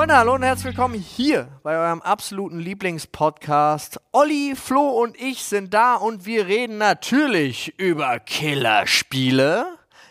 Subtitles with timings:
[0.00, 4.00] Freunde, hallo und herzlich willkommen hier bei eurem absoluten Lieblingspodcast.
[4.12, 9.66] Olli, Flo und ich sind da und wir reden natürlich über Killerspiele.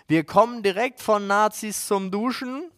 [0.07, 2.69] Wir kommen direkt von Nazis zum Duschen.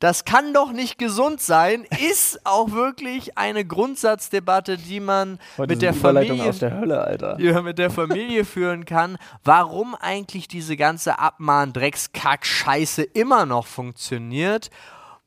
[0.00, 5.82] Das kann doch nicht gesund sein, ist auch wirklich eine Grundsatzdebatte, die man Heute mit
[5.82, 13.02] der Familie der Hölle, man mit der Familie führen kann, warum eigentlich diese ganze Abmahn-Dreckskack-Scheiße
[13.02, 14.70] immer noch funktioniert,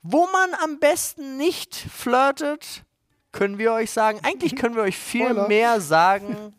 [0.01, 2.83] wo man am besten nicht flirtet,
[3.31, 4.19] können wir euch sagen.
[4.23, 5.47] Eigentlich können wir euch viel Spoiler.
[5.47, 6.53] mehr sagen,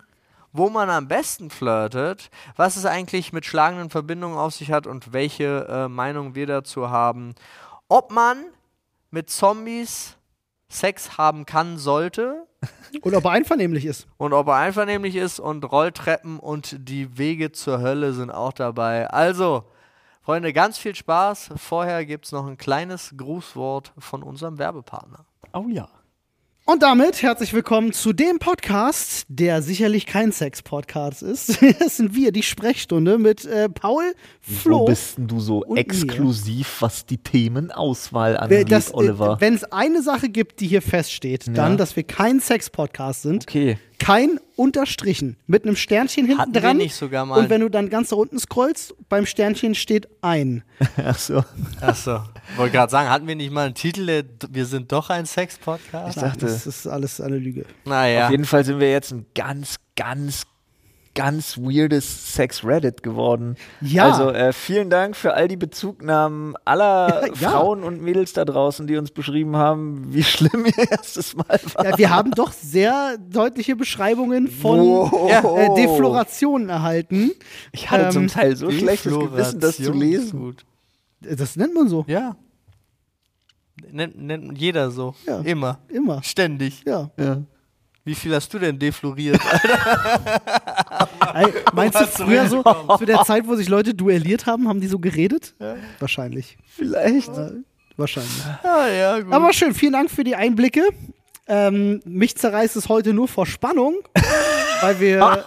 [0.52, 5.12] wo man am besten flirtet, was es eigentlich mit schlagenden Verbindungen auf sich hat und
[5.12, 7.34] welche äh, Meinung wir dazu haben.
[7.88, 8.44] Ob man
[9.10, 10.16] mit Zombies
[10.68, 12.46] Sex haben kann, sollte,
[13.02, 14.06] Und ob er einvernehmlich ist.
[14.18, 19.08] und ob er einvernehmlich ist und Rolltreppen und die Wege zur Hölle sind auch dabei.
[19.08, 19.64] Also,
[20.22, 21.50] Freunde, ganz viel Spaß.
[21.56, 25.24] Vorher gibt es noch ein kleines Grußwort von unserem Werbepartner.
[25.54, 25.88] Oh ja.
[26.66, 31.58] Und damit herzlich willkommen zu dem Podcast, der sicherlich kein Sex-Podcast ist.
[31.80, 34.80] Das sind wir, die Sprechstunde mit äh, Paul, Flo.
[34.80, 35.80] Wo bist denn du so und mir.
[35.80, 39.40] exklusiv, was die Themenauswahl angeht, das, Oliver?
[39.40, 41.76] Wenn es eine Sache gibt, die hier feststeht, dann, Ja.
[41.76, 43.44] dass wir kein Sex-Podcast sind.
[43.48, 43.78] okay.
[44.00, 45.36] Kein unterstrichen.
[45.46, 46.76] Mit einem Sternchen hinten Hatten wir dran.
[46.78, 50.64] nicht sogar mal- Und wenn du dann ganz da unten scrollst, beim Sternchen steht ein.
[51.04, 51.44] Ach so.
[51.80, 52.20] Achso,
[52.56, 56.16] wollte gerade sagen, hatten wir nicht mal einen Titel, wir sind doch ein Sex-Podcast?
[56.16, 57.64] Ich dachte, Das ist alles eine Lüge.
[57.84, 58.24] Naja.
[58.26, 60.44] auf jeden Fall sind wir jetzt ein ganz, ganz,
[61.14, 63.56] ganz weirdes Sex-Reddit geworden.
[63.80, 64.10] Ja.
[64.10, 67.50] Also äh, vielen Dank für all die Bezugnahmen aller Ja.
[67.50, 71.84] Frauen und Mädels da draußen, die uns beschrieben haben, wie schlimm ihr erstes Mal war.
[71.86, 75.30] Ja, wir haben doch sehr deutliche Beschreibungen von Wow.
[75.56, 77.32] äh, Deflorationen erhalten.
[77.72, 80.38] Ich hatte Ähm, zum Teil so schlechtes Gewissen, das zu lesen.
[80.38, 80.64] Gut.
[81.20, 82.04] Das nennt man so.
[82.06, 82.36] Ja.
[83.90, 85.14] Nennt, nennt jeder so.
[85.26, 85.40] Ja.
[85.40, 85.78] Immer.
[85.88, 86.22] Immer.
[86.22, 86.82] Ständig.
[86.86, 87.10] Ja.
[87.18, 87.42] Ja.
[88.04, 89.38] Wie viel hast du denn defloriert?
[91.72, 92.62] Meinst du früher so,
[92.98, 95.54] zu der Zeit, wo sich Leute duelliert haben, haben die so geredet?
[95.98, 96.56] Wahrscheinlich.
[96.66, 97.36] Vielleicht.
[97.36, 97.52] Äh,
[97.96, 98.42] wahrscheinlich.
[98.62, 99.32] ah, ja, gut.
[99.32, 100.82] Aber schön, vielen Dank für die Einblicke.
[101.46, 103.96] Ähm, mich zerreißt es heute nur vor Spannung,
[104.80, 105.20] weil wir.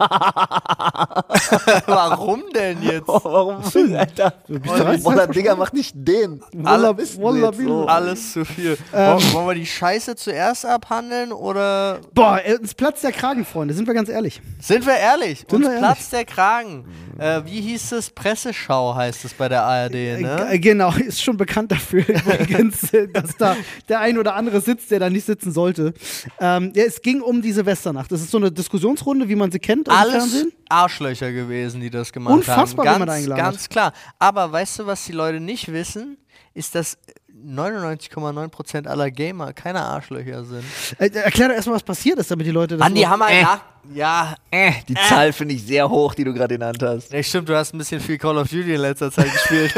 [1.86, 3.08] Warum denn jetzt?
[3.08, 3.62] Oh, warum?
[3.96, 4.34] Alter.
[4.50, 6.42] es Digga, mach nicht den.
[6.64, 7.86] Alle wissen Walla- jetzt so.
[7.86, 8.78] Alles zu viel.
[8.94, 9.18] Ähm.
[9.34, 13.88] wollen, wir die Scheiße zuerst abhandeln oder Boah, äh, uns platzt der Kragen, Freunde, sind
[13.88, 14.42] wir ganz ehrlich.
[14.60, 15.46] sind wir ehrlich?
[15.52, 15.80] Uns wir ehrlich?
[15.80, 16.86] platzt der Kragen.
[17.18, 18.10] Äh, wie hieß es?
[18.10, 20.48] Presseschau heißt es bei der ARD, ne?
[20.50, 23.56] Äh, genau, ist schon bekannt dafür übrigens, äh, dass da
[23.88, 25.94] der ein oder andere sitzt, der da nicht sitzen sollte.
[26.40, 28.12] Ähm, ja, es ging um die Silvesternacht.
[28.12, 30.54] Das ist so eine Diskussionsrunde, wie man sie kennt aus Alles Fernsehen.
[30.70, 33.00] Arschlöcher gewesen, die das gemacht Unfassbar, haben.
[33.00, 33.94] man Ganz, eingeladen ganz klar.
[34.20, 36.18] Aber weißt du, was die Leute nicht wissen?
[36.54, 36.98] Ist, dass
[37.34, 40.64] 99,9% aller Gamer keine Arschlöcher sind.
[40.98, 42.86] Äh, erklär doch erstmal, was passiert ist, damit die Leute das.
[42.86, 43.42] Andi, so- haben wir Äh.
[43.44, 43.62] nach.
[43.94, 47.12] Ja, Äh, die Zahl finde ich sehr hoch, die du gerade genannt hast.
[47.12, 49.74] ja, stimmt, du hast ein bisschen viel Call of Duty in letzter Zeit gespielt.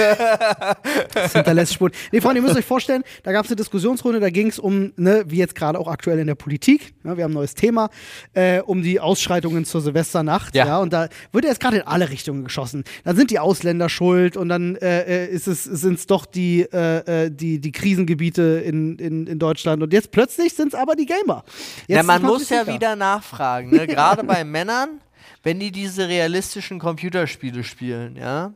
[1.14, 1.92] Das hinterlässt Spuren.
[2.12, 4.92] Nee, Freunde, ihr müsst euch vorstellen, da gab es eine Diskussionsrunde, da ging es um,
[4.98, 7.90] ne, wie jetzt gerade auch aktuell in der Politik, ne, wir haben ein neues Thema,
[8.34, 10.54] äh, um die Ausschreitungen zur Silvesternacht.
[10.56, 10.66] Ja.
[10.66, 10.80] Ja.
[10.80, 12.84] und da wird jetzt gerade in alle Richtungen geschossen.
[13.06, 16.62] Dann sind die Ausländer schuld und dann äh, äh, ist es, sind es doch die,
[16.74, 19.82] äh, äh, die, die Krisengebiete in, in, in Deutschland.
[19.82, 21.44] Und jetzt plötzlich sind es aber die Gamer.
[21.88, 23.88] Jetzt ja, man muss ja wieder nachfragen, ne?
[23.96, 25.02] Gerade bei Männern,
[25.44, 28.54] wenn die diese realistischen Computerspiele spielen, ja,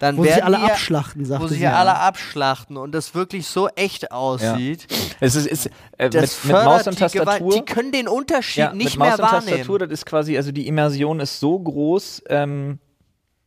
[0.00, 1.60] dann Wo werden sich alle die ja- abschlachten, sagte wo sie.
[1.60, 4.86] ja alle abschlachten und das wirklich so echt aussieht.
[5.18, 5.66] Es ist, ist
[5.96, 7.38] äh, mit, Das mit Maus und die Tastatur.
[7.38, 7.54] Gewalt.
[7.54, 9.48] Die können den Unterschied ja, nicht mit Maus mehr und wahrnehmen.
[9.56, 12.22] Tastatur, das ist quasi, also die Immersion ist so groß.
[12.28, 12.78] Ähm,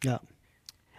[0.03, 0.19] Ja.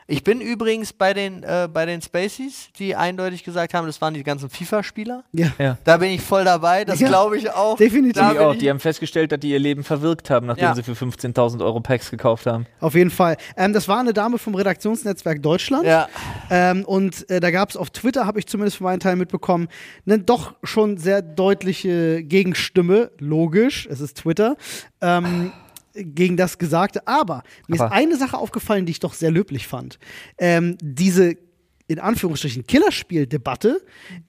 [0.09, 4.15] Ich bin übrigens bei den, äh, bei den Spaceys, die eindeutig gesagt haben, das waren
[4.15, 5.25] die ganzen FIFA-Spieler.
[5.33, 5.53] Ja.
[5.59, 5.79] ja.
[5.85, 7.77] Da bin ich voll dabei, das Ja, glaube ich auch.
[7.77, 8.21] definitiv.
[8.21, 10.75] Da auch, die haben festgestellt, dass die ihr Leben verwirkt haben, nachdem Ja.
[10.75, 12.67] sie für 15.000 Euro Packs gekauft haben.
[12.81, 13.37] Auf jeden Fall.
[13.57, 15.87] Ähm, das war eine Dame vom Redaktionsnetzwerk Deutschland.
[15.87, 16.09] ja.
[16.51, 19.69] Ähm, und äh, da gab es auf Twitter, habe ich zumindest für meinen Teil mitbekommen,
[20.07, 23.11] eine doch schon sehr deutliche Gegenstimme.
[23.19, 24.57] Logisch, es ist Twitter.
[25.01, 25.53] Ähm,
[25.95, 27.07] gegen das Gesagte.
[27.07, 29.99] Aber mir Aber- ist eine Sache aufgefallen, die ich doch sehr löblich fand.
[30.39, 31.35] Ähm, diese
[31.89, 33.81] in Anführungsstrichen Killerspiel-Debatte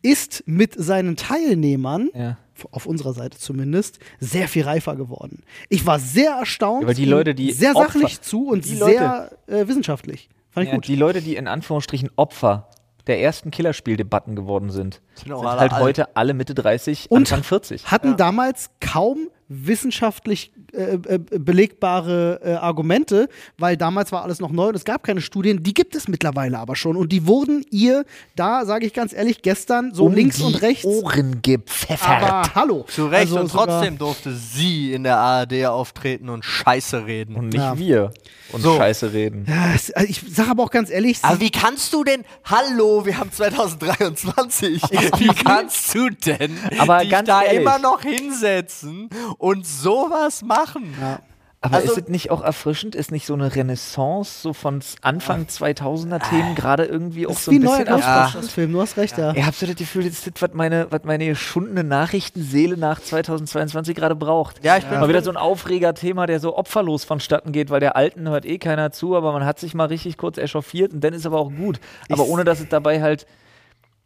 [0.01, 2.37] ist mit seinen Teilnehmern, Ja.
[2.71, 5.43] auf unserer Seite zumindest, sehr viel reifer geworden.
[5.69, 6.81] Ich war sehr erstaunt.
[6.81, 10.29] Ja, aber die Leute, die sehr Opfer- sachlich zu und die sehr äh, wissenschaftlich.
[10.49, 10.87] Fand ich Ja, gut.
[10.87, 12.69] die Leute, die in Anführungsstrichen Opfer
[13.07, 15.81] der ersten Killerspieldebatten geworden sind, Sind sind halt alt.
[15.81, 17.91] heute alle Mitte 30, Und Anfang 40.
[17.91, 24.69] hatten damals kaum wissenschaftlich äh, äh, belegbare äh, Argumente, weil damals war alles noch neu
[24.69, 25.61] und es gab keine Studien.
[25.63, 28.05] Die gibt es mittlerweile aber schon und die wurden ihr
[28.35, 30.85] da, sage ich ganz ehrlich, gestern so um links die und rechts.
[30.85, 32.23] Ohren gepfeffert.
[32.23, 32.85] Aber hallo.
[32.87, 37.35] Zu Recht Also und trotzdem durfte sie in der ARD auftreten und Scheiße reden.
[37.35, 37.77] und nicht Ja.
[37.77, 38.11] wir
[38.51, 38.75] und So.
[38.77, 39.45] Scheiße reden.
[39.47, 43.17] Ja, also ich sage aber auch ganz ehrlich, Aber wie kannst du denn, hallo, wir
[43.19, 44.81] haben 2023,
[45.17, 47.61] wie kannst du denn Aber dich ganz da ehrlich.
[47.61, 49.09] immer noch hinsetzen
[49.43, 50.95] und sowas machen?
[51.01, 51.19] Ja.
[51.65, 52.93] Aber Also- ist es nicht auch erfrischend?
[52.93, 57.55] Ist nicht so eine Renaissance so von Anfang 2000er Themen gerade irgendwie auch so wie
[57.55, 57.95] ein bisschen Ja.
[58.25, 59.31] Ghostbusters-Film, du hast recht, ja.
[59.33, 63.95] Ich habe so das Gefühl, das ist, was meine, was meine geschundene Nachrichtenseele nach 2022
[63.95, 64.63] gerade braucht.
[64.65, 67.95] Ja, ich bin Mal wieder so ein Aufreger-Thema, der so opferlos vonstatten geht, weil der
[67.95, 71.13] Alten hört eh keiner zu, aber man hat sich mal richtig kurz echauffiert und dann
[71.13, 71.79] ist aber auch gut.
[72.09, 73.25] Aber Ich- ohne, dass es dabei halt,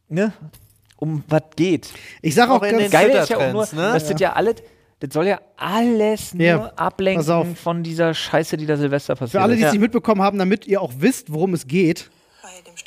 [0.10, 0.31] ne,
[0.98, 1.90] um was geht.
[2.22, 3.94] Ich sage auch, Auch in ganz den Geil ist ja auch nur, ne?
[3.94, 4.56] dass das ja alles,
[5.00, 9.42] das soll ja alles nur Ja, ablenken von dieser Scheiße, die da Silvester passiert für
[9.42, 12.10] alle, die es nicht mitbekommen haben, damit ihr auch wisst, worum es geht.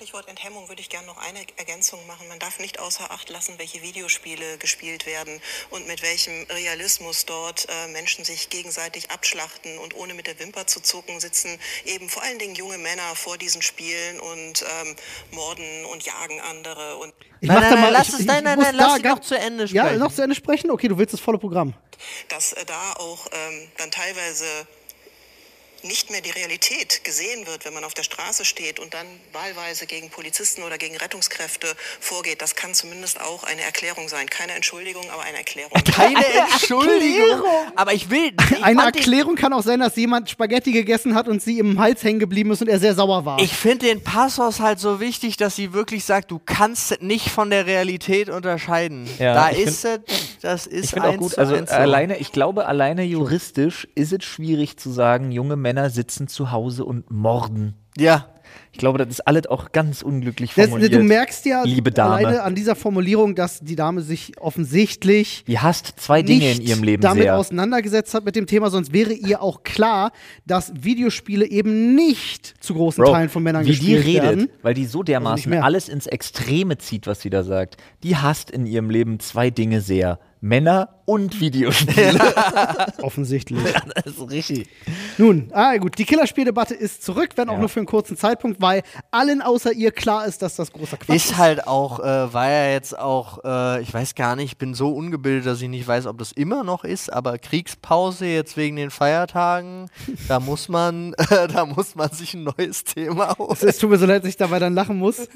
[0.01, 2.27] Stichwort Enthemmung würde ich gerne noch eine Ergänzung machen.
[2.29, 7.67] Man darf nicht außer Acht lassen, welche Videospiele gespielt werden und mit welchem Realismus dort
[7.69, 12.23] äh, Menschen sich gegenseitig abschlachten und ohne mit der Wimper zu zucken sitzen eben vor
[12.23, 14.97] allen Dingen junge Männer vor diesen Spielen und ähm,
[15.33, 17.13] morden und jagen andere und
[17.43, 19.21] Ich Nein, mach nein, mal, lass ich, es- ich nein, nein, nein, lass ganz- noch
[19.21, 19.99] zu Ende Ja, sprechen.
[19.99, 20.71] noch zu Ende sprechen?
[20.71, 21.75] Okay, du willst das volle Programm.
[22.31, 24.47] dass äh, da auch ähm, dann teilweise
[25.85, 29.87] nicht mehr die Realität gesehen wird, wenn man auf der Straße steht und dann wahlweise
[29.87, 31.67] gegen Polizisten oder gegen Rettungskräfte
[32.01, 32.43] vorgeht.
[32.43, 34.29] Das kann zumindest auch eine Erklärung sein.
[34.29, 35.73] Keine Entschuldigung, aber eine Erklärung.
[35.85, 37.43] Keine Entschuldigung.
[37.77, 38.33] Aber ich will.
[38.51, 42.03] Ich Eine Erklärung kann auch sein, dass jemand Spaghetti gegessen hat und sie im Hals
[42.03, 43.39] hängen geblieben ist und er sehr sauer war.
[43.41, 47.51] Ich finde den Passus halt so wichtig, dass sie wirklich sagt, du kannst nicht von
[47.51, 49.09] der Realität unterscheiden.
[49.19, 50.01] Ja, da ich ist es,
[50.41, 53.89] das ist Ich finde auch eins gut, zu also eins alleine, ich glaube, alleine juristisch
[53.95, 57.75] ist es schwierig zu sagen, junge Männer sitzen zu Hause und morden.
[57.97, 58.27] Ja.
[58.73, 60.93] Ich glaube, das ist alles auch ganz unglücklich Das, formuliert.
[60.95, 62.17] du merkst ja liebe Dame.
[62.17, 66.83] alleine an dieser Formulierung, dass die Dame sich offensichtlich Die hasst zwei Dinge in ihrem
[66.83, 67.37] Leben damit sehr.
[67.37, 70.11] auseinandergesetzt hat mit dem Thema, sonst wäre ihr auch klar,
[70.47, 74.49] dass Videospiele eben nicht zu großen Bro, Teilen von Männern wie die gespielt redet, werden.
[74.63, 77.77] weil die so nicht dermaßen alles ins Extreme zieht, was sie da sagt.
[78.03, 80.19] Die hasst in ihrem Leben zwei Dinge sehr.
[80.43, 82.19] Männer und Videospiele.
[83.03, 83.59] Offensichtlich.
[83.95, 84.69] das ist richtig.
[85.19, 87.59] Nun, ah gut, die Killerspieldebatte ist zurück, wenn auch Ja.
[87.59, 91.15] nur für einen kurzen Zeitpunkt, weil allen außer ihr klar ist, dass das großer Quatsch
[91.17, 91.25] ist.
[91.33, 94.73] Ist halt auch, äh, war ja jetzt auch, äh, ich weiß gar nicht, ich bin
[94.75, 98.77] so ungebildet, dass ich nicht weiß, ob das immer noch ist, aber Kriegspause jetzt wegen
[98.77, 99.91] den Feiertagen,
[100.29, 103.57] da muss man, äh, da muss man sich ein neues Thema holen.
[103.61, 105.29] Es tut mir so leid, dass ich dabei dann lachen muss.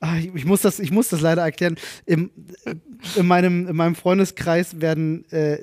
[0.00, 1.76] Ah, Ich, ich, muss das, ich muss das leider erklären.
[2.06, 2.30] Im,
[3.16, 5.58] in, meinem, in meinem Freundeskreis werden äh,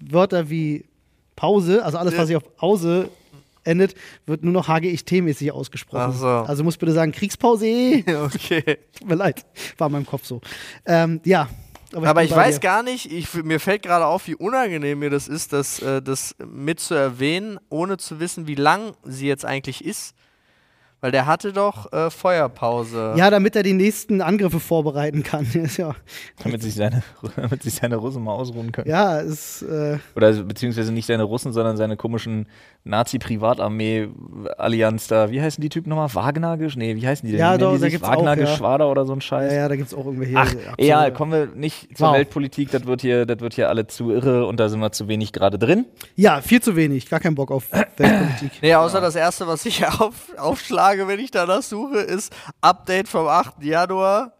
[0.00, 0.86] Wörter wie
[1.36, 3.08] Pause, also alles, was sich auf Pause
[3.64, 3.94] endet,
[4.26, 6.12] wird nur noch HGIT-mäßig ausgesprochen.
[6.14, 6.26] Ach so.
[6.26, 7.66] Also muss bitte sagen Kriegspause.
[8.06, 8.78] Okay.
[8.98, 9.44] Tut mir leid,
[9.78, 10.40] war in meinem Kopf so.
[10.86, 11.48] Ähm, ja.
[11.94, 12.60] Aber ich bei weiß dir.
[12.60, 16.34] gar nicht, ich, mir fällt gerade auf, wie unangenehm mir das ist, das, äh, das
[16.44, 20.14] mit zu erwähnen, ohne zu wissen, wie lang sie jetzt eigentlich ist.
[21.02, 23.12] Weil der hatte doch äh, Feuerpause.
[23.16, 25.46] Ja, damit er die nächsten Angriffe vorbereiten kann.
[25.76, 25.94] Ja,
[26.42, 27.02] Damit sich seine,
[27.36, 28.88] damit sich seine Russen mal ausruhen können.
[28.88, 29.60] ja, ist.
[29.62, 32.46] Äh, Oder beziehungsweise nicht seine Russen, sondern seine komischen
[32.84, 35.30] Nazi-Privatarmee-Allianz da.
[35.30, 36.12] Wie heißen die Typen nochmal?
[36.14, 36.54] Wagner?
[36.54, 37.40] gesch- Nee, wie heißen die denn?
[37.40, 38.42] Ja, doch, die da gibt's auch, Wagner ja.
[38.42, 39.52] Geschwader oder so ein ja, Scheiß.
[39.52, 40.36] ja, da gibt es auch irgendwelche.
[40.36, 42.14] Ach, egal, kommen wir nicht zur Wow.
[42.16, 45.08] Weltpolitik, das wird hier, das wird hier alle zu irre und da sind wir zu
[45.08, 45.86] wenig gerade drin.
[46.16, 47.08] Ja, viel zu wenig.
[47.08, 48.52] Gar keinen Bock auf Weltpolitik.
[48.60, 53.26] Nee, außer das erste, was ich auf, aufschlage, wenn ich danach suche, ist Update vom
[53.26, 53.62] 8.
[53.62, 54.32] Januar.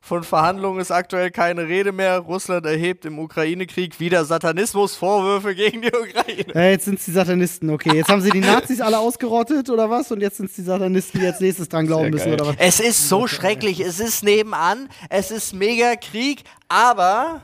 [0.00, 2.18] Von Verhandlungen ist aktuell keine Rede mehr.
[2.18, 6.46] Russland erhebt im Ukraine-Krieg wieder Satanismus-Vorwürfe gegen die Ukraine.
[6.54, 7.96] Ja, jetzt sind es die Satanisten, okay.
[7.96, 10.10] Jetzt haben sie die Nazis alle ausgerottet oder was?
[10.12, 12.34] Und jetzt sind es die Satanisten, die als nächstes dran glauben Sehr müssen geil.
[12.40, 12.56] oder was?
[12.58, 13.80] Es ist so schrecklich.
[13.80, 14.88] Es ist nebenan.
[15.10, 16.44] Es ist mega Krieg.
[16.68, 17.42] Aber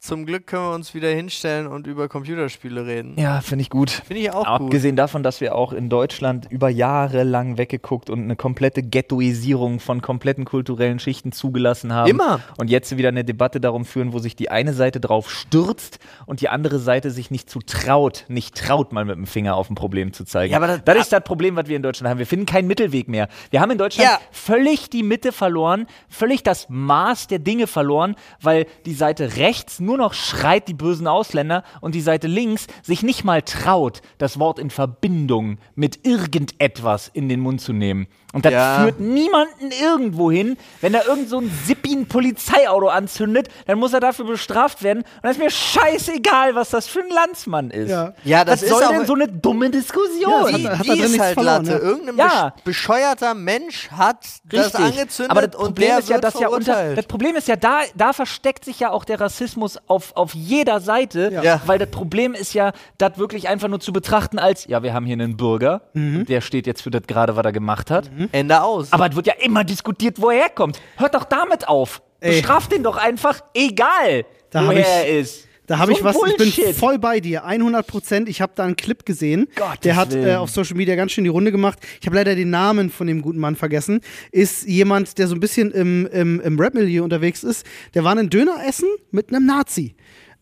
[0.00, 3.14] zum Glück können wir uns wieder hinstellen und über Computerspiele reden.
[3.18, 3.90] Ja, finde ich gut.
[3.90, 4.66] Finde ich auch gut.
[4.66, 9.80] Abgesehen davon, dass wir auch in Deutschland über Jahre lang weggeguckt und eine komplette Ghettoisierung
[9.80, 12.08] von kompletten kulturellen Schichten zugelassen haben.
[12.08, 12.40] Immer.
[12.58, 16.40] Und jetzt wieder eine Debatte darum führen, wo sich die eine Seite drauf stürzt und
[16.40, 19.74] die andere Seite sich nicht zu traut, nicht traut, mal mit dem Finger auf ein
[19.74, 20.52] Problem zu zeigen.
[20.52, 22.18] Ja, aber das- das ist das Problem, was wir in Deutschland haben.
[22.18, 23.28] Wir finden keinen Mittelweg mehr.
[23.50, 24.20] Wir haben in Deutschland Ja.
[24.30, 29.96] völlig die Mitte verloren, völlig das Maß der Dinge verloren, weil die Seite rechts nur
[29.96, 34.58] noch schreit die bösen Ausländer und die Seite links sich nicht mal traut, das Wort
[34.58, 38.06] in Verbindung mit irgendetwas in den Mund zu nehmen.
[38.34, 38.82] Und das Ja.
[38.82, 40.58] führt niemanden irgendwo hin.
[40.82, 44.98] Wenn da irgend so ein Sippi ein Polizeiauto anzündet, dann muss er dafür bestraft werden.
[44.98, 47.90] Und dann ist mir scheißegal, was das für ein Landsmann ist.
[47.90, 48.12] Ja.
[48.24, 50.50] Ja, das ist soll denn so eine dumme Diskussion?
[50.50, 51.82] Ja, Die, hat hat die ist halt verloren, Latte.
[51.82, 51.88] ja.
[51.88, 52.52] Irgendein Ja.
[52.64, 54.80] besch bescheuerter Mensch hat das Richtig.
[54.84, 57.56] angezündet Aber das und Problem der ist ja, dass ja unter, das Problem ist ja,
[57.56, 61.42] da, da versteckt sich ja auch der Rassismus auf, auf jeder Seite, Ja.
[61.42, 61.60] Ja.
[61.66, 65.06] weil das Problem ist ja, das wirklich einfach nur zu betrachten als, ja, wir haben
[65.06, 66.26] hier einen Bürger, Mhm.
[66.26, 68.10] der steht jetzt für das gerade, was er gemacht hat.
[68.32, 68.92] Ende aus.
[68.92, 70.80] Aber es wird ja immer diskutiert, wo er herkommt.
[70.96, 72.02] Hört doch damit auf.
[72.20, 72.32] Ey.
[72.32, 75.44] Bestraft den doch einfach, egal, Da woher ich- er ist.
[75.68, 76.74] Da habe So ich was, ich bin Bullshit.
[76.74, 78.26] voll bei dir, 100 Prozent.
[78.30, 81.24] Ich habe da einen Clip gesehen, Gottes der hat äh, auf Social Media ganz schön
[81.24, 81.78] die Runde gemacht.
[82.00, 84.00] Ich habe leider den Namen von dem guten Mann vergessen.
[84.32, 87.66] Ist jemand, der so ein bisschen im, im, im Rap-Milieu unterwegs ist.
[87.92, 89.94] Der war einen Döner essen mit einem Nazi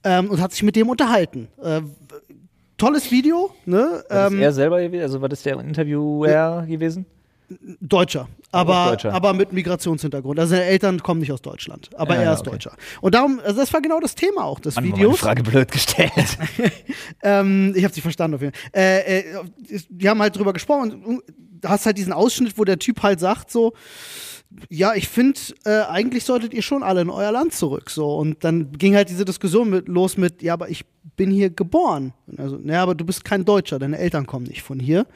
[0.04, 1.49] ähm, und hat sich mit dem unterhalten.
[1.61, 1.80] Äh,
[2.78, 4.04] tolles Video, ne?
[4.09, 5.02] Was ist Ähm, er selber gewesen?
[5.02, 7.04] Also war das der Interviewer gewesen?
[7.80, 9.12] Deutscher, aber, Deutscher.
[9.14, 10.38] aber mit Migrationshintergrund.
[10.40, 12.50] Also seine Eltern kommen nicht aus Deutschland, aber Ja, er ist okay.
[12.50, 12.72] Deutscher.
[13.00, 15.18] Und darum, also das war genau das Thema auch des Mann, Videos.
[15.20, 16.12] Frage blöd gestellt.
[17.22, 18.70] Ähm, ich habe sie verstanden auf jeden Fall.
[18.72, 19.24] Äh, äh,
[19.88, 23.20] die haben halt drüber gesprochen und du hast halt diesen Ausschnitt, wo der Typ halt
[23.20, 23.72] sagt so,
[24.68, 27.90] ja, ich finde, äh, eigentlich solltet ihr schon alle in euer Land zurück.
[27.90, 28.16] So.
[28.16, 30.84] Und dann ging halt diese Diskussion mit, los mit, ja, aber ich
[31.16, 32.12] bin hier geboren.
[32.36, 35.06] Also, naja, aber du bist kein Deutscher, deine Eltern kommen nicht von hier.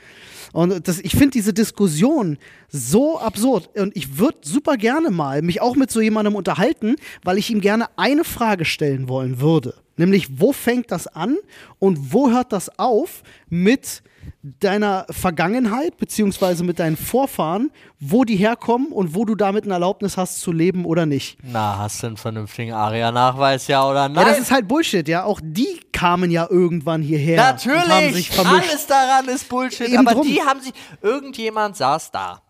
[0.53, 3.71] Und das, ich finde diese Diskussion so absurd.
[3.79, 7.61] Und ich würde super gerne mal mich auch mit so jemandem unterhalten, weil ich ihm
[7.61, 9.75] gerne eine Frage stellen wollen würde.
[9.97, 11.37] Nämlich, wo fängt das an
[11.79, 14.03] und wo hört das auf mit
[14.43, 20.17] deiner Vergangenheit, beziehungsweise mit deinen Vorfahren, wo die herkommen und wo du damit eine Erlaubnis
[20.17, 21.39] hast zu leben oder nicht.
[21.43, 24.27] Na, hast du einen vernünftigen ARIA-Nachweis, ja oder nein?
[24.27, 25.25] Ja, das ist halt Bullshit, ja.
[25.25, 27.43] Auch die kamen ja irgendwann hierher.
[27.43, 29.89] Und haben sich Natürlich, alles daran ist Bullshit.
[29.89, 30.27] Eben aber drum.
[30.27, 30.73] die haben sich,
[31.03, 32.41] irgendjemand saß da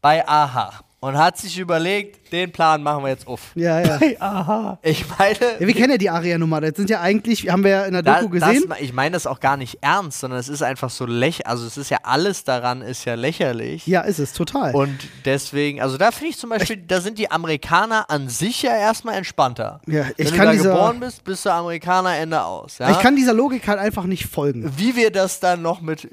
[0.00, 3.40] bei AHA und hat sich überlegt, den Plan machen wir jetzt auf.
[3.54, 4.78] Ja, ja.
[4.82, 6.60] Ich meine, ja wir kennen ja die Aria-Nummer.
[6.60, 8.64] Das sind ja eigentlich, haben wir ja in der da, Doku gesehen.
[8.68, 11.46] Das, ich meine das auch gar nicht ernst, sondern es ist einfach so lächerlich.
[11.46, 13.86] Also es ist ja alles daran ist ja lächerlich.
[13.86, 14.74] ja, ist es, total.
[14.74, 18.76] Und deswegen, also da finde ich zum Beispiel, da sind die Amerikaner an sich ja
[18.76, 19.80] erstmal entspannter.
[19.86, 22.78] Ja, ich Wenn kann du da dieser- geboren bist, bist du Amerikaner, Ende aus.
[22.78, 22.90] Ja?
[22.90, 24.72] Ich kann dieser Logik halt einfach nicht folgen.
[24.76, 26.08] Wie wir das dann noch mit,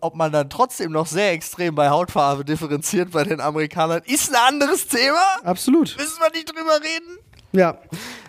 [0.00, 4.40] ob man dann trotzdem noch sehr extrem bei Hautfarbe differenziert bei den Amerikanern, ist ein
[4.54, 5.20] anderes Thema.
[5.50, 5.96] Absolut.
[5.98, 7.18] Müssen wir nicht drüber reden?
[7.52, 7.78] Ja.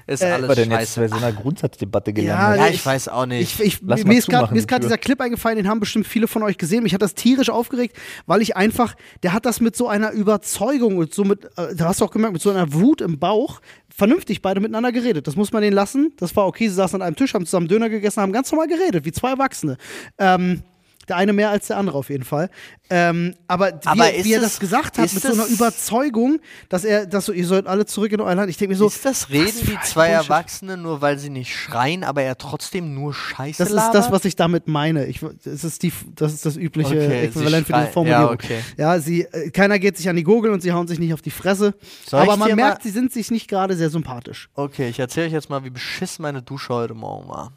[0.07, 0.99] Ist Äh, alles war denn jetzt scheiße.
[1.01, 2.59] bei so einer Grundsatzdebatte Ja, gelandet?
[2.59, 3.59] Ja, ich- ich weiß auch nicht.
[3.59, 4.79] Ich, ich, Lass mir mal ist gerade zumachen, die Tür.
[4.79, 6.81] dieser Clip eingefallen, den haben bestimmt viele von euch gesehen.
[6.81, 10.97] Mich hat das tierisch aufgeregt, weil ich einfach, der hat das mit so einer Überzeugung
[10.97, 13.61] und so mit, äh, da hast du auch gemerkt, mit so einer Wut im Bauch
[13.95, 15.27] vernünftig beide miteinander geredet.
[15.27, 16.13] Das muss man denen lassen.
[16.17, 16.67] Das war okay.
[16.67, 19.29] Sie saßen an einem Tisch, haben zusammen Döner gegessen, haben ganz normal geredet, wie zwei
[19.29, 19.77] Erwachsene.
[20.17, 20.63] Ähm,
[21.11, 22.49] der eine mehr als der andere auf jeden Fall.
[22.89, 25.31] Ähm, aber, wie, Aber er- ist wie er es- das gesagt hat, ist mit so
[25.33, 26.39] einer Überzeugung,
[26.69, 28.49] dass er, dass so, ihr sollt alle zurück in euer Land.
[28.49, 30.29] Ich denke mir so, ist das Reden wie zwei Bullshit.
[30.29, 33.95] Erwachsene, nur weil sie nicht schreien, aber er trotzdem nur Scheiße Das ist labert?
[33.95, 35.05] das, was ich damit meine.
[35.05, 38.25] Ich, das, ist die, das ist das übliche Okay, Äquivalent für diese Formulierung.
[38.27, 38.59] ja, okay.
[38.77, 41.21] Ja, sie, äh, keiner geht sich an die Gurgel und sie hauen sich nicht auf
[41.21, 41.73] die Fresse.
[42.05, 44.49] Soll Aber man merkt, sie sind sich nicht gerade sehr sympathisch.
[44.55, 47.53] Okay, ich erzähle euch jetzt mal, wie beschissen meine Dusche heute Morgen war.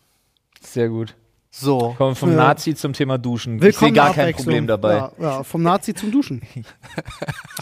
[0.60, 1.14] Sehr gut.
[1.56, 1.94] So.
[1.96, 2.36] Kommen wir vom Ja.
[2.36, 3.62] Nazi zum Thema Duschen.
[3.62, 4.34] Willkommen ich sehe gar kein.
[4.34, 4.96] Problem dabei.
[4.96, 6.42] Ja, ja, vom Nazi zum Duschen.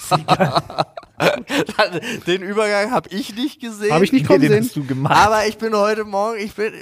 [2.27, 3.93] Den Übergang habe ich nicht gesehen.
[3.93, 4.65] Habe ich nicht Nee, kommen den sehen.
[4.65, 5.15] hast du gemacht.
[5.15, 6.73] Aber ich bin heute Morgen, ich bin.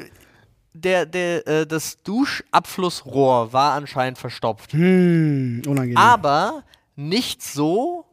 [0.72, 4.72] Der, der, äh, das Duschabflussrohr war anscheinend verstopft.
[4.72, 5.96] Hm, unangenehm.
[5.96, 6.62] Aber
[6.94, 8.04] nicht so,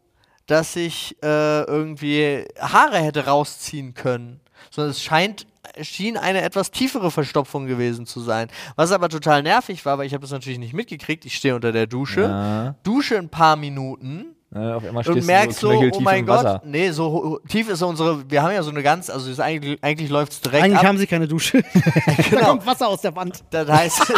[0.47, 4.39] dass ich äh, irgendwie Haare hätte rausziehen können.
[4.71, 5.45] Sondern es scheint,
[5.83, 8.47] schien eine etwas tiefere Verstopfung gewesen zu sein.
[8.75, 11.25] Was aber total nervig war, weil ich habe das natürlich nicht mitgekriegt.
[11.25, 12.75] Ich stehe unter der Dusche, Ja.
[12.83, 16.25] dusche ein paar Minuten Äh, auf einmal und stehst merkst du so, so, oh mein
[16.25, 16.61] Gott, Wasser.
[16.63, 20.09] nee, so tief ist unsere, wir haben ja so eine ganz, also ist eigentlich, eigentlich
[20.09, 20.85] läuft es direkt Eigentlich ab.
[20.85, 21.61] haben sie keine Dusche.
[21.73, 22.45] da Genau.
[22.51, 23.43] kommt Wasser aus der Wand.
[23.49, 23.99] Das heißt,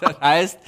[0.00, 0.58] das heißt,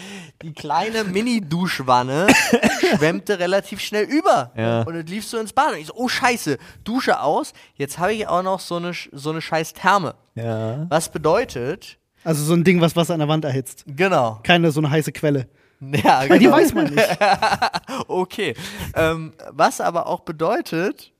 [0.42, 2.26] die kleine Mini-Duschwanne
[2.96, 4.50] schwemmte relativ schnell über.
[4.56, 4.82] Ja.
[4.82, 5.72] Und es lief so ins Bad.
[5.74, 7.52] Und ich so, oh Scheiße, Dusche aus.
[7.76, 10.14] Jetzt habe ich auch noch so eine, so eine scheiß Therme.
[10.34, 10.86] Ja.
[10.88, 13.84] Was bedeutet, Also so ein Ding, was Wasser an der Wand erhitzt.
[13.86, 14.40] genau.
[14.42, 15.46] Keine so eine heiße Quelle.
[16.04, 16.56] Ja, Weil die genau.
[16.56, 17.18] weiß man nicht.
[18.08, 18.54] Okay.
[18.94, 21.12] Ähm, was aber auch bedeutet,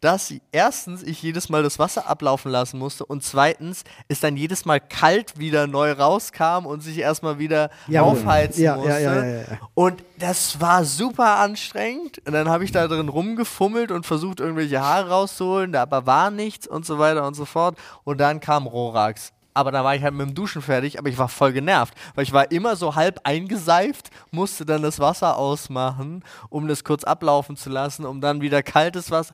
[0.00, 4.64] dass erstens ich jedes Mal das Wasser ablaufen lassen musste und zweitens es dann jedes
[4.64, 8.90] Mal kalt wieder neu rauskam und sich erstmal wieder Ja, aufheizen ja, musste.
[8.92, 9.44] ja, ja, ja, ja.
[9.74, 12.18] Und das war super anstrengend.
[12.26, 16.30] Und dann habe ich da drin rumgefummelt und versucht, irgendwelche Haare rauszuholen, da aber war
[16.30, 17.76] nichts und so weiter und so fort.
[18.04, 19.32] Und dann kam Rorax.
[19.56, 22.24] Aber da war ich halt mit dem Duschen fertig, aber ich war voll genervt, weil
[22.24, 27.56] ich war immer so halb eingeseift, musste dann das Wasser ausmachen, um das kurz ablaufen
[27.56, 29.32] zu lassen, um dann wieder kaltes Wasser.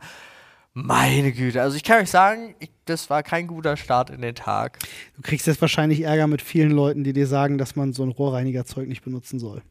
[0.74, 4.36] Meine Güte, also ich kann euch sagen, ich, das war kein guter Start in den
[4.36, 4.78] Tag.
[5.16, 8.12] Du kriegst jetzt wahrscheinlich Ärger mit vielen Leuten, die dir sagen, dass man so ein
[8.12, 9.62] Rohrreinigerzeug nicht benutzen soll.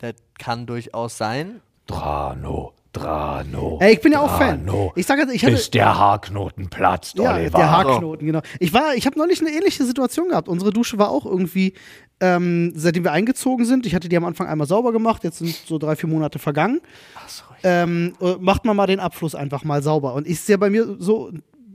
[0.00, 1.60] Das kann durchaus sein.
[1.86, 3.78] Drano, Drano.
[3.80, 4.68] Ey, ich bin ja auch Fan.
[4.96, 7.58] Ich sage, ich hatte bis der Haarknoten platzt, ja, Oliver.
[7.58, 8.42] der Haarknoten, genau.
[8.60, 10.48] Ich war, ich habe neulich eine ähnliche Situation gehabt.
[10.48, 11.74] Unsere Dusche war auch irgendwie,
[12.20, 13.86] ähm, seitdem wir eingezogen sind.
[13.86, 15.24] Ich hatte die am Anfang einmal sauber gemacht.
[15.24, 16.80] Jetzt sind so drei, vier Monate vergangen.
[17.16, 20.14] Ach so, ähm, äh, macht man mal den Abfluss einfach mal sauber.
[20.14, 21.32] Und ist ja bei mir so,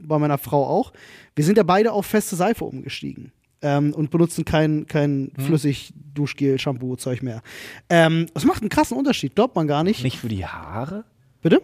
[0.07, 0.93] bei meiner Frau auch.
[1.36, 3.31] Wir sind ja beide auf feste Seife umgestiegen.
[3.61, 7.41] Ähm, und benutzen kein, kein flüssig Duschgel, Shampoo, Zeug mehr.
[7.89, 10.03] Ähm, das macht einen krassen Unterschied, glaubt man gar nicht.
[10.03, 11.05] Nicht für die Haare?
[11.41, 11.61] Bitte?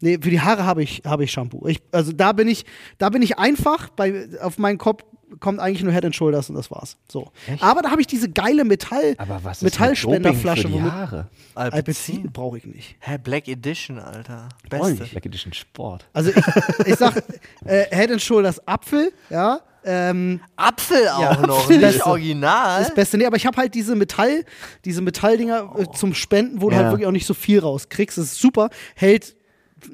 [0.00, 1.66] Nee, für die Haare habe ich, habe ich Shampoo.
[1.66, 2.64] Ich, also da bin ich,
[2.98, 5.04] da bin ich einfach, bei, auf meinen Kopf
[5.40, 6.96] kommt eigentlich nur Head and Shoulders und das war's.
[7.10, 7.30] So.
[7.60, 11.28] Aber da habe ich diese geile Metall, Aber was ist Metallspenderflasche, für die womit Haare?
[11.54, 12.96] Alpecin brauche ich nicht.
[13.00, 14.48] Hä, Black Edition, Alter.
[14.68, 14.92] Beste.
[14.92, 15.10] nicht.
[15.12, 16.08] Black Edition Sport.
[16.12, 17.22] Also ich, ich sag
[17.64, 19.60] äh, Head and Shoulders Apfel, ja.
[19.84, 22.82] Ähm, Apfel auch Ja, noch, Apfel nicht original.
[22.82, 23.16] das Beste.
[23.18, 24.44] Nee, aber ich habe halt diese Metall,
[24.84, 26.82] diese Metalldinger äh, zum Spenden, wo du Ja.
[26.82, 28.18] halt wirklich auch nicht so viel rauskriegst.
[28.18, 28.70] Das ist super.
[28.96, 29.36] Hält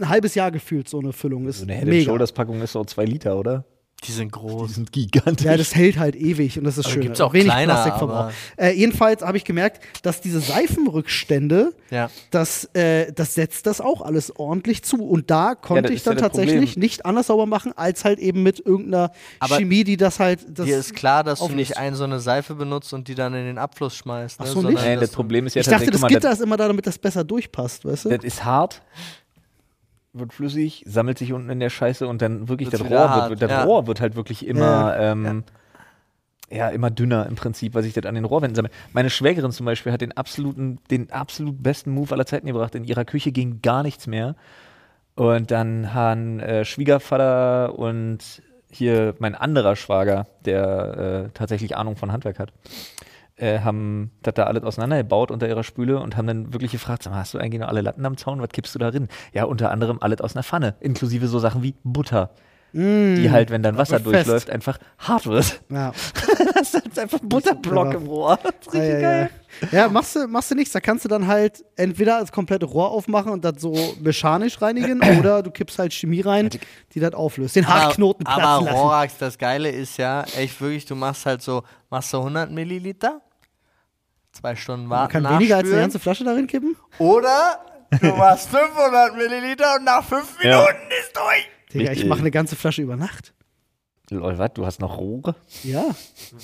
[0.01, 1.47] ein halbes Jahr gefühlt so eine Füllung.
[1.47, 2.05] Ist So eine Head mega.
[2.05, 3.65] Shoulders Packung ist so zwei Liter, oder?
[4.05, 4.69] Die sind groß.
[4.69, 5.47] Die sind gigantisch.
[5.47, 7.03] Ja, das hält halt ewig und das ist Aber schön.
[7.03, 8.15] gibt's auch Wenig kleiner, Plastikverbrauch.
[8.17, 12.11] aber- Äh, jedenfalls habe ich gemerkt, dass diese Seifenrückstände, Ja.
[12.31, 15.05] das, äh, das setzt das auch alles ordentlich zu.
[15.07, 16.81] Und da konnte das ich ja dann das tatsächlich Problem.
[16.81, 20.41] nicht anders sauber machen, als halt eben mit irgendeiner Aber Chemie, die das halt.
[20.49, 23.35] Das Dir ist klar, dass du nicht ein so eine Seife benutzt und die dann
[23.35, 24.41] in den Abfluss schmeißt.
[24.41, 24.45] Ne?
[24.47, 24.85] Ach so, sondern nicht?
[24.87, 26.99] Dass das du- Problem ist ja Ich dachte, das Gitter ist immer da, damit das
[26.99, 28.09] besser durchpasst, weißt du?
[28.11, 28.83] Das ist hart,
[30.15, 33.51] wird flüssig, sammelt sich unten in der Scheiße und dann wirklich das Rohr wird, das
[33.51, 33.65] ja.
[33.65, 35.45] Rohr wird halt wirklich immer Ja, ähm,
[36.51, 36.69] ja.
[36.69, 38.73] immer dünner im Prinzip, weil sich das an den Rohrwänden sammelt.
[38.93, 42.75] Meine Schwägerin zum Beispiel hat den absoluten, den absolut besten Move aller Zeiten gebracht.
[42.75, 44.37] In ihrer Küche ging gar nichts mehr.
[45.17, 52.11] Und dann haben äh, Schwiegervater und hier mein anderer Schwager, der äh, tatsächlich Ahnung von
[52.11, 52.53] Handwerk hat,
[53.37, 57.13] äh, haben das da alles auseinandergebaut unter ihrer Spüle und haben dann wirklich gefragt, sag
[57.13, 58.41] mal, hast du eigentlich noch alle Latten am Zaun?
[58.41, 59.09] Was kippst du da drin?
[59.33, 62.31] Ja, unter anderem alles aus einer Pfanne, inklusive so Sachen wie Butter,
[62.77, 64.03] die halt, wenn dann Wasser Mm.
[64.03, 65.61] durchläuft, einfach hart wird.
[65.71, 65.93] ja.
[66.57, 68.37] das ist einfach ein Butterblock im Rohr.
[68.43, 69.31] Das ist Ja, richtig ja, geil.
[69.71, 69.79] ja.
[69.79, 70.73] ja, machst du, machst du nichts.
[70.73, 75.01] Da kannst du dann halt entweder das komplette Rohr aufmachen und das so mechanisch reinigen
[75.21, 76.51] oder du kippst halt Chemie rein,
[76.95, 77.55] die das auflöst.
[77.55, 78.77] Den Haarknoten aber, platzen aber.
[78.81, 83.21] Rorax, das Geile ist ja, echt wirklich, du machst halt so, machst du 100 Milliliter,
[84.35, 86.77] zwei Stunden Man warten, kann weniger als eine ganze Flasche darin kippen.
[86.99, 87.65] Oder
[88.01, 90.59] du machst 500 Milliliter und nach fünf Ja.
[90.61, 91.49] Minuten ist durch.
[91.73, 93.33] Digga, ich mache eine ganze Flasche über Nacht.
[94.11, 94.53] Lol, was?
[94.55, 95.35] Du hast noch Rohre?
[95.63, 95.85] Ja,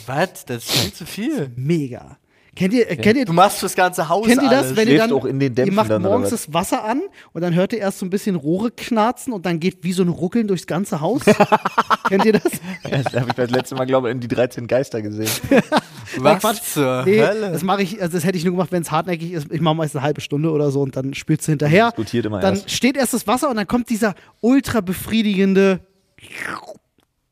[0.07, 0.45] Was?
[0.47, 1.53] Das ist viel zu viel.
[1.57, 2.17] mega.
[2.57, 4.77] Kennt ihr, äh, kennt ihr, Du machst fürs ganze Haus kennt ihr das, alles.
[4.77, 6.47] wenn ihr Schläft dann, auch in den ihr Dämpfen macht dann, oder morgens was?
[6.47, 7.01] das Wasser an
[7.33, 10.03] und dann hört ihr erst so ein bisschen Rohre knarzen und dann geht wie so
[10.03, 11.23] ein Ruckeln durchs ganze Haus?
[12.09, 12.51] kennt ihr das?
[12.91, 15.31] Ja, das habe ich das letzte Mal, glaube ich, in die 13 Geister gesehen.
[16.19, 16.63] Was Quatsch.
[16.63, 17.53] zur Nee, Hölle?
[17.53, 19.47] das mache ich, also das hätte ich nur gemacht, wenn es hartnäckig ist.
[19.53, 21.87] Ich mache meist eine halbe Stunde oder so und dann spülst du hinterher.
[21.91, 22.71] Diskutiert immer dann erst.
[22.71, 25.81] steht erst das Wasser und dann kommt dieser ultra befriedigende,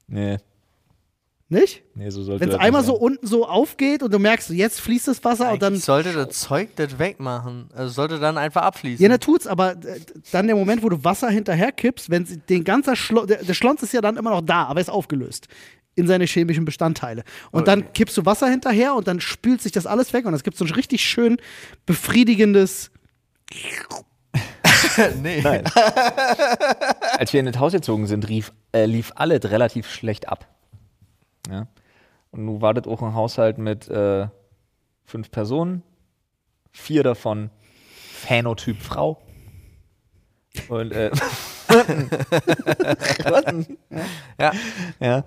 [0.07, 0.39] Nee,
[1.51, 1.83] nicht?
[1.95, 5.09] nee, so sollte Wenn es einmal so unten so aufgeht und du merkst, jetzt fließt
[5.09, 5.77] das Wasser und dann.
[5.77, 7.71] Sollte das Zeug das wegmachen.
[7.75, 9.03] Also sollte dann einfach abfließen.
[9.03, 12.65] Ja, na tut's, aber äh, dann der Moment, wo du Wasser hinterher kippst, wenn den
[12.65, 15.49] ganzen Schlo der, der Schlons ist ja dann immer noch da, aber ist aufgelöst
[15.95, 17.25] in seine chemischen Bestandteile.
[17.51, 20.45] Und dann kippst du Wasser hinterher und dann spült sich das alles weg und es
[20.45, 21.39] gibt so ein richtig schön
[21.87, 22.91] befriedigendes.
[25.23, 25.41] nee.
[25.41, 25.65] Nein.
[27.19, 30.47] Als wir in das Haus gezogen sind, rief, äh, lief alles relativ schlecht ab.
[31.49, 31.67] Ja.
[32.31, 34.29] Und nun war das auch ein Haushalt mit äh,
[35.05, 35.83] fünf Personen,
[36.73, 37.51] vier davon
[37.95, 39.23] Phänotyp Frau.
[40.69, 41.11] Und äh,
[44.39, 44.53] Ja.
[45.01, 45.25] ja.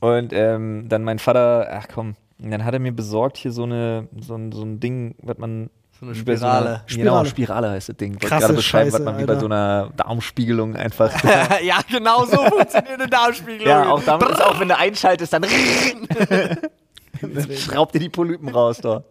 [0.00, 3.64] Und ähm, dann mein Vater, ach komm, und dann hat er mir besorgt hier so
[3.64, 6.38] eine so ein, so ein Ding, was man So eine Spirale.
[6.40, 7.28] So einer, Genau, Spirale.
[7.28, 8.18] Spirale heißt das Ding.
[8.18, 9.40] Krasse gerade beschreiben, was Scheiße, man wie bei Alter.
[9.40, 11.12] so einer Darmspiegelung einfach.
[11.62, 13.66] ja, genau so funktioniert eine Darmspiegelung.
[13.66, 15.44] ja, auch damit ist auch, wenn du einschaltest, dann
[17.56, 19.02] schraubt dir die Polypen raus, doch.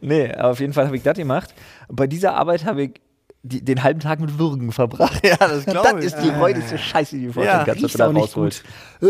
[0.00, 1.52] nee, aber auf jeden Fall habe ich das gemacht.
[1.88, 3.00] Bei dieser Arbeit habe ich
[3.44, 5.24] die, den halben Tag mit Würgen verbracht.
[5.26, 6.14] Ja, das glaube Das ich.
[6.14, 8.62] ist die räudigste Scheiße, die du vorstellen Ja, riecht du da rausholst.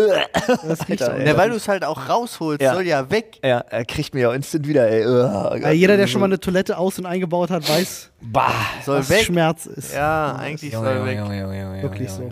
[0.67, 1.19] Das riecht auch.
[1.19, 2.73] Ja, weil du es halt auch rausholst, Ja.
[2.75, 3.39] soll ja weg.
[3.45, 5.07] Ja, er kriegt mir ja instant wieder, ey.
[5.07, 8.53] Oh, Äh, jeder, der schon mal eine Toilette aus- und eingebaut hat, weiß, Bah.
[8.87, 9.25] Soll was weg.
[9.25, 9.93] Schmerz ist.
[9.95, 11.19] Ja, eigentlich soll weg.
[11.83, 12.31] Wirklich so.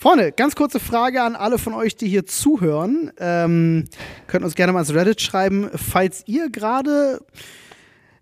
[0.00, 3.10] Freunde, ganz kurze Frage an alle von euch, die hier zuhören.
[3.18, 3.84] Ähm,
[4.28, 7.18] könnt uns gerne mal ins Reddit schreiben, falls ihr gerade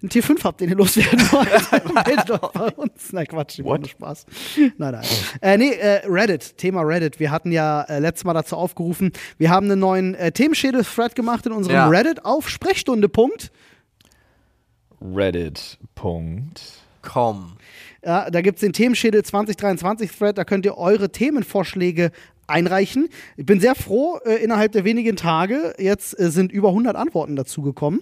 [0.06, 2.06] einen Tier 5 habt, den ihr loswerden wollt.
[2.06, 3.12] meldet euch bei uns.
[3.12, 4.26] Nein, Quatsch, war nur Spaß.
[4.78, 5.04] Nein, nein.
[5.40, 7.18] Äh, nee, äh, Reddit, Thema Reddit.
[7.18, 11.46] Wir hatten ja äh, letztes Mal dazu aufgerufen, wir haben einen neuen äh, Themenschädel-Thread gemacht
[11.46, 11.88] in unserem Ja.
[11.88, 13.08] Reddit auf Sprechstunde.
[13.08, 13.50] Punkt.
[15.00, 15.78] Reddit.
[15.94, 16.62] Punkt.
[17.02, 17.56] Komm.
[18.04, 22.12] Ja, da gibt es den Themenschädel 2023 Thread, da könnt ihr eure Themenvorschläge
[22.46, 23.08] einreichen.
[23.36, 27.34] Ich bin sehr froh, äh, innerhalb der wenigen Tage, jetzt äh, sind über 100 Antworten
[27.34, 28.00] dazu gekommen.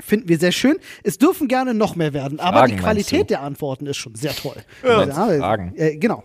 [0.00, 0.76] Finden wir sehr schön.
[1.02, 4.34] Es dürfen gerne noch mehr werden, aber Fragen, die Qualität der Antworten ist schon sehr
[4.34, 4.56] toll.
[4.82, 5.74] Ja, Fragen?
[5.76, 6.22] Äh, genau.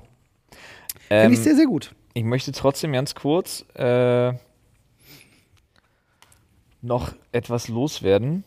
[1.07, 1.93] Finde Ähm, ich sehr, sehr gut.
[2.13, 4.34] ich möchte trotzdem ganz kurz äh,
[6.81, 8.43] noch etwas loswerden.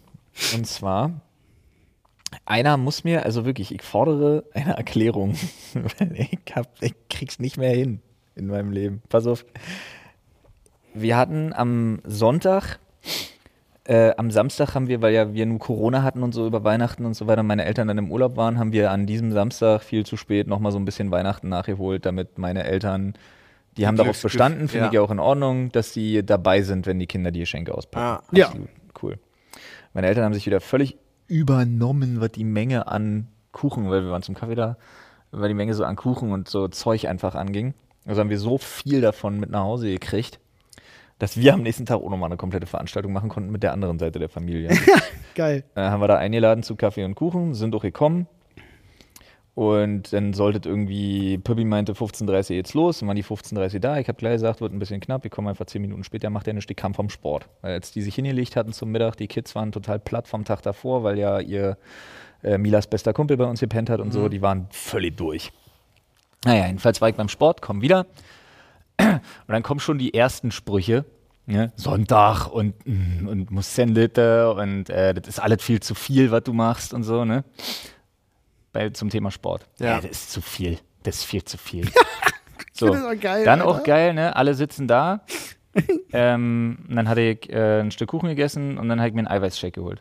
[0.54, 1.20] Und zwar,
[2.44, 5.37] einer muss mir, also wirklich, ich fordere eine Erklärung.
[6.14, 8.00] ich, hab, ich krieg's nicht mehr hin
[8.34, 9.02] in meinem Leben.
[9.08, 9.44] Pass auf.
[10.92, 12.78] Wir hatten am Sonntag,
[13.85, 17.05] äh, am Samstag haben wir, weil ja wir nur Corona hatten und so über Weihnachten
[17.05, 20.07] und so weiter, meine Eltern dann im Urlaub waren, haben wir an diesem Samstag viel
[20.07, 23.14] zu spät nochmal so ein bisschen Weihnachten nachgeholt, damit meine Eltern,
[23.77, 24.88] die haben darauf bestanden, finde ja.
[24.88, 28.25] ich ja auch in Ordnung, dass sie dabei sind, wenn die Kinder die Geschenke auspacken.
[28.35, 28.47] Ja.
[28.47, 28.68] Absolut
[29.03, 29.18] cool.
[29.92, 34.23] Meine Eltern haben sich wieder völlig übernommen, was die Menge an Kuchen, weil wir waren
[34.23, 34.77] zum Kaffee da,
[35.31, 37.75] weil die Menge so an Kuchen und so Zeug einfach anging.
[38.07, 40.40] Also haben wir so viel davon mit nach Hause gekriegt,
[41.18, 43.98] dass wir am nächsten Tag auch nochmal eine komplette Veranstaltung machen konnten mit der anderen
[43.98, 44.70] Seite der Familie.
[45.35, 45.64] Geil.
[45.74, 48.27] äh, haben wir da eingeladen zu Kaffee und Kuchen, sind auch gekommen.
[49.55, 53.81] Und dann solltet irgendwie, Püppi meinte 15.30 Uhr jetzt los, dann waren die 15.30 Uhr
[53.81, 53.98] da.
[53.98, 56.48] Ich habe gleich gesagt, wird ein bisschen knapp, wir kommen einfach 10 Minuten später, macht
[56.48, 57.48] er nicht, die kam vom Sport.
[57.61, 60.62] Weil als die sich hingelegt hatten zum Mittag, die Kids waren total platt vom Tag
[60.62, 61.79] davor, weil ja ihr
[62.42, 65.53] äh, Milas bester Kumpel bei uns gepennt hat und so, die waren völlig durch.
[66.44, 68.07] Naja, jedenfalls war ich beim Sport, komm wieder.
[68.98, 71.04] Und dann kommen schon die ersten Sprüche.
[71.46, 71.72] Ne?
[71.76, 76.42] Sonntag und, mm, und muss Sendete und äh, das ist alles viel zu viel, was
[76.44, 77.44] du machst und so, ne?
[78.72, 79.66] Bei, zum Thema Sport.
[79.78, 79.96] Ja.
[79.96, 80.78] Ey, das ist zu viel.
[81.02, 81.87] Das ist viel zu viel.
[82.72, 82.94] so.
[82.94, 83.70] auch geil, dann Alter.
[83.70, 84.35] auch geil, ne?
[84.35, 85.26] Alle sitzen da.
[86.12, 89.20] ähm, und dann hatte ich äh, ein Stück Kuchen gegessen und dann habe ich mir
[89.20, 90.00] einen Eiweißshake geholt.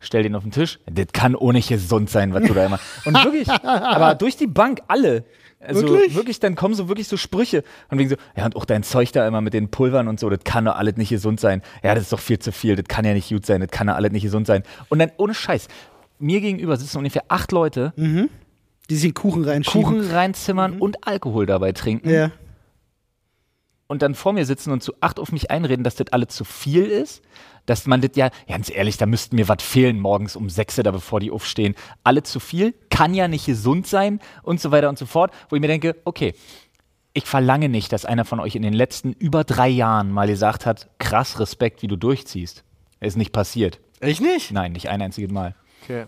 [0.00, 0.80] Stell den auf den Tisch.
[0.90, 2.80] Das kann ohne gesund sein, was du da immer.
[3.04, 5.24] Und wirklich, aber durch die Bank alle.
[5.64, 6.14] Also Wirklich?
[6.16, 6.40] wirklich?
[6.40, 9.26] dann kommen so wirklich so Sprüche und wegen so, ja, und auch dein Zeug da
[9.28, 11.62] immer mit den Pulvern und so, das kann doch alles nicht gesund sein.
[11.84, 13.86] Ja, das ist doch viel zu viel, das kann ja nicht gut sein, das kann
[13.86, 14.64] doch alles nicht gesund sein.
[14.88, 15.68] Und dann ohne Scheiß,
[16.18, 19.82] mir gegenüber sitzen ungefähr acht Leute, Die sich Kuchen reinschieben.
[19.82, 22.32] Kuchen reinzimmern und Alkohol dabei trinken Ja.
[23.86, 26.44] und dann vor mir sitzen und zu acht auf mich einreden, dass das alles zu
[26.44, 27.22] viel ist.
[27.66, 30.90] Dass man das ja, ganz ehrlich, da müssten mir was fehlen morgens um sechs da
[30.90, 31.74] bevor die aufstehen.
[32.02, 35.32] Alle zu viel, kann ja nicht gesund sein und so weiter und so fort.
[35.48, 36.34] Wo ich mir denke, okay,
[37.14, 40.66] ich verlange nicht, dass einer von euch in den letzten über drei Jahren mal gesagt
[40.66, 42.64] hat, krass Respekt, wie du durchziehst.
[43.00, 43.80] Ist nicht passiert.
[44.00, 44.52] Ich nicht?
[44.52, 45.54] Nein, nicht ein einziges Mal.
[45.82, 46.06] Okay.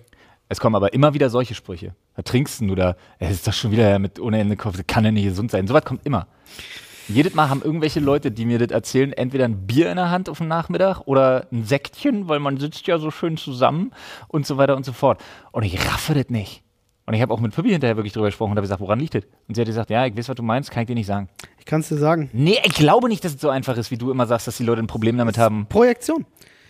[0.48, 1.94] Es kommen aber immer wieder solche Sprüche.
[2.16, 5.10] Da trinkst du oder es ist doch schon wieder mit ohne Ende Kopf, kann ja
[5.10, 5.66] nicht gesund sein.
[5.66, 6.26] Sowas kommt immer.
[7.08, 10.28] Jedes Mal haben irgendwelche Leute, die mir das erzählen, entweder ein Bier in der Hand
[10.28, 13.92] auf dem Nachmittag oder ein Säckchen, weil man sitzt ja so schön zusammen
[14.28, 15.22] und so weiter und so fort.
[15.52, 16.62] Und ich raffe das nicht.
[17.06, 19.14] Und ich habe auch mit Pippi hinterher wirklich drüber gesprochen und habe gesagt, woran liegt
[19.14, 19.24] das?
[19.46, 21.28] Und sie hat gesagt, ja, ich weiß, was du meinst, kann ich dir nicht sagen.
[21.58, 22.30] Ich kann es dir sagen.
[22.32, 24.64] Nee, ich glaube nicht, dass es so einfach ist, wie du immer sagst, dass die
[24.64, 25.66] Leute ein Problem damit haben.
[25.66, 26.24] Projektion.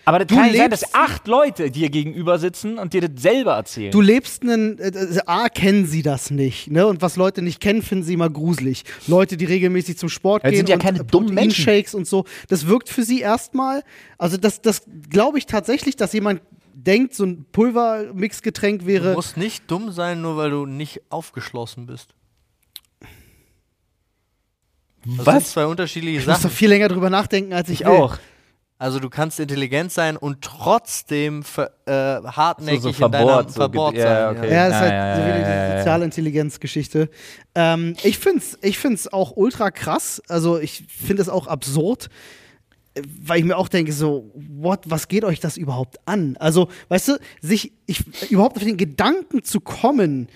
[0.07, 3.01] Aber das Du kann nicht sein, lebst- dass acht Leute dir gegenüber sitzen und dir
[3.09, 3.91] das selber erzählen.
[3.91, 6.87] Du lebst einen, äh, äh, A, kennen sie das nicht, ne?
[6.87, 8.85] Und was Leute nicht kennen, finden sie immer gruselig.
[9.07, 11.65] Leute, die regelmäßig zum Sport Das gehen sind ja und keine äh, dummen Menschen.
[11.65, 13.83] Shakes und so, das wirkt für sie erstmal,
[14.19, 16.43] also das, das glaube ich tatsächlich, dass jemand
[16.75, 19.15] denkt, so ein Pulvermixgetränk Du wäre.
[19.15, 22.11] musst nicht dumm sein, nur weil du nicht aufgeschlossen bist.
[25.07, 26.55] Das sind zwei unterschiedliche Ich muss doch Sachen.
[26.55, 27.93] viel länger drüber nachdenken, als ich, ich will.
[27.95, 28.19] auch.
[28.79, 31.93] Also du kannst intelligent sein und trotzdem ver, äh,
[32.27, 34.05] hartnäckig So- so in deiner verbohrt, so verbohrt sein.
[34.05, 34.53] ja, okay.
[34.53, 37.09] Ja, ist Ja, halt ja, so ja, wieder ja, ja, die soziale Intelligenzgeschichte.
[37.55, 40.21] Ähm, ich finde es ich find's auch ultra krass.
[40.29, 42.09] Also ich finde es auch absurd,
[43.23, 46.37] weil ich mir auch denke, so, what, was geht euch das überhaupt an?
[46.39, 50.29] Also, weißt du, sich ich, überhaupt auf den Gedanken zu kommen,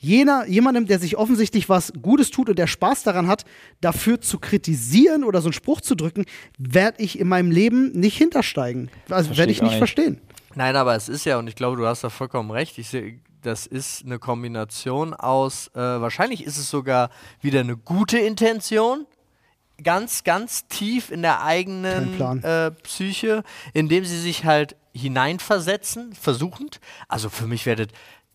[0.00, 3.44] jener, jemandem, der sich offensichtlich was Gutes tut und der Spaß daran hat,
[3.80, 6.24] dafür zu kritisieren oder so einen Spruch zu drücken,
[6.58, 8.90] werde ich in meinem Leben nicht hintersteigen.
[9.10, 9.78] Also werde ich nicht nicht.
[9.78, 10.20] verstehen.
[10.54, 12.78] Nein, aber es ist ja, und ich glaube, du hast da vollkommen recht.
[12.78, 17.10] Ich seh, das ist eine Kombination aus, äh, wahrscheinlich ist es sogar
[17.40, 19.06] wieder eine gute Intention,
[19.82, 26.80] ganz, ganz tief in der eigenen äh, Psyche, indem sie sich halt hineinversetzen, versuchend.
[27.08, 27.86] Also für mich wäre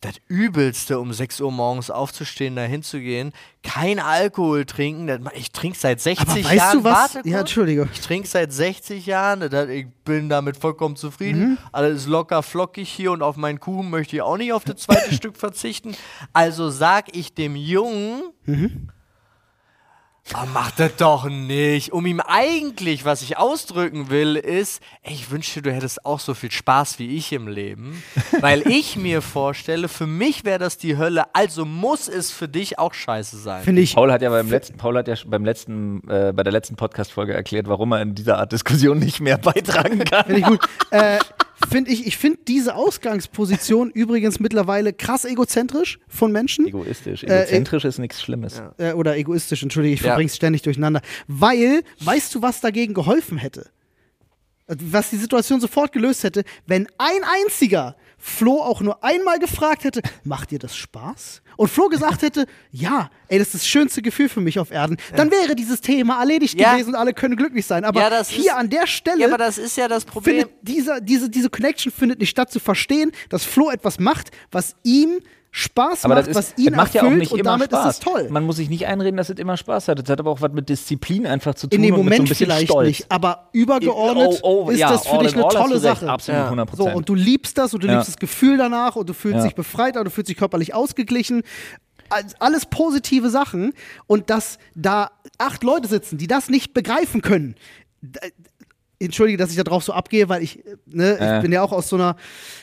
[0.01, 5.07] das Übelste, um 6 Uhr morgens aufzustehen, da hinzugehen, kein Alkohol trinken.
[5.07, 6.77] Das, ich trinke seit 60 Aber weißt Jahren.
[6.77, 6.93] du was?
[7.15, 7.39] Warte Ja, kurz.
[7.39, 7.89] Entschuldige.
[7.91, 9.39] Ich trinke seit 60 Jahren.
[9.49, 11.49] Das, ich bin damit vollkommen zufrieden.
[11.51, 11.57] Mhm.
[11.71, 14.77] Alles ist locker flockig hier und auf meinen Kuchen möchte ich auch nicht auf das
[14.81, 15.95] zweite Stück verzichten.
[16.33, 18.89] Also sag ich dem Jungen, Mhm.
[20.33, 21.93] Ah, mach das doch nicht.
[21.93, 26.33] Um ihm eigentlich, was ich ausdrücken will, ist, ey, ich wünschte, du hättest auch so
[26.33, 28.03] viel Spaß wie ich im Leben.
[28.41, 32.79] Weil ich mir vorstelle, für mich wäre das die Hölle, also muss es für dich
[32.79, 33.63] auch scheiße sein.
[33.63, 33.93] Finde ich.
[33.93, 37.33] Paul hat ja beim letzten, Paul hat ja beim letzten, äh, bei der letzten Podcast-Folge
[37.33, 40.25] erklärt, warum er in dieser Art Diskussion nicht mehr beitragen kann.
[40.25, 40.59] Finde ich gut.
[40.89, 41.19] äh,
[41.69, 46.67] find ich ich finde diese Ausgangsposition übrigens mittlerweile krass egozentrisch von Menschen.
[46.67, 47.23] Egoistisch.
[47.23, 48.61] Äh, Egozentrisch ist nichts Schlimmes.
[48.77, 50.07] Äh, oder egoistisch, entschuldige, ich Ja.
[50.09, 51.01] verbring's ständig durcheinander.
[51.27, 53.69] Weil, weißt du, was dagegen geholfen hätte?
[54.67, 57.95] Was die Situation sofort gelöst hätte, wenn ein einziger
[58.27, 61.43] Flo auch nur einmal gefragt hätte, macht dir das Spaß?
[61.57, 64.97] Und Flo gesagt hätte, ja, ey, das ist das schönste Gefühl für mich auf Erden,
[65.15, 66.73] dann wäre dieses Thema erledigt Ja.
[66.73, 67.85] gewesen und alle können glücklich sein.
[67.85, 70.39] Aber Ja, das hier ist- an der Stelle Ja, aber das ist ja das Problem.
[70.39, 74.75] findet dieser, diese, diese Connection findet nicht statt, zu verstehen, dass Flo etwas macht, was
[74.81, 75.19] ihm
[75.57, 77.69] Spaß Aber macht, das, was ist, ihn das macht ja auch nicht und immer damit
[77.69, 77.85] Spaß.
[77.85, 78.27] ist es toll.
[78.29, 79.99] Man muss sich nicht einreden, dass es immer Spaß hat.
[80.03, 82.15] Es hat aber auch was mit Disziplin einfach zu tun In dem und mit so
[82.15, 82.87] ein Moment bisschen vielleicht Stolz.
[82.89, 85.79] nicht, aber übergeordnet Oh, oh, ist ja, das für dich in eine tolle.
[85.79, 86.09] Sache.
[86.11, 86.45] Absolut, Ja.
[86.47, 87.93] 100 So, und du liebst das und du Ja.
[87.93, 91.43] liebst das Gefühl danach und du fühlst dich befreiter und du fühlst dich körperlich ausgeglichen.
[92.39, 93.71] Alles positive Sachen
[94.07, 97.55] und dass da acht Leute sitzen, die das nicht begreifen können.
[99.05, 101.35] Entschuldige, dass ich da drauf so abgehe, weil ich, äh, ne, Äh.
[101.37, 102.15] ich bin ja auch aus so einer,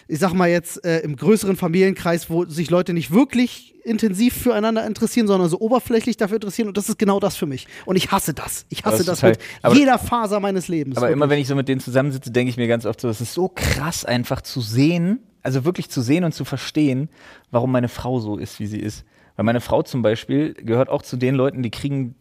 [0.08, 4.86] ich sag mal jetzt, äh, im größeren Familienkreis, wo sich Leute nicht wirklich intensiv füreinander
[4.86, 6.68] interessieren, sondern so oberflächlich dafür interessieren.
[6.68, 7.66] Und das ist genau das für mich.
[7.84, 8.64] Und ich hasse das.
[8.68, 10.96] Ich hasse Das das, total- mit aber- jeder Faser meines Lebens.
[10.96, 11.30] Aber immer wirklich.
[11.30, 13.48] wenn ich so mit denen zusammensitze, denke ich mir ganz oft so, es ist so
[13.48, 17.08] krass einfach zu sehen, also wirklich zu sehen und zu verstehen,
[17.50, 19.04] warum meine Frau so ist, wie sie ist.
[19.34, 22.14] Weil meine Frau zum Beispiel gehört auch zu den Leuten, die kriegen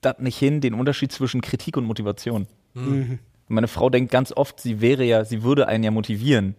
[0.00, 2.48] das nicht hin, den Unterschied zwischen Kritik und Motivation.
[2.74, 3.20] Mhm.
[3.52, 6.54] Meine Frau denkt ganz oft, sie wäre ja, sie würde einen ja motivieren.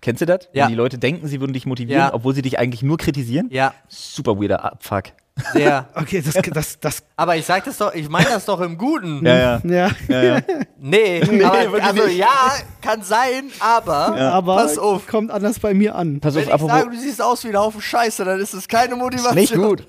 [0.00, 0.48] Kennst du das?
[0.52, 0.64] Ja.
[0.64, 2.14] Wenn die Leute denken, sie würden dich motivieren, Ja.
[2.14, 3.48] obwohl sie dich eigentlich nur kritisieren?
[3.50, 5.06] ja, Super weirder Abfuck.
[5.52, 5.88] sehr.
[5.96, 9.26] Okay, das, das, das, Aber ich sag das doch, ich meine das doch im Guten.
[9.26, 9.60] Ja, ja.
[9.64, 9.90] ja.
[10.08, 10.40] ja, ja.
[10.80, 12.18] Nee, aber, wirklich also nicht.
[12.18, 15.08] ja, kann sein, aber Aber pass auf.
[15.08, 16.20] kommt anders bei mir an.
[16.20, 18.54] Pass Wenn auf, ich apropos, sage, du siehst aus wie ein Haufen Scheiße, dann ist
[18.54, 19.34] es keine Motivation.
[19.34, 19.84] Nicht gut.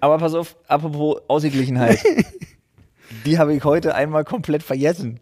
[0.00, 1.98] Aber pass auf, apropos Ausgeglichenheit.
[3.24, 5.20] Die habe ich heute einmal komplett vergessen.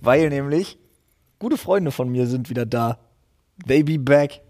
[0.00, 0.78] Weil nämlich
[1.38, 2.98] gute Freunde von mir sind wieder da.
[3.66, 4.40] They be back.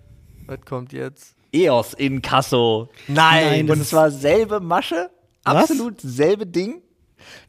[0.46, 1.36] Was kommt jetzt?
[1.52, 2.88] EOS in Kasso.
[3.06, 5.10] Nein, das Und ist- es war selbe Masche,
[5.44, 5.54] Was?
[5.70, 6.82] absolut selbe Ding.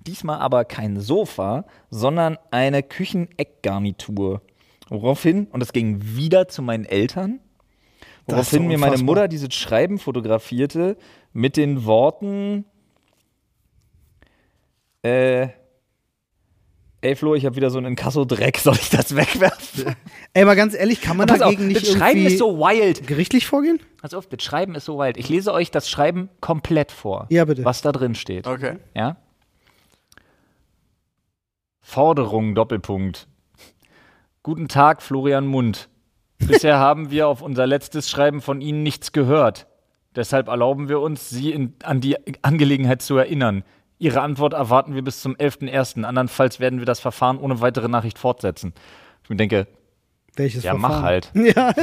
[0.06, 4.42] Diesmal aber kein Sofa, sondern eine Kücheneckgarnitur.
[4.88, 7.40] Woraufhin, und das ging wieder zu meinen Eltern,
[8.28, 8.98] woraufhin mir meine.
[9.04, 10.96] Mutter dieses Schreiben fotografierte
[11.34, 12.66] mit den Worten,
[15.06, 15.50] äh,
[17.02, 19.96] ey Flo, ich habe wieder so einen Inkasso-Dreck, soll ich das wegwerfen?
[20.34, 22.58] Ey, mal ganz ehrlich, kann man Pass auf, dagegen nicht das Schreiben irgendwie ist so
[22.58, 23.06] wild.
[23.06, 23.80] gerichtlich vorgehen?
[24.02, 25.18] Pass auf, das Schreiben ist so wild.
[25.18, 27.28] Ich lese euch das Schreiben komplett vor.
[27.30, 27.64] Ja, bitte.
[27.64, 28.48] Was da drin steht.
[28.48, 28.78] Okay.
[28.96, 29.18] Ja?
[31.82, 33.28] Forderung, Doppelpunkt.
[34.42, 35.88] Guten Tag, Florian Mund.
[36.40, 39.68] Bisher haben wir auf unser letztes Schreiben von Ihnen nichts gehört.
[40.16, 43.64] Deshalb erlauben wir uns, Sie in, an die Angelegenheit zu erinnern.
[43.98, 46.04] Ihre Antwort erwarten wir bis zum 11.01.
[46.04, 48.74] Andernfalls werden wir das Verfahren ohne weitere Nachricht fortsetzen.
[49.24, 49.68] Ich mir denke,
[50.36, 50.92] Welches ja, Verfahren?
[50.92, 51.32] mach halt.
[51.56, 51.74] Ja,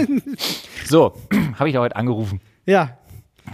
[0.84, 1.14] So,
[1.58, 2.40] habe ich ja heute angerufen.
[2.66, 2.96] ja.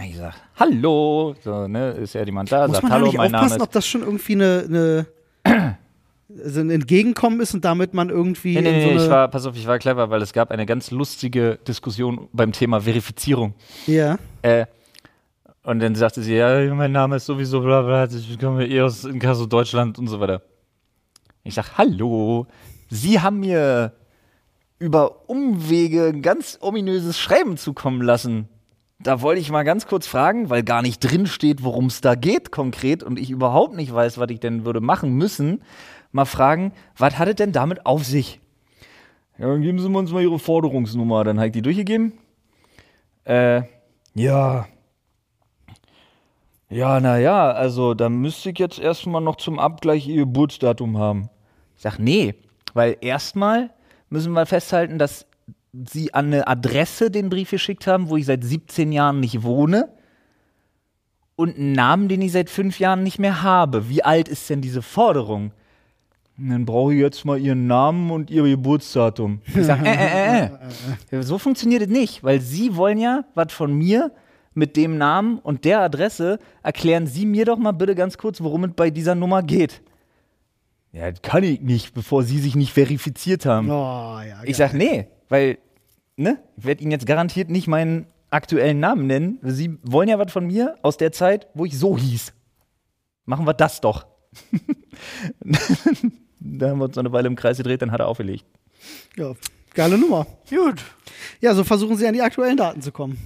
[0.07, 3.31] Ich sag, hallo, so, ne, ist ja jemand da, Muss sagt, man hallo, nicht mein
[3.31, 3.67] Name aufpassen, ist.
[3.67, 5.05] ob das schon irgendwie eine,
[5.43, 5.77] eine
[6.43, 9.27] also ein Entgegenkommen ist und damit man irgendwie Nee, nee, nee, so eine, ich war,
[9.29, 13.55] pass auf, ich war clever, weil es gab eine ganz lustige Diskussion beim Thema Verifizierung.
[13.87, 14.19] ja.
[14.43, 14.67] Äh,
[15.69, 19.05] und dann sagte sie, ja, mein Name ist sowieso bla bla, ich komme eh aus
[19.05, 20.41] Inkasso Deutschland und so weiter.
[21.43, 22.47] Ich sag, hallo,
[22.89, 23.93] Sie haben mir
[24.79, 28.49] über Umwege ein ganz ominöses Schreiben zukommen lassen.
[28.99, 32.15] Da wollte ich mal ganz kurz fragen, weil gar nicht drin steht, worum es da
[32.15, 35.61] geht konkret und ich überhaupt nicht weiß, was ich denn würde machen müssen,
[36.11, 38.41] mal fragen, was hat es denn damit auf sich?
[39.37, 41.23] Ja, dann geben Sie uns mal Ihre Forderungsnummer.
[41.23, 42.13] Dann habe ich die durchgegeben.
[43.23, 43.61] Äh,
[44.15, 44.65] ja.
[46.69, 51.29] Ja, naja, also da müsste ich jetzt erstmal noch zum Abgleich Ihr Geburtsdatum haben.
[51.75, 52.35] Ich sag, nee,
[52.73, 53.71] weil erstmal
[54.09, 55.25] müssen wir festhalten, dass
[55.73, 59.89] sie an eine Adresse den Brief geschickt haben, wo ich seit 17 Jahren nicht wohne
[61.35, 63.89] und einen Namen, den ich seit fünf Jahren nicht mehr habe.
[63.89, 65.51] Wie alt ist denn diese Forderung?
[66.37, 69.41] Dann brauche ich jetzt mal ihren Namen und ihr Geburtsdatum.
[69.47, 71.21] Ich sage, äh, äh, äh, äh.
[71.23, 74.11] So funktioniert es nicht, weil sie wollen ja was von mir
[74.53, 76.39] mit dem Namen und der Adresse.
[76.63, 79.81] Erklären Sie mir doch mal bitte ganz kurz, worum es bei dieser Nummer geht.
[80.91, 83.69] Ja, das kann ich nicht, bevor Sie sich nicht verifiziert haben.
[83.69, 84.69] Oh, ja, Ich geil.
[84.69, 85.59] sag, nee, weil,
[86.17, 89.37] ne, ich werde Ihnen jetzt garantiert nicht meinen aktuellen Namen nennen.
[89.43, 92.33] Sie wollen ja was von mir aus der Zeit, wo ich so hieß.
[93.25, 94.07] Machen wir das doch.
[96.39, 98.45] da haben wir uns eine Weile im Kreis gedreht, dann hat er aufgelegt.
[99.15, 99.33] ja,
[99.73, 100.25] geile Nummer.
[100.49, 100.83] Gut.
[101.41, 103.17] Ja, so versuchen sie an die aktuellen Daten zu kommen.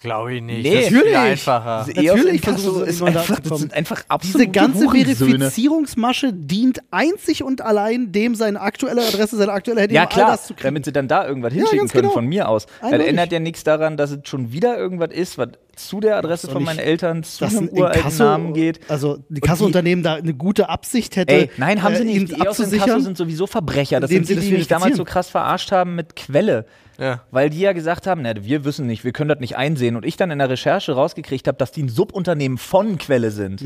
[0.00, 0.64] Glaube ich nicht.
[0.64, 1.16] Nee, das ist viel natürlich.
[1.16, 1.86] einfacher.
[1.86, 4.88] Natürlich sie, ist die einfach, das sind einfach absolute Diese ganze.
[4.90, 10.12] Verifizierungsmasche dient einzig und allein dem, seine aktuelle Adresse, seine aktuelle Handy, Ja, um all
[10.12, 10.64] klar, das zu kriegen.
[10.68, 12.12] damit sie dann da irgendwas Ja, hinschicken ganz können genau.
[12.14, 12.66] von mir aus.
[12.66, 13.08] Das Eindeutig.
[13.08, 16.62] ändert ja nichts daran, dass es schon wieder irgendwas ist, was zu der Adresse von
[16.62, 18.80] meinen Eltern, zu dass einem ein uralten Namen geht.
[18.90, 21.32] Also die Kasseunternehmen da eine gute Absicht hätte.
[21.32, 22.28] Ey, nein, haben sie äh, nicht.
[22.28, 23.00] Die EOS Inkasso abzusichern.
[23.00, 24.00] sind sowieso Verbrecher.
[24.00, 26.66] Das sind die, sie die das mich damals so krass verarscht haben mit Quelle.
[26.98, 27.22] Ja.
[27.30, 29.96] Weil die ja gesagt haben, na, wir wissen nicht, wir können das nicht einsehen.
[29.96, 33.64] Und ich dann in der Recherche rausgekriegt habe, dass die ein Subunternehmen von Quelle sind.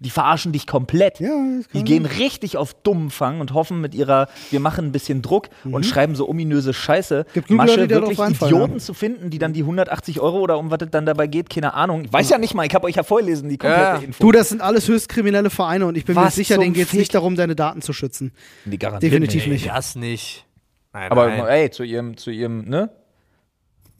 [0.00, 1.20] Die verarschen dich komplett.
[1.20, 1.64] Mhm.
[1.72, 5.48] Ja, die gehen richtig auf Dummfang und hoffen mit ihrer, wir machen ein bisschen Druck
[5.64, 7.24] und schreiben so ominöse Scheiße.
[7.28, 7.32] Mhm.
[7.34, 8.78] Gibt Masche, Leute, wirklich Idioten ja.
[8.80, 11.74] zu finden, die dann die 180 Euro oder um was es dann dabei geht, keine
[11.74, 12.04] Ahnung.
[12.04, 13.96] Ich weiß ja nicht mal, ich habe euch ja vorgelesen, die komplette Ja.
[13.98, 14.24] Info.
[14.24, 16.74] Du, das sind alles höchst kriminelle Vereine und ich bin mir Was sicher, zum denen
[16.74, 18.32] geht es nicht darum, deine Daten zu schützen.
[18.64, 19.68] die garantiert Definitiv Nee, nicht.
[19.68, 20.46] das nicht.
[20.92, 21.46] Nein, Aber nein.
[21.46, 22.90] ey, zu ihrem, zu ihrem, ne?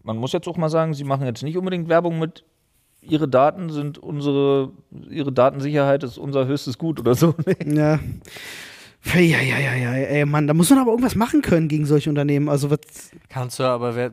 [0.03, 2.45] Man muss jetzt auch mal sagen, sie machen jetzt nicht unbedingt Werbung mit
[3.03, 4.73] ihre Daten sind unsere,
[5.11, 7.35] ihre Datensicherheit ist unser höchstes Gut oder so.
[7.67, 7.99] Ja.
[9.15, 12.09] Ja, ja, ja, ja, ey, Mann, da muss man aber irgendwas machen können gegen solche
[12.09, 12.49] Unternehmen.
[12.49, 12.79] Also, was.
[13.29, 14.13] Kannst du aber wer,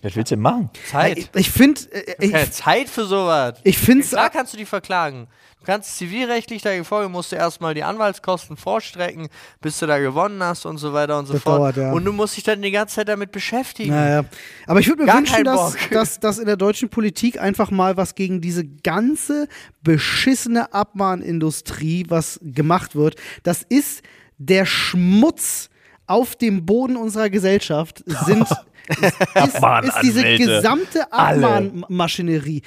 [0.00, 0.70] Was willst du denn machen?
[0.90, 1.18] Zeit.
[1.18, 3.60] Ich, ich finde, äh, Zeit für sowas.
[3.62, 4.08] ich finde es.
[4.10, 5.26] Klar kannst du die verklagen.
[5.62, 9.28] Du kannst zivilrechtlich dagegen vorgehen, musst du erstmal die Anwaltskosten vorstrecken,
[9.60, 11.58] bis du da gewonnen hast und so weiter und so Das fort.
[11.60, 11.92] dauert, ja.
[11.92, 13.90] Und du musst dich dann die ganze Zeit damit beschäftigen.
[13.90, 14.24] Naja.
[14.66, 17.96] Aber ich würde mir Gar wünschen, dass, dass, dass in der deutschen Politik einfach mal
[17.96, 19.46] was gegen diese ganze
[19.84, 23.14] beschissene Abmahnindustrie was gemacht wird.
[23.44, 24.02] Das ist
[24.38, 25.70] der Schmutz
[26.08, 28.02] auf dem Boden unserer Gesellschaft.
[28.26, 28.48] Sind.
[28.88, 29.04] Ist,
[29.36, 31.12] ist, ist diese gesamte.
[31.12, 32.62] Abmahnmaschinerie.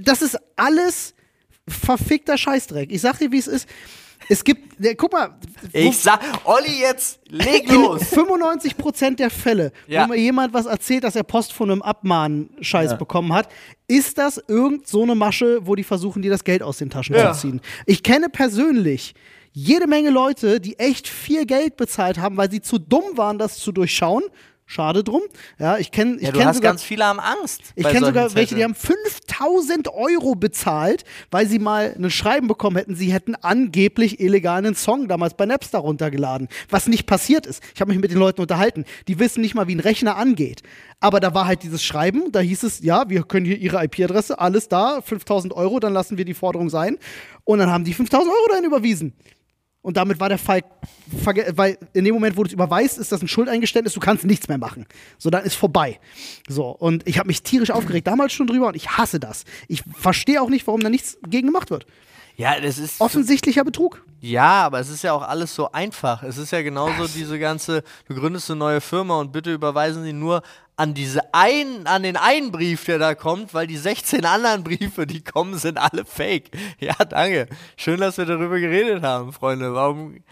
[0.00, 1.14] Das ist alles
[1.70, 2.90] verfickter Scheißdreck.
[2.92, 3.68] Ich sag dir, wie es ist.
[4.28, 5.36] Es gibt, der, guck mal,
[5.72, 8.02] Ich sag, Olli, jetzt leg in los.
[8.12, 10.04] 95% der Fälle, Ja.
[10.04, 13.48] wo mir jemand was erzählt, dass er Post von einem Abmahnscheiß bekommen hat,
[13.86, 17.14] ist das irgend so eine Masche, wo die versuchen, dir das Geld aus den Taschen
[17.14, 17.32] Ja.
[17.32, 17.60] zu ziehen.
[17.86, 19.14] Ich kenne persönlich
[19.52, 23.56] jede Menge Leute, die echt viel Geld bezahlt haben, weil sie zu dumm waren, das
[23.58, 24.24] zu durchschauen.
[24.70, 25.22] Schade drum.
[25.58, 27.62] Ja, ich kenne ich Ja, du kenn hast sogar ganz viele haben Angst.
[27.74, 32.76] ich kenne sogar welche, die haben 5000 Euro bezahlt, weil sie mal ein Schreiben bekommen
[32.76, 36.48] hätten, sie hätten angeblich illegal einen Song damals bei Napster runtergeladen.
[36.68, 37.62] Was nicht passiert ist.
[37.74, 38.84] Ich habe mich mit den Leuten unterhalten.
[39.08, 40.62] Die wissen nicht mal, wie ein Rechner angeht.
[41.00, 44.38] Aber da war halt dieses Schreiben, da hieß es, ja, wir können hier ihre IP-Adresse,
[44.38, 46.98] alles da, 5000 Euro, dann lassen wir die Forderung sein.
[47.44, 49.14] Und dann haben die 5000 Euro dahin überwiesen.
[49.80, 50.62] Und damit war der Fall,
[51.54, 54.48] weil in dem Moment, wo du es überweist, ist das ein Schuldeingeständnis, du kannst nichts
[54.48, 54.86] mehr machen.
[55.18, 56.00] So, dann ist vorbei.
[56.48, 59.44] So, und ich habe mich tierisch aufgeregt, damals schon drüber und ich hasse das.
[59.68, 61.86] Ich verstehe auch nicht, warum da nichts gegen gemacht wird.
[62.38, 63.00] Ja, das ist.
[63.00, 64.00] Offensichtlicher Betrug.
[64.20, 66.22] Ja, aber es ist ja auch alles so einfach.
[66.22, 70.12] Es ist ja genauso diese ganze, du gründest eine neue Firma und bitte überweisen Sie
[70.12, 70.42] nur
[70.76, 75.04] an diese einen, an den einen Brief, der da kommt, weil die 16 anderen Briefe,
[75.04, 76.50] die kommen, sind alle fake.
[76.78, 77.48] Ja, danke.
[77.76, 79.74] Schön, dass wir darüber geredet haben, Freunde.
[79.74, 80.22] Warum,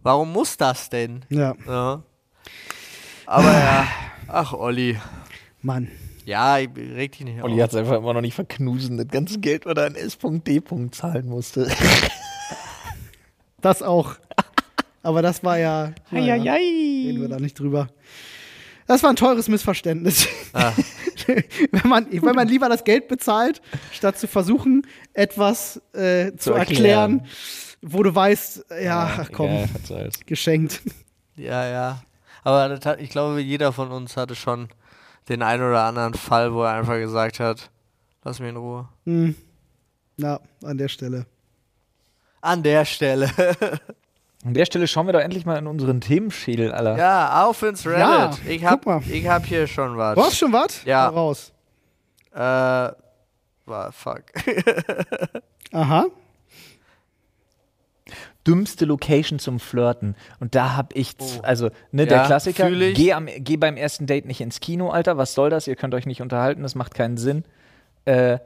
[0.00, 1.26] warum muss das denn?
[1.28, 2.02] Ja, Ja.
[3.26, 3.86] Aber ja,
[4.28, 4.98] ach Olli.
[5.60, 5.88] Mann.
[6.30, 7.50] Ja, ich reg dich nicht auf.
[7.50, 10.62] Olli hat es einfach immer noch nicht verknusen, das ganze Geld, was er an S.D.
[10.92, 11.68] zahlen musste.
[13.62, 14.14] Das auch.
[15.02, 15.92] Aber das war ja.
[16.10, 17.88] naja, reden wir da nicht drüber.
[18.86, 20.28] Das war ein teures Missverständnis.
[20.54, 20.72] Ah.
[21.26, 23.60] wenn, man, wenn man lieber das Geld bezahlt,
[23.92, 27.20] statt zu versuchen, etwas äh, zu, Zu erklären.
[27.20, 27.26] erklären,
[27.82, 30.20] wo du weißt, ja, ach komm, soll's.
[30.24, 30.80] geschenkt.
[31.36, 32.02] Ja, ja.
[32.44, 34.70] Aber das hat, ich glaube, jeder von uns hatte schon
[35.30, 37.70] den einen oder anderen Fall, wo er einfach gesagt hat,
[38.24, 38.88] lass mich in Ruhe.
[39.06, 39.34] Hm.
[40.16, 41.24] Na, an der Stelle.
[42.42, 43.30] An der Stelle.
[44.44, 46.96] An der Stelle schauen wir doch endlich mal in unseren Themenschädel, Alter.
[46.96, 47.98] ja, auf ins Reddit.
[47.98, 49.02] Ja, ich, hab, guck mal.
[49.10, 50.14] ich hab hier schon was.
[50.14, 50.82] Du hast schon was?
[50.84, 51.08] Ja.
[51.08, 51.52] Hau raus.
[52.32, 54.22] Äh, war fuck.
[55.72, 56.06] Aha.
[58.50, 60.16] Dümmste Location zum Flirten.
[60.40, 62.94] Und da hab ich, z- also, ne, der Ja, Klassiker, fühl ich.
[62.96, 65.66] geh, am, geh beim ersten Date nicht ins Kino, Alter, was soll das?
[65.66, 67.44] Ihr könnt euch nicht unterhalten, das macht keinen Sinn.
[68.04, 68.38] Äh,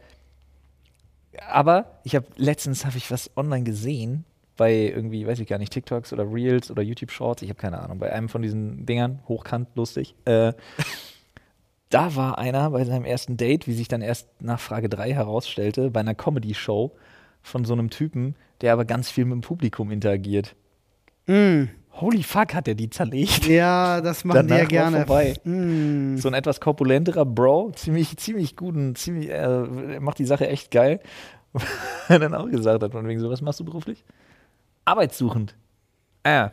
[1.49, 4.25] aber ich habe letztens habe ich was online gesehen
[4.57, 7.81] bei irgendwie, weiß ich gar nicht, TikToks oder Reels oder YouTube Shorts, ich habe keine
[7.81, 10.15] Ahnung, bei einem von diesen Dingern, hochkant, lustig.
[10.27, 10.53] Äh,
[11.91, 15.91] da war einer bei seinem ersten Date, wie sich dann erst nach Frage 3 herausstellte,
[15.91, 16.93] bei einer Comedy-Show
[17.45, 20.57] von so einem Typen, der aber ganz viel mit dem Publikum interagiert.
[22.01, 23.47] Holy fuck, hat er die zerlegt.
[23.47, 24.97] Ja, das machen die ja Danach gerne.
[25.07, 25.35] vorbei.
[25.45, 26.17] Mm.
[26.17, 31.01] So ein etwas korpulenterer Bro, ziemlich, ziemlich guten, ziemlich, äh, macht die Sache echt geil.
[32.09, 34.05] er dann auch gesagt hat, von wegen so, was machst du beruflich?
[34.85, 35.55] Arbeitssuchend.
[36.25, 36.53] Ah ja.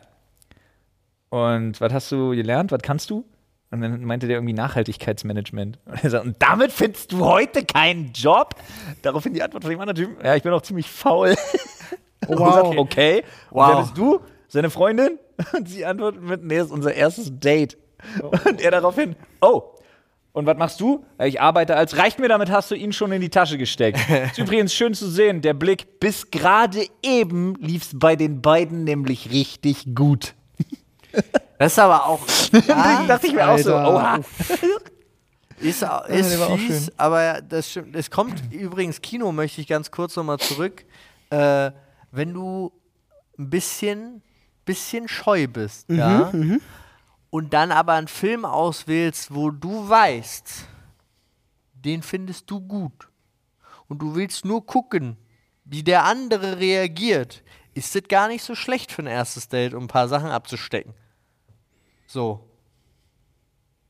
[1.30, 2.70] Und was hast du gelernt?
[2.70, 3.24] Was kannst du?
[3.72, 5.78] Und dann meinte der irgendwie Nachhaltigkeitsmanagement.
[5.86, 8.54] Und er sagt, und damit findest du heute keinen Job?
[9.00, 11.34] Daraufhin die Antwort von dem anderen Typen, ja, ich bin auch ziemlich faul.
[12.28, 12.54] Oh, Und wow.
[12.54, 13.24] sagt, okay.
[13.50, 13.68] Und Wow.
[13.70, 14.20] wer bist du?
[14.48, 15.18] Seine Freundin?
[15.56, 17.78] Und sie antwortet mit, nee, das ist unser erstes Date.
[18.44, 19.62] Und er daraufhin, oh.
[20.34, 21.04] Und was machst du?
[21.22, 23.98] Ich arbeite als, reicht mir, damit hast du ihn schon in die Tasche gesteckt.
[24.32, 29.30] ist übrigens schön zu sehen, der Blick, bis gerade eben lief's bei den beiden nämlich
[29.30, 30.34] richtig gut.
[31.62, 32.18] Das ist aber auch.
[32.52, 34.16] Deswegen dachte ich mir auch so, oha.
[34.16, 34.26] Ist,
[35.60, 37.94] ist auch fies, aber ja, das stimmt.
[37.94, 40.84] Es kommt übrigens, Kino möchte ich ganz kurz nochmal zurück.
[41.30, 41.70] Äh,
[42.10, 42.72] wenn du
[43.38, 44.22] ein bisschen,
[44.64, 46.32] bisschen scheu bist, Mhm, ja,
[47.30, 50.66] und dann aber einen Film auswählst, wo du weißt,
[51.74, 53.08] den findest du gut.
[53.86, 55.16] Und du willst nur gucken,
[55.64, 59.84] wie der andere reagiert, ist das gar nicht so schlecht für ein erstes Date, um
[59.84, 60.94] ein paar Sachen abzustecken.
[62.12, 62.40] So.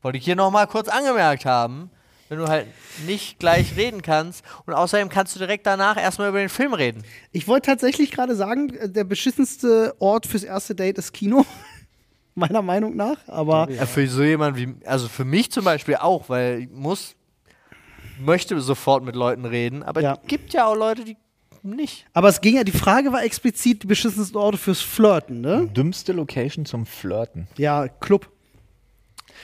[0.00, 1.90] Wollte ich hier nochmal kurz angemerkt haben,
[2.28, 2.66] wenn du halt
[3.06, 4.44] nicht gleich reden kannst.
[4.64, 7.02] Und außerdem kannst du direkt danach erstmal über den Film reden.
[7.32, 11.44] Ich wollte tatsächlich gerade sagen, äh, der beschissenste Ort fürs erste Date ist Kino.
[12.36, 13.16] Meiner Meinung nach.
[13.26, 17.16] Aber Ja, für so jemand wie, also für mich zum Beispiel auch, weil ich muss,
[18.20, 20.12] möchte sofort mit Leuten reden, aber Ja.
[20.14, 21.16] es gibt ja auch Leute, die
[21.64, 22.06] nicht.
[22.12, 25.68] Aber es ging ja, die Frage war explizit die beschissensten Orte fürs Flirten, ne?
[25.74, 27.48] Dümmste Location zum Flirten.
[27.56, 28.28] Ja, Club.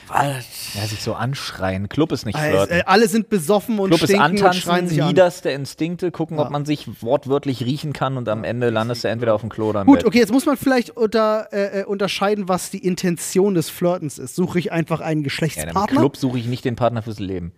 [0.07, 0.41] Weil,
[0.75, 1.87] Ja, sich so anschreien.
[1.89, 2.77] Club ist nicht Äh, flirten.
[2.77, 5.07] äh, alle sind besoffen und Club ist stinken und schreien antanzen, sich an.
[5.09, 6.45] niederste Instinkte, gucken, Ja.
[6.45, 9.69] ob man sich wortwörtlich riechen kann und am Ende landest du entweder auf dem Klo
[9.69, 10.05] oder im Gut, Bett.
[10.07, 14.35] okay, jetzt muss man vielleicht unter, äh, äh, unterscheiden, was die Intention des Flirtens ist.
[14.35, 15.99] Suche ich einfach einen Ja, im Geschlechtspartner?
[15.99, 17.51] Club suche ich nicht den Partner fürs Leben.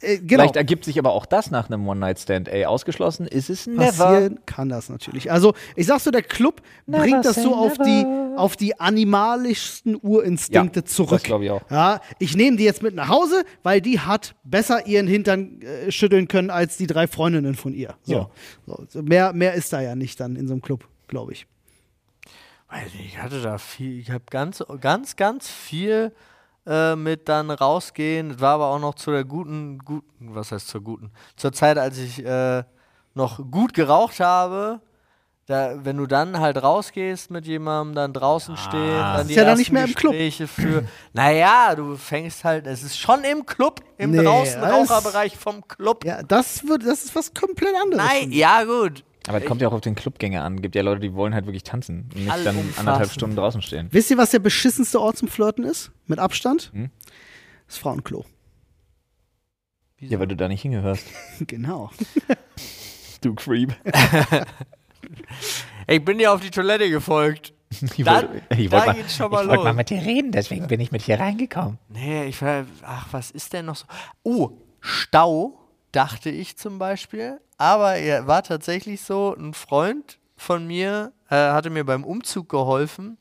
[0.00, 0.42] Äh, genau.
[0.42, 2.48] Vielleicht ergibt sich aber auch das nach einem One-Night-Stand.
[2.48, 3.84] Ey, ausgeschlossen ist es never.
[3.84, 5.30] Passieren kann das natürlich.
[5.30, 8.04] Also, ich sag so, der Club Never bringt das so auf die,
[8.36, 11.10] auf die animalischsten Urinstinkte Ja, zurück.
[11.10, 11.62] das glaub ich auch.
[11.70, 15.90] Ja, ich nehme die jetzt mit nach Hause, weil die hat besser ihren Hintern äh,
[15.90, 17.94] schütteln können als die drei Freundinnen von ihr.
[18.02, 18.12] So.
[18.12, 18.30] Ja.
[18.88, 21.46] So, mehr, mehr ist da ja nicht dann in so einem Club, glaube ich.
[23.00, 26.12] ich hatte da viel, ich habe ganz, ganz, ganz viel
[26.68, 28.28] äh, mit dann rausgehen.
[28.30, 31.10] Das war aber auch noch zu der guten, guten, was heißt zur guten?
[31.36, 32.62] Zur Zeit, als ich äh,
[33.14, 34.80] noch gut geraucht habe.
[35.46, 39.40] Da, wenn du dann halt rausgehst mit jemandem, dann draußen stehen, dann Ist die ja
[39.44, 40.12] dann ersten nicht mehr im Club.
[40.12, 40.84] Gespräche für.
[41.14, 46.04] Naja, du fängst halt, es ist schon im Club, im Nee, draußen Raucherbereich vom Club.
[46.04, 48.04] Ja, das, wird, das ist was komplett anderes.
[48.06, 49.04] Nein, ja gut.
[49.28, 50.60] Aber es kommt ja auch auf den Clubgänger an.
[50.62, 53.88] Gibt ja Leute, die wollen halt wirklich tanzen und nicht dann anderthalb Stunden draußen stehen.
[53.90, 55.90] Wisst ihr, was der beschissenste Ort zum Flirten ist?
[56.06, 56.70] Mit Abstand?
[56.72, 56.90] Hm?
[57.66, 58.24] Das Frauenklo.
[60.00, 61.04] Ja, weil du da nicht hingehörst.
[61.46, 61.90] genau.
[63.20, 63.74] Du Creep.
[65.86, 67.54] Ich bin dir auf die Toilette gefolgt.
[67.70, 69.64] Ich Dann- wollte wollte mal, geht's schon mal ich wollte los.
[69.64, 71.78] mal mit dir reden, deswegen bin ich mit hier reingekommen.
[71.88, 73.86] Nee, ich war, ach, was ist denn noch so?
[74.22, 74.50] Oh,
[74.80, 75.58] Stau,
[75.92, 77.40] dachte ich zum Beispiel.
[77.56, 83.18] Aber er war tatsächlich so, ein Freund von mir äh, hatte mir beim Umzug geholfen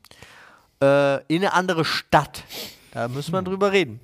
[0.82, 2.43] äh, in eine andere Stadt.
[2.91, 3.99] Da müssen wir drüber reden.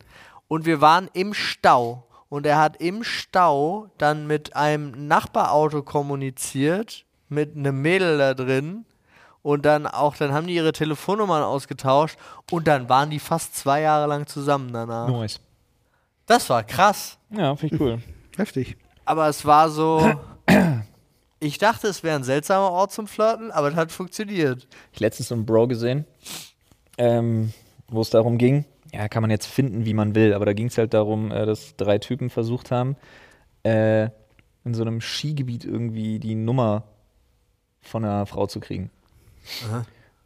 [0.47, 2.07] Und wir waren im Stau.
[2.29, 8.85] Und er hat im Stau dann mit einem Nachbarauto kommuniziert, mit einem Mädel da drin.
[9.43, 12.17] Und dann auch, dann haben die ihre Telefonnummern ausgetauscht
[12.49, 15.09] und dann waren die fast zwei Jahre lang zusammen danach.
[15.09, 15.41] Nice.
[16.25, 17.17] Das war krass.
[17.29, 17.99] Ja, finde ich cool.
[18.37, 18.77] Heftig.
[19.05, 20.11] Aber es war so.
[21.39, 24.65] Ich dachte, es wäre ein seltsamer Ort zum Flirten, aber es hat funktioniert.
[24.93, 26.05] Ich letztens so einen Bro gesehen,
[26.97, 27.51] ähm,
[27.89, 28.63] wo es darum ging,
[28.93, 31.45] ja, kann man jetzt finden, wie man will, aber da ging es halt darum, äh,
[31.45, 32.95] dass drei Typen versucht haben,
[33.63, 34.03] äh,
[34.63, 36.83] in so einem Skigebiet irgendwie die Nummer
[37.81, 38.89] von einer Frau zu kriegen.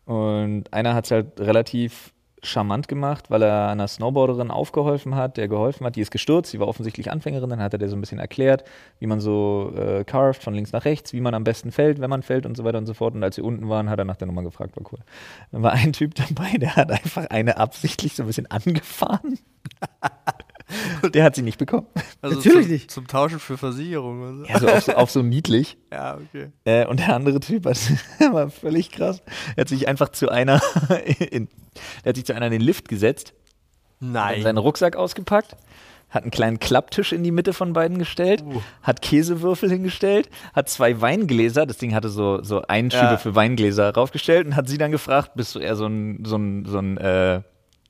[0.05, 2.14] Und einer hat es halt relativ
[2.47, 5.95] charmant gemacht, weil er einer Snowboarderin aufgeholfen hat, der geholfen hat.
[5.95, 7.49] Die ist gestürzt, sie war offensichtlich Anfängerin.
[7.49, 8.63] Dann hat er der so ein bisschen erklärt,
[8.99, 12.09] wie man so äh, carved von links nach rechts, wie man am besten fällt, wenn
[12.09, 13.13] man fällt und so weiter und so fort.
[13.13, 14.99] Und als sie unten waren, hat er nach der Nummer gefragt, war cool.
[15.51, 19.39] Dann war ein Typ dabei, der hat einfach eine absichtlich so ein bisschen angefahren.
[21.13, 21.88] der hat sie nicht bekommen.
[22.22, 22.91] Also Natürlich zum, nicht.
[22.91, 24.45] Zum Tauschen für Versicherungen.
[24.45, 25.78] Ja, so auf, so, auf so niedlich.
[25.91, 26.51] Ja, okay.
[26.65, 27.78] Äh, und der andere Typ hat,
[28.34, 29.22] war völlig krass.
[29.55, 30.61] Er hat sich einfach zu einer,
[31.32, 31.47] in,
[32.03, 33.34] der hat sich zu einer in den Lift gesetzt,
[34.01, 34.41] hat Nein.
[34.41, 35.55] seinen Rucksack ausgepackt,
[36.09, 38.61] hat einen kleinen Klapptisch in die Mitte von beiden gestellt, Uh.
[38.82, 43.18] hat Käsewürfel hingestellt, hat zwei Weingläser, das Ding hatte so, so Einschübe Ja.
[43.18, 46.65] für Weingläser raufgestellt und hat sie dann gefragt, bist du eher so ein, so ein,
[46.65, 47.41] so ein äh,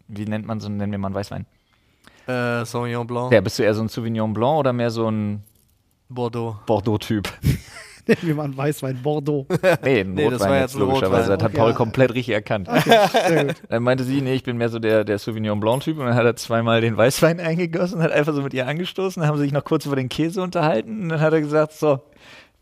[0.08, 1.46] wie nennt man so, nennen wir mal einen Weißwein?
[2.28, 5.44] Äh, Sauvignon Blanc, Ja, bist du eher so ein Sauvignon Blanc oder mehr so ein
[6.10, 6.58] Bordeaux.
[6.66, 7.28] Bordeaux-Typ?
[8.22, 9.46] Wie man Weißwein, Bordeaux.
[9.84, 11.32] Nee, ein Nee, das Rotwein war jetzt jetzt ein logischerweise.
[11.34, 11.40] Rotwein.
[11.40, 11.76] Das hat Okay, Paul ja.
[11.76, 12.70] komplett richtig erkannt.
[12.70, 13.56] Gut.
[13.70, 15.98] Dann meinte sie, nee, ich bin mehr so der, der Sauvignon Blanc-Typ.
[16.00, 19.30] Und dann hat er zweimal den Weißwein eingegossen, hat einfach so mit ihr angestoßen, dann
[19.30, 21.02] haben sie sich noch kurz über den Käse unterhalten.
[21.04, 22.00] Und dann hat er gesagt, so,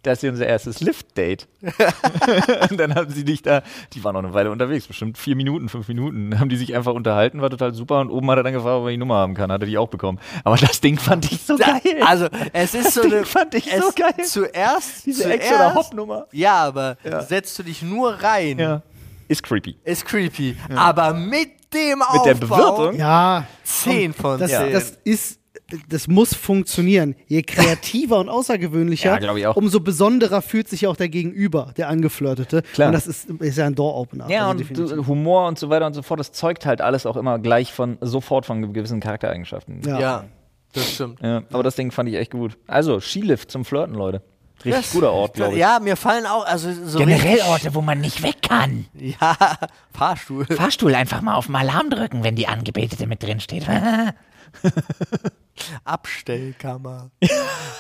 [0.05, 1.47] das ist hier unser erstes Lift-Date.
[2.69, 3.61] und dann haben sie dich da,
[3.93, 6.31] die waren noch eine Weile unterwegs, bestimmt vier Minuten, fünf Minuten.
[6.31, 7.99] Dann haben die sich einfach unterhalten, war total super.
[7.99, 9.51] Und oben hat er dann gefragt, ob er die Nummer haben kann.
[9.51, 10.19] Hat er die auch bekommen.
[10.43, 12.01] Aber das Ding fand ich so Da, geil.
[12.05, 13.25] also, es ist so Ding eine.
[13.25, 14.13] fand ich es, so geil.
[14.25, 15.05] Zuerst.
[15.05, 16.27] Diese zuerst, Ex- oder Hop-Nummer.
[16.31, 17.21] Ja, aber Ja.
[17.21, 18.81] setzt du dich nur rein, Ja.
[19.27, 19.75] Ist creepy.
[19.83, 20.55] ist creepy.
[20.75, 22.95] Aber mit dem Mit Aufbau, der Bewirtung?
[22.95, 24.71] Ja, 10 von das, 10.
[24.71, 25.39] das ist,
[25.89, 27.15] das muss funktionieren.
[27.27, 29.55] Je kreativer und außergewöhnlicher, Ja, glaub ich auch.
[29.55, 32.61] umso besonderer fühlt sich auch der Gegenüber, der Angeflirtete.
[32.73, 32.87] Klar.
[32.89, 34.29] Und das ist, ist ja ein Door-Opener.
[34.29, 34.95] Ja, also und definitiv.
[34.97, 37.73] du, Humor und so weiter und so fort, das zeugt halt alles auch immer gleich
[37.73, 39.81] von, sofort von gewissen Charaktereigenschaften.
[39.85, 39.99] Ja.
[39.99, 40.23] ja,
[40.73, 41.19] das stimmt.
[41.21, 42.57] Ja, aber das Ding fand ich echt gut.
[42.67, 44.21] Also, Skilift zum Flirten, Leute.
[44.63, 45.59] Richtig Das- guter Ort, glaube ich.
[45.59, 48.85] Ja, mir fallen auch, also so Generell Orte, wo man nicht weg kann.
[48.93, 49.35] Ja,
[49.91, 50.45] Fahrstuhl.
[50.45, 53.65] Fahrstuhl einfach mal auf den Alarm drücken, wenn die Angebetete mit drin steht.
[55.83, 57.11] Abstellkammer.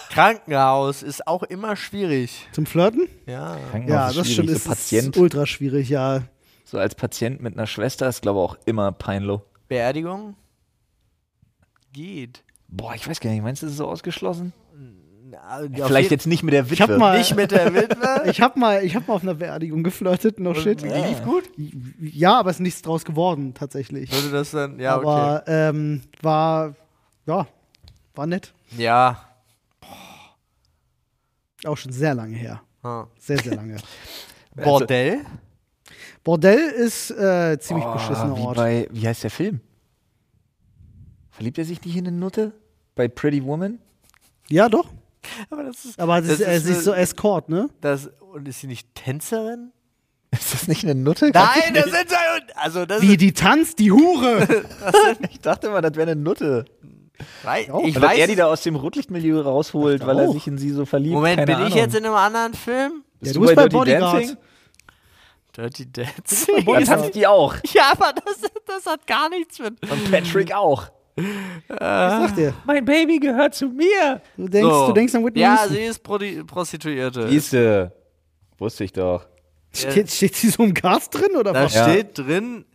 [0.09, 2.47] Krankenhaus ist auch immer schwierig.
[2.51, 3.07] Zum Flirten?
[3.25, 3.57] Ja.
[3.71, 4.33] Krankenhaus Ja, ist das schwierig.
[4.33, 4.49] stimmt.
[4.49, 6.21] So Ist, Patient, ist ultra schwierig, ja.
[6.63, 9.39] so als Patient mit einer Schwester ist, glaube ich, auch immer peinlich.
[9.67, 10.35] Beerdigung?
[11.93, 12.43] Geht.
[12.67, 14.53] Boah, ich weiß gar nicht, meinst du, das ist so ausgeschlossen?
[15.49, 16.73] Auf Vielleicht jetzt nicht mit der Witwe.
[16.75, 18.23] Ich hab mal, nicht mit der Witwe.
[18.29, 20.81] ich hab mal, ich hab mal auf einer Beerdigung geflirtet, no shit.
[20.81, 21.43] Die lief gut.
[21.99, 24.11] Ja, aber es ist nichts draus geworden, tatsächlich.
[24.11, 25.07] Würde das dann, ja, okay.
[25.07, 26.75] aber ähm, war,
[27.25, 27.47] ja,
[28.17, 28.53] war nett.
[28.77, 29.29] Ja.
[31.65, 32.61] Auch schon sehr lange her.
[32.83, 33.05] Hm.
[33.19, 33.77] Sehr, sehr lange.
[34.55, 35.21] Bordell?
[36.23, 38.57] Bordell ist äh, ziemlich Oh, beschissener wie Ort.
[38.57, 39.61] bei, wie heißt der Film?
[41.31, 42.53] Verliebt er sich nicht in eine Nutte?
[42.95, 43.79] Bei Pretty Woman?
[44.47, 44.87] Ja, doch.
[45.49, 45.99] Aber das ist.
[45.99, 47.69] Aber es Das ist, es ist ist so Escort, ne?
[47.81, 49.71] Das, und ist sie nicht Tänzerin?
[50.31, 51.31] Ist das nicht eine Nutte?
[51.33, 52.13] Nein, das sind
[52.55, 54.65] also das Wie die tanzt, die Hure.
[55.31, 56.65] Ich dachte mal, das wäre eine Nutte.
[57.43, 57.83] Wei- Oh.
[57.85, 58.17] ich dass weiß.
[58.19, 61.13] er die da aus dem Rotlichtmilieu rausholt, weil er sich in sie so verliebt.
[61.15, 61.67] Moment, Keine bin Ahnung.
[61.69, 63.03] ich jetzt in einem anderen Film?
[63.19, 64.13] Bist Ja, du, du bist bei bei Dirty Bodyguard.
[64.21, 64.37] Dancing?
[65.55, 66.65] Dirty Dancing.
[66.65, 67.55] Da tanzt die auch.
[67.73, 69.73] Ja, aber das, das hat gar nichts mit.
[69.89, 70.89] Und Patrick auch.
[71.17, 71.23] Ich
[71.79, 72.53] sag dir.
[72.65, 74.21] Mein Baby gehört zu mir.
[74.35, 74.87] Du denkst, So.
[74.87, 75.73] du denkst an Whitney Ja, Houston.
[75.73, 77.29] sie ist Prodi Prostituierte.
[77.29, 77.93] Siehste.
[78.57, 79.25] Wusste ich doch.
[79.73, 81.73] Steht, steht sie so im Cast drin oder da was?
[81.73, 81.87] Ja.
[81.89, 82.65] steht drin,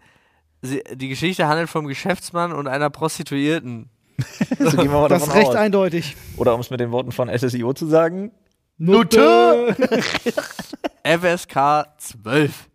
[0.62, 3.90] sie, die Geschichte handelt vom Geschäftsmann und einer Prostituierten.
[4.58, 5.56] So gehen wir mal Das davon ist recht aus.
[5.56, 6.16] eindeutig.
[6.36, 8.32] Oder um es mit den Worten von SSIO zu sagen.
[8.78, 9.76] Nutte!
[11.04, 12.68] FSK 12.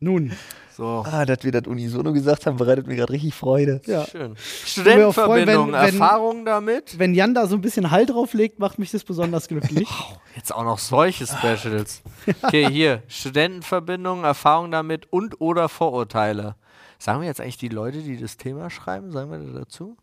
[0.00, 0.32] Nun,
[0.76, 1.04] So.
[1.06, 3.80] Ah, dass wir das unisono gesagt haben, bereitet mir gerade richtig Freude.
[3.86, 4.04] ja.
[4.06, 4.32] Schön.
[4.32, 6.98] mir auch freuen, Studentenverbindung, wenn- wenn- Erfahrung damit?
[6.98, 9.88] Wenn Jan da so ein bisschen Hall drauf legt, macht mich das besonders glücklich.
[10.34, 12.02] Jetzt auch noch solche Specials.
[12.42, 13.02] Okay, hier.
[13.06, 16.56] Studentenverbindung, Erfahrung damit und oder Vorurteile.
[16.98, 19.96] Sagen wir jetzt eigentlich die Leute, die das Thema schreiben, sagen wir da dazu?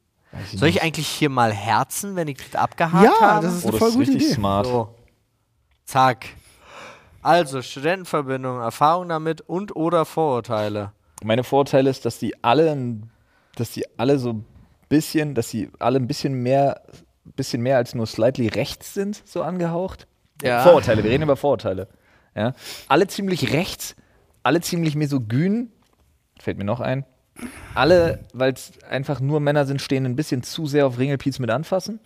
[0.55, 3.45] Soll ich eigentlich hier mal herzen, wenn ich das abgehakt Ja, habe?
[3.45, 4.33] das ist Oh, eine das voll ist gute richtig Idee.
[4.35, 4.65] smart.
[4.65, 4.95] So.
[5.85, 6.25] Zack.
[7.21, 10.91] Also, Studentenverbindung, Erfahrung damit und oder Vorurteile.
[11.23, 13.11] Meine Vorurteile ist, dass die alle, ein-
[13.55, 14.45] dass die alle so ein
[14.89, 16.81] bisschen, dass sie alle ein bisschen mehr,
[17.35, 20.07] bisschen mehr als nur slightly rechts sind, so angehaucht.
[20.41, 20.63] Ja.
[20.63, 21.87] Vorurteile, wir reden über Vorurteile.
[22.35, 22.53] Ja.
[22.87, 23.95] Alle ziemlich rechts,
[24.41, 25.71] alle ziemlich misogyn,
[26.39, 27.05] fällt mir noch ein.
[27.73, 31.49] Alle, weil es einfach nur Männer sind, stehen ein bisschen zu sehr auf Ringelpiez mit
[31.49, 31.99] anfassen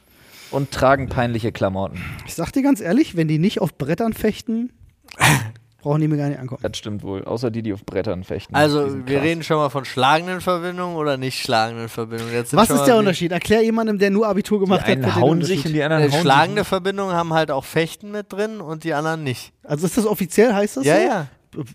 [0.52, 2.00] und tragen peinliche Klamotten.
[2.26, 4.72] Ich sag dir ganz ehrlich, wenn die nicht auf Brettern fechten,
[5.82, 6.62] brauchen die mir gar nicht ankommen.
[6.64, 8.54] Das stimmt wohl, außer die, die auf Brettern fechten.
[8.54, 12.34] Die Also, wir reden schon mal von schlagenden Verbindungen oder nicht schlagenden Verbindungen.
[12.52, 13.32] Was ist der die- Unterschied?
[13.32, 16.04] Erklär jemandem, der nur Abitur Die gemacht hat, einen den hauen sich und die anderen
[16.04, 19.52] Äh, hauen sich schlagende Verbindungen haben halt auch Fechten mit drin und die anderen nicht.
[19.64, 21.02] Also ist das offiziell, heißt das Ja, so?
[21.02, 21.28] ja.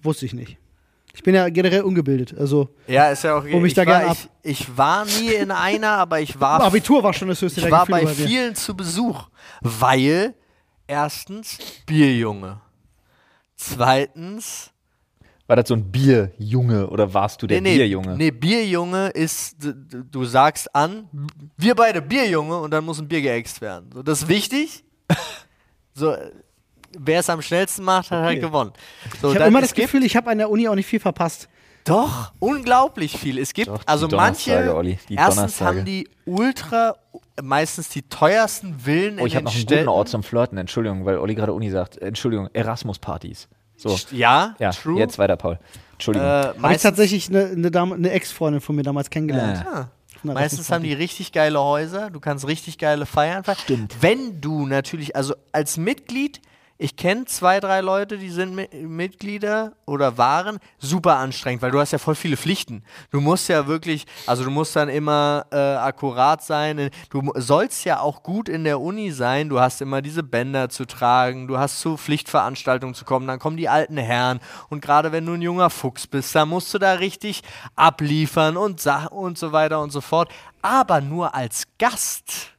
[0.02, 0.58] Wusste ich nicht.
[1.14, 2.34] Ich bin ja generell ungebildet.
[2.38, 5.90] Also, Ja, ist ja auch mich ich, da war, ich, ich war nie in einer,
[5.92, 9.28] aber ich war Abitur war schon das höchste Ich war Gefühle bei vielen zu Besuch,
[9.60, 10.34] weil
[10.86, 12.60] erstens Bierjunge,
[13.56, 14.70] zweitens
[15.46, 18.16] War das so ein Bierjunge oder warst du der nee, nee, Bierjunge?
[18.16, 19.56] Nee, Bierjunge ist,
[20.10, 21.08] du sagst an,
[21.56, 23.90] wir beide Bierjunge und dann muss ein Bier geäxt werden.
[23.92, 24.84] So, das ist wichtig.
[25.94, 26.16] so,
[26.98, 28.72] wer es am schnellsten macht, hat halt gewonnen.
[29.20, 31.48] So, Ich habe immer das Gefühl, ich habe an der Uni auch nicht viel verpasst.
[31.84, 33.38] Doch, unglaublich viel.
[33.38, 36.94] Es gibt Doch, also manche, Olli, die erstens haben die ultra,
[37.42, 39.86] meistens die teuersten Villen Oh, in ich habe noch einen Städten.
[39.86, 40.58] guten Ort zum Flirten.
[40.58, 41.96] Entschuldigung, weil Olli gerade Uni sagt.
[41.98, 43.48] Entschuldigung, Erasmus-Partys.
[43.76, 44.98] So, Ja, ja, true.
[44.98, 45.58] jetzt weiter, Paul.
[45.92, 46.28] Entschuldigung.
[46.28, 49.64] Äh, Habe ich meistens, tatsächlich eine, eine, eine Ex-Freundin von mir damals kennengelernt.
[49.64, 49.68] Äh.
[49.74, 49.88] ah,
[50.22, 53.56] Na, meistens das haben die richtig geile Häuser, du kannst richtig geile Feiern feiern.
[53.58, 53.96] Stimmt.
[54.02, 56.42] Wenn du natürlich, also als Mitglied,
[56.82, 61.78] ich kenne zwei, drei Leute, die sind Mi Mitglieder oder waren, super anstrengend, weil du
[61.78, 62.84] hast ja voll viele Pflichten.
[63.10, 66.88] Du musst ja wirklich, also du musst dann immer äh, akkurat sein.
[67.10, 69.50] Du sollst ja auch gut in der Uni sein.
[69.50, 73.58] Du hast immer diese Bänder zu tragen, du hast zu Pflichtveranstaltungen zu kommen, dann kommen
[73.58, 74.40] die alten Herren.
[74.70, 77.42] Und gerade wenn du ein junger Fuchs bist, dann musst du da richtig
[77.76, 80.32] abliefern und, und so weiter und so fort.
[80.62, 82.54] Aber nur als Gast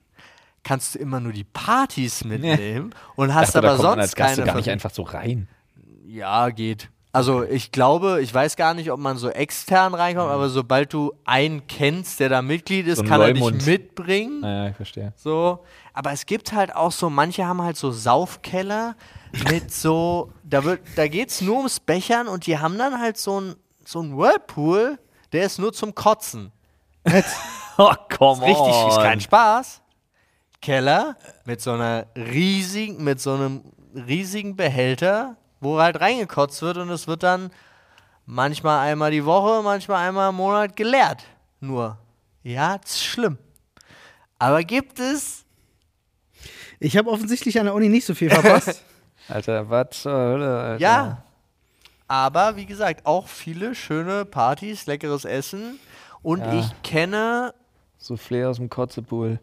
[0.64, 4.12] kannst du immer nur die Partys mitnehmen und hast Dachte, da aber kommt man als
[4.12, 5.48] sonst Gast keine gar nicht einfach so rein.
[6.06, 6.90] Ja, geht.
[7.14, 11.12] Also ich glaube, ich weiß gar nicht, ob man so extern reinkommt, aber sobald du
[11.26, 13.62] einen kennst, der da Mitglied ist, So kann er Leumund.
[13.62, 14.40] dich mitbringen.
[14.40, 15.12] Naja, ich verstehe.
[15.18, 15.60] So.
[15.94, 18.96] Aber es gibt halt auch so, manche haben halt so Saufkeller
[19.52, 23.42] mit so, da wird, da geht's nur ums Bechern und die haben dann halt so
[23.42, 24.98] ein, so ein Whirlpool,
[25.34, 26.52] der ist nur zum Kotzen.
[27.78, 29.82] Oh, komm Richtig, ist kein Spaß.
[30.62, 33.64] Keller mit so einer riesigen, mit so einem
[33.96, 37.52] riesigen Behälter, wo halt reingekotzt wird und es wird dann
[38.26, 41.24] manchmal einmal die Woche, manchmal einmal im Monat geleert.
[41.60, 41.98] Nur.
[42.44, 43.38] Ja, das ist schlimm.
[44.40, 45.46] Aber gibt es.
[46.80, 48.84] Ich habe offensichtlich an der Uni nicht so viel verpasst.
[49.28, 50.82] Alter, was zur Hölle, Alter.
[50.82, 51.24] Ja.
[52.08, 55.80] Aber wie gesagt, auch viele schöne Partys, leckeres Essen.
[56.24, 56.54] Und Ja.
[56.60, 57.54] ich kenne
[58.02, 59.40] Soufflé aus dem Kotzepool.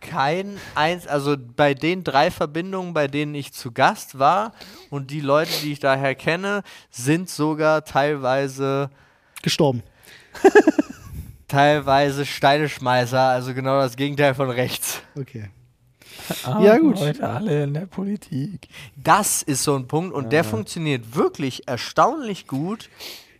[0.00, 4.52] Kein eins, also bei den drei Verbindungen, bei denen ich zu Gast war
[4.90, 8.90] und die Leute, die ich daher kenne, sind sogar teilweise
[9.42, 9.82] Gestorben.
[11.48, 15.02] teilweise Steineschmeißer, also genau das Gegenteil von rechts.
[15.16, 15.50] Okay.
[16.44, 16.96] Ah, Ja, gut.
[16.96, 18.68] Heute alle in der Politik.
[18.96, 22.88] Das ist so ein Punkt und der funktioniert wirklich erstaunlich gut.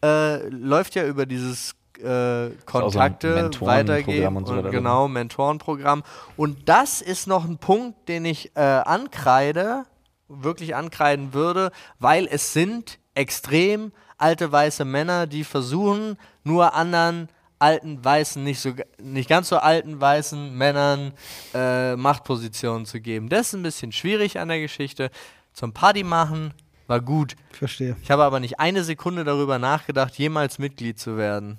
[0.03, 4.71] Äh, läuft ja über dieses äh, Kontakte Mentorenprogramm weitergeben und so und weiter.
[4.71, 6.03] genau Mentorenprogramm.
[6.37, 9.85] Und das ist noch ein Punkt, den ich äh, ankreide,
[10.29, 17.29] wirklich ankreiden würde, weil es sind extrem alte weiße Männer, die versuchen, nur anderen
[17.59, 21.13] alten weißen, nicht so nicht ganz so alten weißen Männern
[21.55, 23.29] äh, Machtpositionen zu geben.
[23.29, 25.11] Das ist ein bisschen schwierig an der Geschichte.
[25.53, 26.53] Zum Party machen
[26.87, 27.35] war gut.
[27.51, 27.97] Verstehe.
[28.03, 31.59] Ich habe aber nicht eine Sekunde darüber nachgedacht, jemals Mitglied zu werden.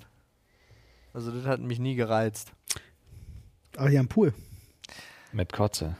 [1.18, 2.52] Also das hat mich nie gereizt.
[3.76, 4.32] Aber hier am Pool.
[5.32, 5.96] Mit Kotze.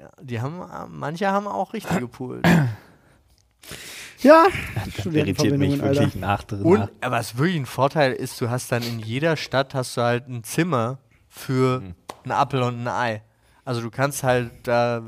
[0.00, 0.60] Ja, die haben,
[0.96, 2.46] manche haben auch richtig gepoolt.
[4.20, 4.46] Ja,
[4.96, 6.02] Das irritiert mich Alter.
[6.02, 6.62] wirklich nach drin.
[6.62, 10.02] Und aber was wirklich ein Vorteil ist, du hast dann in jeder Stadt hast du
[10.02, 10.98] halt ein Zimmer
[11.28, 11.94] für Hm.
[12.22, 13.22] einen Apfel und ein Ei.
[13.64, 15.02] Also du kannst halt da,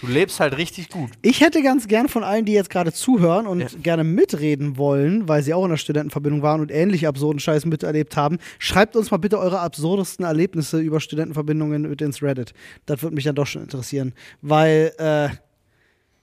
[0.00, 1.10] du lebst halt richtig gut.
[1.22, 3.68] Ich hätte ganz gern von allen, die jetzt gerade zuhören und Ja.
[3.82, 8.16] gerne mitreden wollen, weil sie auch in der Studentenverbindung waren und ähnlich absurden Scheiß miterlebt
[8.16, 12.52] haben, schreibt uns mal bitte eure absurdesten Erlebnisse über Studentenverbindungen mit ins Reddit.
[12.86, 15.28] Das würde mich dann doch schon interessieren, weil äh,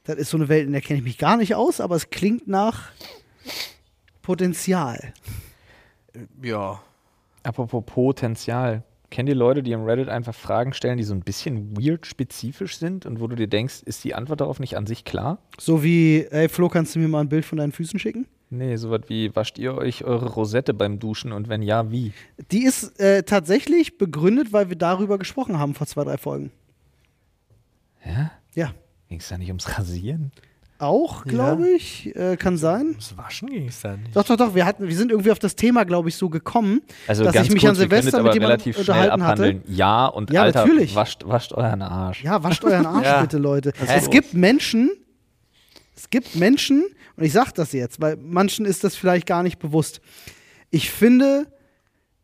[0.04, 2.10] das ist so eine Welt, in der kenne ich mich gar nicht aus, aber es
[2.10, 2.90] klingt nach
[4.22, 5.14] Potenzial.
[6.42, 6.82] Ja.
[7.44, 8.84] Apropos Potenzial.
[9.16, 12.78] Kennt ihr Leute, die im Reddit einfach Fragen stellen, die so ein bisschen weird spezifisch
[12.78, 15.38] sind und wo du dir denkst, ist die Antwort darauf nicht an sich klar?
[15.58, 18.28] So wie, ey Flo, kannst du mir mal ein Bild von deinen Füßen schicken?
[18.50, 22.12] Nee, sowas wie, wascht ihr euch eure Rosette beim Duschen und wenn ja, wie?
[22.52, 26.52] Die ist äh, tatsächlich begründet, weil wir darüber gesprochen haben vor zwei, drei Folgen.
[28.06, 28.32] Ja?
[28.54, 28.74] Ja.
[29.08, 30.34] Ging es da nicht ums Rasieren?
[30.78, 32.14] Auch, glaube ich.
[32.16, 32.88] Äh, kann sein.
[32.90, 34.16] Ums Waschen ging es dann nicht.
[34.16, 34.56] Doch, doch, doch.
[34.56, 37.52] Wir, hatten, wir sind irgendwie auf das Thema, glaube ich, so gekommen, Also dass ich
[37.52, 39.44] mich kurz, an Silvester mit jemandem relativ schnell unterhalten hatte.
[39.44, 39.64] abhandeln.
[39.68, 40.94] Ja und Ja, Alter, natürlich.
[40.94, 42.24] wascht, wascht euren Arsch.
[42.24, 43.22] Ja, wascht euren Arsch Ja.
[43.22, 43.72] bitte, Leute.
[43.78, 43.86] Hä?
[43.98, 44.92] Es gibt Menschen,
[45.96, 46.84] es gibt Menschen,
[47.16, 50.02] und ich sage das jetzt, weil manchen ist das vielleicht gar nicht bewusst.
[50.72, 51.48] Ich finde,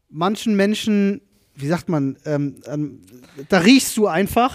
[0.10, 1.22] manchen Menschen,
[1.56, 3.02] wie sagt man, ähm, ähm,
[3.48, 4.54] da riechst du einfach,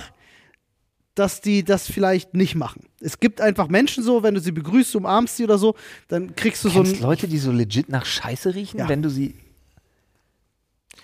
[1.17, 2.85] dass die das vielleicht nicht machen.
[3.01, 5.75] Es gibt einfach Menschen so, wenn du sie begrüßt, umarmst sie oder so,
[6.09, 7.03] dann kriegst du so Kennst ein.
[7.03, 8.89] Leute, die so legit nach Scheiße riechen, Ja.
[8.89, 9.35] wenn du sie.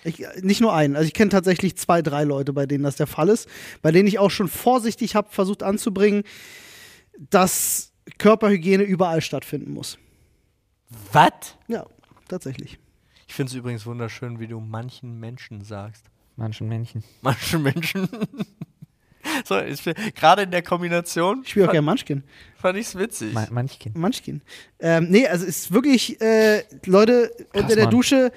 [0.05, 0.95] Ich, nicht nur einen.
[0.95, 3.47] Also ich kenne tatsächlich zwei, drei Leute, bei denen das der Fall ist,
[3.81, 6.23] bei denen ich auch schon vorsichtig habe versucht anzubringen,
[7.29, 9.97] dass Körperhygiene überall stattfinden muss.
[11.11, 11.55] Was?
[11.67, 11.85] Ja,
[12.27, 12.77] tatsächlich.
[13.27, 16.05] Ich finde es übrigens wunderschön, wie du manchen Menschen sagst.
[16.35, 17.03] Manchen Männchen.
[17.21, 18.07] Manchen Menschen.
[19.45, 19.55] so,
[20.15, 22.23] gerade in der Kombination Ich spiele auch gerne Munchkin.
[22.55, 23.33] fand ich es witzig.
[23.33, 23.93] Ma Manchkin.
[23.95, 24.41] Munchkin.
[24.79, 27.91] Ähm, nee, also es ist wirklich, äh, Leute, unter der Mann.
[27.91, 28.31] Dusche,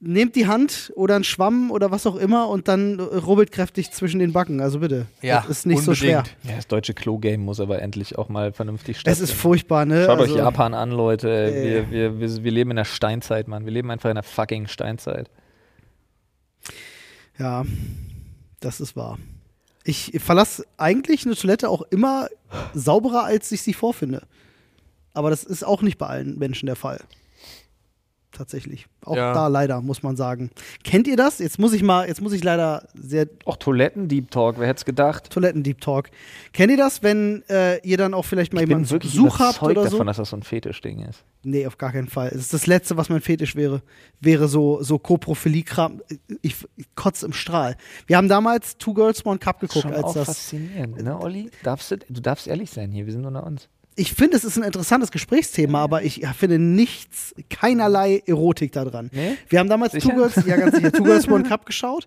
[0.00, 4.18] nehmt die Hand oder einen Schwamm oder was auch immer und dann rubbelt kräftig zwischen
[4.18, 4.60] den Backen.
[4.60, 5.06] Also bitte.
[5.22, 6.18] Ja, das ist nicht so schwer.
[6.18, 6.36] unbedingt.
[6.44, 9.30] Ja, das deutsche Klo-Game muss aber endlich auch mal vernünftig Es stattfinden.
[9.30, 10.04] ist furchtbar, ne?
[10.06, 11.30] Schaut also, euch Japan an, Leute.
[11.30, 11.64] Äh.
[11.64, 13.64] Wir, wir, wir, wir leben in der Steinzeit, Mann.
[13.64, 15.30] Wir leben einfach in der fucking Steinzeit.
[17.38, 17.64] Ja,
[18.60, 19.18] das ist wahr.
[19.84, 22.28] Ich verlasse eigentlich eine Toilette auch immer
[22.74, 24.22] sauberer, als ich sie vorfinde.
[25.12, 27.00] Aber das ist auch nicht bei allen Menschen der Fall.
[28.32, 28.86] Tatsächlich.
[29.04, 29.34] Auch Ja.
[29.34, 30.50] da leider, muss man sagen.
[30.84, 31.38] Kennt ihr das?
[31.38, 34.84] Jetzt muss ich mal, jetzt muss ich leider sehr Auch Toiletten-Deep Talk, wer hätte es
[34.86, 35.28] gedacht?
[35.30, 36.08] Toiletten-Deep Talk.
[36.54, 39.58] Kennt ihr das, wenn äh, ihr dann auch vielleicht mal Ich jemanden wirklich Besuch habt
[39.58, 39.96] überzeugt oder so?
[39.96, 41.24] davon, dass das so ein Fetischding ist.
[41.44, 42.28] Nee, auf gar keinen Fall.
[42.28, 43.82] Es ist das Letzte, was mein Fetisch wäre.
[44.20, 46.00] Wäre so, so Koprophilie-Kram.
[46.40, 47.76] Ich, ich kotze im Strahl.
[48.06, 50.26] Wir haben damals Two Girls, One Cup geguckt, Schon als auch das.
[50.28, 51.50] faszinierend, ne, Olli?
[51.64, 53.68] Darfst du, du darfst ehrlich sein hier, wir sind unter uns.
[53.94, 59.10] Ich finde, es ist ein interessantes Gesprächsthema, aber ich finde nichts, keinerlei Erotik da dran.
[59.12, 59.36] Nee?
[59.48, 60.10] Wir haben damals Sicher?
[60.10, 62.06] Two Girls, ja ganz sicher, Two Girls One Cup geschaut.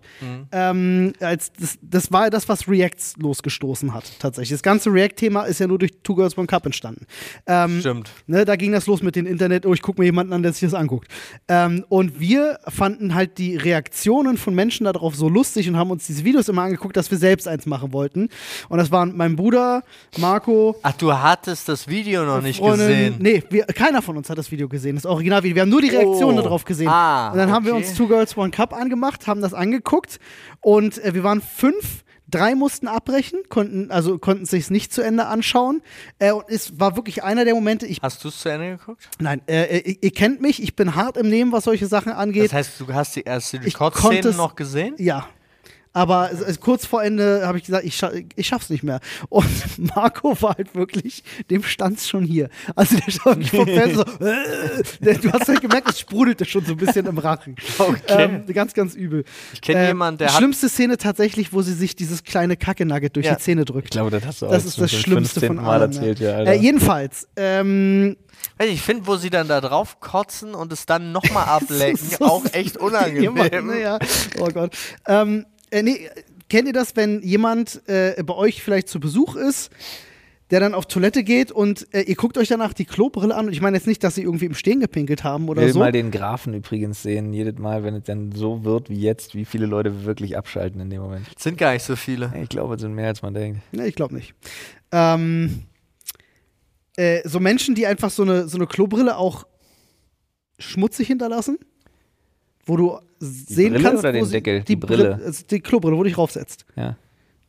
[0.52, 4.50] Ähm, als das, das war das, was Reacts losgestoßen hat, tatsächlich.
[4.50, 7.06] Das ganze React-Thema ist ja nur durch Two Girls One Cup entstanden.
[7.46, 8.10] Ähm, Stimmt.
[8.26, 10.52] Ne, da ging das los mit dem Internet, oh, ich gucke mir jemanden an, der
[10.52, 11.08] sich das anguckt.
[11.48, 16.06] Ähm, und wir fanden halt die Reaktionen von Menschen darauf so lustig und haben uns
[16.06, 18.28] diese Videos immer angeguckt, dass wir selbst eins machen wollten.
[18.68, 19.82] Und das waren mein Bruder,
[20.18, 23.14] Marco, Ach, du hattest das Video noch nicht Freundin- gesehen.
[23.18, 25.54] Nee, wir, keiner von uns hat das Video gesehen, das Originalvideo.
[25.56, 26.42] Wir haben nur die Reaktionen Oh.
[26.42, 26.88] darauf gesehen.
[26.88, 27.84] Ah, und dann haben wir okay.
[27.86, 30.18] uns Two Girls One Cup angemacht, haben das angeguckt
[30.60, 32.04] und äh, wir waren fünf.
[32.28, 35.80] Drei mussten abbrechen, konnten also konnten sich nicht zu Ende anschauen.
[36.18, 37.86] Äh, und es war wirklich einer der Momente.
[37.86, 39.08] Ich Hast du es zu Ende geguckt?
[39.20, 40.60] nein, äh, ihr, ihr kennt mich.
[40.60, 42.46] Ich bin hart im Nehmen, was solche Sachen angeht.
[42.46, 44.96] Das heißt, du hast die erste Rekordszene noch gesehen?
[44.98, 45.28] Ja.
[45.96, 46.30] Aber
[46.60, 49.00] kurz vor Ende habe ich gesagt, ich, scha ich schaff's nicht mehr.
[49.30, 49.46] Und
[49.96, 52.50] Marco war halt wirklich, dem stand's schon hier.
[52.74, 54.24] Also der stand wirklich vom Fernseher so,
[55.06, 57.56] äh, du hast halt gemerkt, es sprudelte schon so ein bisschen im Rachen.
[57.78, 58.00] Okay.
[58.08, 59.24] Ähm, ganz, ganz übel.
[59.54, 62.58] Ich kenn Ähm, jemanden, der die hat- Schlimmste Szene tatsächlich, wo sie sich dieses kleine
[62.58, 63.36] Kacke-Nugget durch Ja.
[63.36, 63.86] die Zähne drückt.
[63.86, 65.46] Ich glaube, das hast du das auch ist schon das Schlimmste 15.
[65.56, 65.92] von Mal allem.
[65.92, 66.42] erzählt, ja.
[66.42, 68.16] äh, jedenfalls, ähm,
[68.60, 72.24] ich, ich finde, wo sie dann da drauf kotzen und es dann nochmal ablecken, so
[72.26, 73.22] auch echt unangenehm.
[73.22, 73.98] Jemand, ne, ja.
[74.38, 74.76] Oh Gott.
[75.06, 75.46] Ähm,
[75.76, 76.08] äh, nee,
[76.48, 79.70] kennt ihr das, wenn jemand äh, bei euch vielleicht zu Besuch ist,
[80.50, 83.52] der dann auf Toilette geht und äh, ihr guckt euch danach die Klobrille an und
[83.52, 85.78] ich meine jetzt nicht, dass sie irgendwie im Stehen gepinkelt haben Ich oder will so.
[85.80, 89.44] mal den Graphen übrigens sehen, jedes Mal, wenn es dann so wird wie jetzt, wie
[89.44, 91.26] viele Leute wirklich abschalten in dem Moment.
[91.36, 92.32] Sind gar nicht so viele.
[92.40, 93.60] Ich glaube, es sind mehr als man denkt.
[93.72, 94.34] Nee, ich glaube nicht.
[94.92, 95.64] Ähm,
[96.96, 99.46] äh, so Menschen, die einfach so eine, so eine Klobrille auch
[100.60, 101.58] schmutzig hinterlassen,
[102.66, 104.60] wo du sehen Brille kannst, oder den Deckel?
[104.60, 105.14] Die, Die Brille.
[105.24, 106.66] also die Klobrille, wo du dich raufsetzt.
[106.76, 106.96] Ja.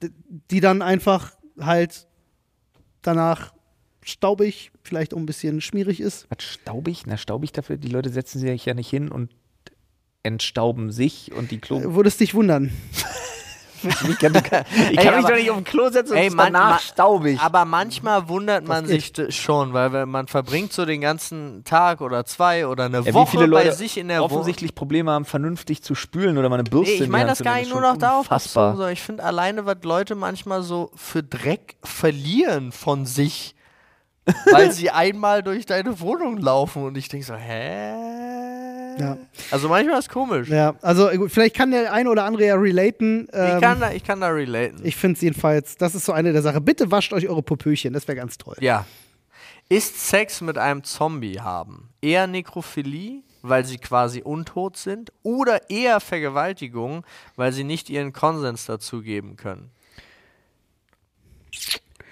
[0.02, 0.12] D-
[0.52, 2.08] Die dann einfach halt
[3.02, 3.54] danach
[4.04, 6.28] staubig, vielleicht auch ein bisschen schmierig ist.
[6.30, 7.04] Was staubig?
[7.08, 9.32] Na, staubig dafür, die Leute setzen sich ja nicht hin und
[10.24, 11.80] entstauben sich und die Klo.
[11.80, 12.72] Äh, Würdest dich wundern.
[13.90, 16.30] Ich kann, ich kann Ey, mich aber- doch nicht auf den Klo setzen und Ey,
[16.30, 17.40] man- danach man- staubig.
[17.42, 22.26] Aber manchmal wundert man sich schon, weil wenn man verbringt so den ganzen Tag oder
[22.26, 24.32] zwei oder eine Ja, wie Woche viele Leute bei sich in der Wohnung.
[24.32, 27.56] offensichtlich Probleme haben, vernünftig zu spülen oder mal eine Bürste Nee, ich meine das gar
[27.58, 31.76] nicht nur noch darauf bezogen, sondern ich finde alleine, was Leute manchmal so für Dreck
[31.84, 33.56] verlieren von sich,
[34.52, 38.37] weil sie einmal durch deine Wohnung laufen und ich denke so, hä?
[39.00, 39.18] Ja.
[39.52, 40.50] Also manchmal ist komisch.
[40.50, 43.28] Ja, also äh, vielleicht kann der eine oder andere ja relaten.
[43.34, 44.80] Ähm, Ich, kann da, ich kann da relaten.
[44.84, 46.64] ich finde es jedenfalls, das ist so eine der Sachen.
[46.66, 48.56] Bitte wascht euch eure Popöchen, das wäre ganz toll.
[48.60, 48.86] Ja.
[49.70, 56.00] Ist Sex mit einem Zombie haben eher Nekrophilie, weil sie quasi untot sind, oder eher
[56.00, 59.72] Vergewaltigung, weil sie nicht ihren Konsens dazu geben können?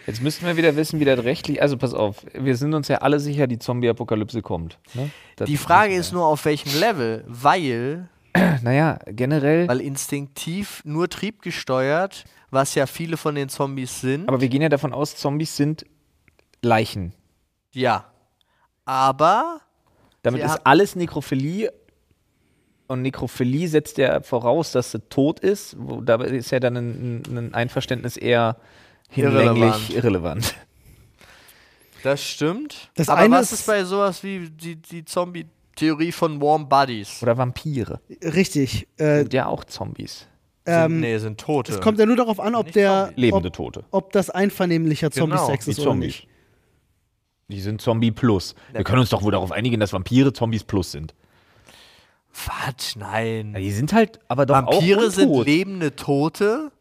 [0.07, 1.61] Jetzt müssten wir wieder wissen, wie das rechtlich.
[1.61, 4.77] Also pass auf, wir sind uns ja alle sicher, die Zombie-Apokalypse kommt.
[4.93, 5.09] Ne?
[5.47, 8.09] Die Frage ist nur, auf welchem Level, weil.
[8.61, 9.67] Naja, generell.
[9.67, 14.27] weil instinktiv nur triebgesteuert, was ja viele von den Zombies sind.
[14.27, 15.85] Aber wir gehen ja davon aus, Zombies sind
[16.61, 17.13] Leichen.
[17.71, 18.11] ja.
[18.85, 19.61] Aber
[20.21, 21.73] Damit ist alles Nekrophilie.
[22.87, 25.75] Und Nekrophilie setzt ja voraus, dass sie tot ist.
[26.03, 28.57] Dabei ist ja dann ein, ein Einverständnis eher
[29.09, 30.55] hinlänglich irrelevant.
[32.03, 32.91] Das stimmt.
[32.95, 37.21] Das Aber eine was ist- ist bei sowas wie die, die Zombie-Theorie von Warm Buddies?
[37.23, 37.99] Oder Vampire.
[38.23, 38.87] Richtig.
[38.97, 40.27] Äh, Sind ja auch Zombies.
[40.67, 41.73] Sind, ähm, nee, sind Tote.
[41.73, 43.17] es kommt ja nur darauf an, ob Nicht der Zombies.
[43.21, 43.85] Lebende ob, Tote.
[43.91, 46.07] ob das einvernehmlicher Genau, Zombie-Sex Die ist oder Zombies.
[46.07, 46.27] nicht.
[47.47, 48.55] Die sind Zombie Plus.
[48.73, 51.13] Wir können uns doch wohl darauf einigen, dass Vampire Zombies Plus sind.
[52.47, 52.95] Was?
[52.95, 53.53] Nein.
[53.53, 55.45] Ja, die sind halt aber doch Vampire auch sind untot.
[55.45, 56.71] lebende Tote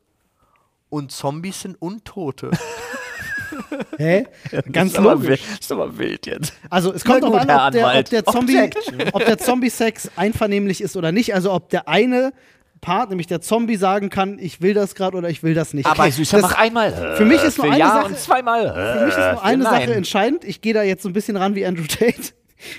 [0.94, 2.50] und Zombies sind Untote.
[3.98, 4.26] Hä?
[4.72, 5.28] Ganz ist aber logisch.
[5.28, 6.52] wild- ist aber wild jetzt.
[6.70, 9.02] Also es kommt darauf an, ob der, ob der Zombie, Objection.
[9.12, 11.34] ob der Zombie-Sex einvernehmlich ist oder nicht.
[11.34, 12.32] Also ob der eine
[12.80, 15.88] Part, nämlich der Zombie, sagen kann, ich will das gerade oder ich will das nicht.
[15.88, 17.14] Okay, Süßer, das, mach einmal.
[17.16, 18.62] für mich ist nur eine ja Sache- und zweimal.
[18.74, 19.72] Für mich ist nur eine Nein.
[19.80, 20.44] Sache entscheidend.
[20.44, 22.32] Ich gehe da jetzt so ein bisschen ran wie Andrew Tate.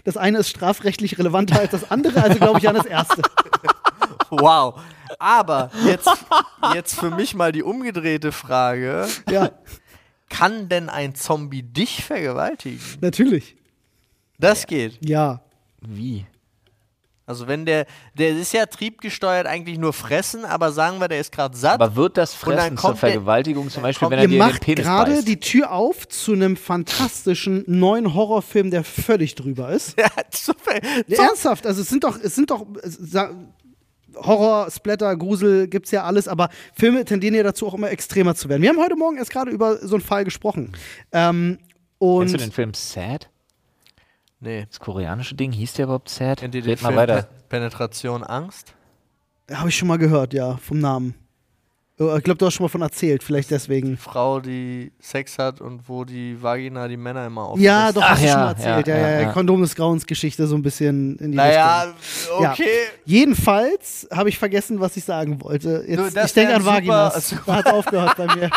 [0.03, 3.21] Das eine ist strafrechtlich relevanter als das andere, also glaube ich an das erste.
[4.29, 4.79] Wow.
[5.19, 6.09] Aber jetzt,
[6.73, 9.07] jetzt für mich mal die umgedrehte Frage.
[9.29, 9.51] Ja,
[10.29, 12.79] Kann denn ein Zombie dich vergewaltigen?
[13.01, 13.55] natürlich.
[14.39, 14.97] Das geht.
[15.07, 15.41] Ja.
[15.81, 16.25] Wie?
[17.27, 21.31] Also wenn der, der ist ja triebgesteuert eigentlich nur fressen, aber sagen wir, der ist
[21.31, 21.81] gerade satt.
[21.81, 24.61] Aber wird das Fressen zur der- Vergewaltigung zum Beispiel, wenn er dir in den macht
[24.61, 25.27] Penis gerade beißt?
[25.27, 29.97] die Tür auf zu einem fantastischen neuen Horrorfilm, der völlig drüber ist.
[29.99, 30.73] ja, super.
[31.07, 32.63] Ernsthaft, also es sind doch, es sind doch
[34.17, 38.49] Horror, Splatter, Grusel, gibt's ja alles, aber Filme tendieren ja dazu auch immer extremer zu
[38.49, 38.61] werden.
[38.61, 40.71] Wir haben heute Morgen erst gerade über so einen Fall gesprochen.
[41.11, 43.29] Ähm, Kennst du und den Film Sad?
[44.39, 44.65] Nee.
[44.69, 46.39] Das koreanische Ding hieß der überhaupt Sad?
[46.39, 47.21] Kennt ihr den Red mal Film weiter.
[47.23, 48.73] Pe- Penetration Angst?
[49.51, 51.15] habe ich schon mal gehört, ja, vom Namen.
[51.99, 53.97] Äh, Ich glaube, du hast schon mal von erzählt, vielleicht deswegen.
[53.97, 57.63] Frau, die Sex hat und wo die Vagina die Männer immer aufreißt.
[57.63, 58.87] Ja, doch, Ach hast du ja, schon mal erzählt.
[58.87, 59.31] Ja, ja, ja, ja.
[59.31, 62.43] Kondom des Grauens Geschichte so ein bisschen in die Naja, Richtung.
[62.43, 62.51] Ja.
[62.51, 62.69] okay.
[63.05, 65.83] Jedenfalls habe ich vergessen, was ich sagen wollte.
[65.87, 67.29] Du, Jetzt, das ich denke an super- Vaginas.
[67.29, 68.49] super- Da hat aufgehört bei mir.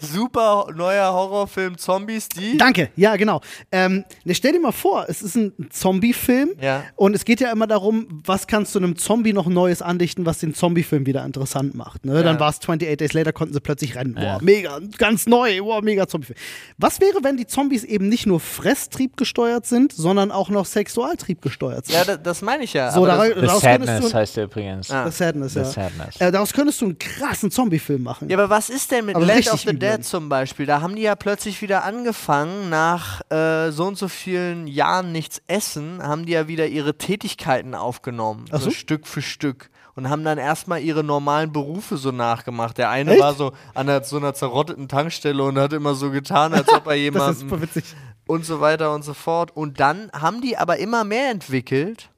[0.00, 2.56] Super neuer Horrorfilm Zombies, die.
[2.56, 3.40] Danke, ja, genau.
[3.70, 6.84] Ähm, ne, stell dir mal vor, es ist ein Zombie-Film Ja.
[6.96, 10.38] und es geht ja immer darum, was kannst du einem Zombie noch Neues andichten, was
[10.38, 12.04] den Zombie-Film wieder interessant macht.
[12.04, 12.22] Ne?
[12.22, 14.14] Dann war es 28 Days Later, konnten sie plötzlich rennen.
[14.14, 16.38] Boah, mega, ganz neu, boah, mega Zombie-Film.
[16.78, 21.42] Was wäre, wenn die Zombies eben nicht nur Fresstrieb gesteuert sind, sondern auch noch Sexualtrieb
[21.42, 21.94] gesteuert sind?
[21.96, 22.90] Ja, das, das meine ich ja.
[22.90, 24.90] so, aber dara- das, The daraus Sadness du, heißt der übrigens.
[24.90, 25.10] Ah.
[25.10, 25.64] The Sadness, The ja.
[25.64, 26.16] Sadness.
[26.20, 28.28] Äh, daraus könntest du einen krassen Zombie-Film machen.
[28.28, 29.78] ja, aber was ist denn mit Aber Land richtig of the.
[29.78, 30.66] Dead zum Beispiel?
[30.66, 35.42] Da haben die ja plötzlich wieder angefangen, nach äh, so und so vielen Jahren nichts
[35.46, 38.46] essen, haben die ja wieder ihre Tätigkeiten aufgenommen.
[38.50, 38.70] Ach so?
[38.70, 39.70] Stück für Stück.
[39.94, 42.78] Und haben dann erstmal ihre normalen Berufe so nachgemacht.
[42.78, 43.20] Der eine Echt?
[43.20, 46.86] war so an der, so einer zerrotteten Tankstelle und hat immer so getan, als ob
[46.86, 47.82] er das ist jemanden
[48.26, 49.54] und so weiter und so fort.
[49.54, 52.11] Und dann haben die aber immer mehr entwickelt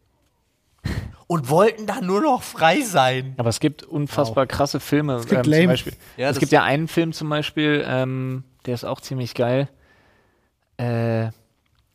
[1.26, 3.34] und wollten dann nur noch frei sein.
[3.36, 5.20] Aber es gibt unfassbar krasse Filme.
[5.26, 5.68] klingt ähm, zum.
[5.68, 5.92] Beispiel.
[6.16, 9.68] Ja, es gibt ja einen Film zum Beispiel, ähm, der ist auch ziemlich geil,
[10.76, 11.28] äh,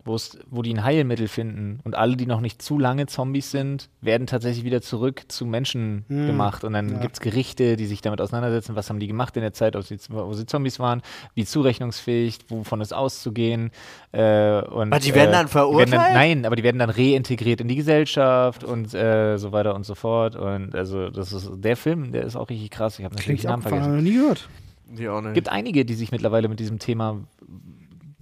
[0.05, 4.25] wo die ein Heilmittel finden und alle, die noch nicht zu lange Zombies sind, werden
[4.27, 6.25] tatsächlich wieder zurück zu Menschen Hm.
[6.25, 6.63] gemacht.
[6.63, 9.53] Und dann gibt es Gerichte, die sich damit auseinandersetzen, was haben die gemacht in der
[9.53, 11.01] Zeit, ob sie, wo sie Zombies waren,
[11.35, 13.71] wie zurechnungsfähig, wovon ist auszugehen.
[14.11, 15.91] Äh, und, Aber die werden äh, dann verurteilt?
[15.91, 19.75] Werden dann, nein, aber die werden dann reintegriert in die Gesellschaft und äh, so weiter
[19.75, 20.35] und so fort.
[20.35, 22.97] Und also das ist der Film, der ist auch richtig krass.
[22.99, 23.95] Ich habe natürlich den Namen vergessen.
[23.95, 24.49] noch nie gehört.
[24.87, 25.33] Die auch Es nicht.
[25.35, 27.17] gibt einige, die sich mittlerweile mit diesem Thema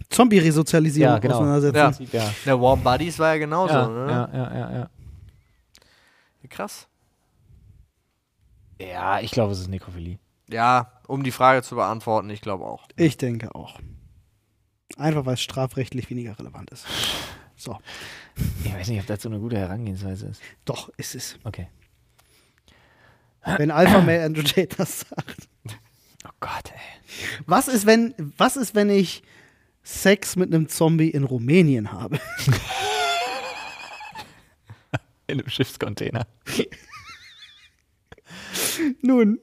[0.10, 1.36] Zombie-Resozialisierung Ja, genau.
[1.36, 2.08] auseinandersetzen.
[2.12, 2.24] Ja.
[2.24, 4.12] ja, Der Warm Buddies war ja genauso, ja, ne?
[4.12, 4.90] ja, ja, ja, ja.
[6.50, 6.88] Krass.
[8.80, 10.18] Ja, ich glaube, es ist Nekrophilie.
[10.50, 12.88] Ja, um die Frage zu beantworten, ich glaube auch.
[12.96, 13.80] Ich denke auch.
[14.98, 16.86] Einfach weil es strafrechtlich weniger relevant ist.
[17.58, 17.78] So.
[18.64, 20.42] Ich weiß nicht, ob das so eine gute Herangehensweise ist.
[20.64, 21.38] Doch, ist es.
[21.44, 21.68] Okay.
[23.58, 25.50] Wenn Alpha Male Andrew Tate das sagt.
[26.26, 27.42] Oh Gott, ey.
[27.46, 29.24] Was ist, wenn, was ist, wenn ich
[29.88, 32.20] Sex mit einem Zombie in Rumänien habe?
[35.28, 36.28] In einem Schiffscontainer.
[39.02, 39.40] Nun.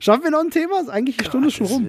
[0.00, 0.80] Schaffen wir noch ein Thema?
[0.80, 1.88] Ist eigentlich die Stunde schon rum.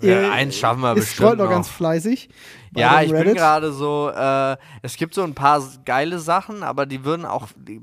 [0.00, 2.28] Ja, Ihr- eins schaffen wir bestimmt scrollt noch ganz fleißig.
[2.76, 3.36] Ja, ich bin Reddit.
[3.36, 7.80] gerade so, äh, es gibt so ein paar geile Sachen, aber die würden auch, die,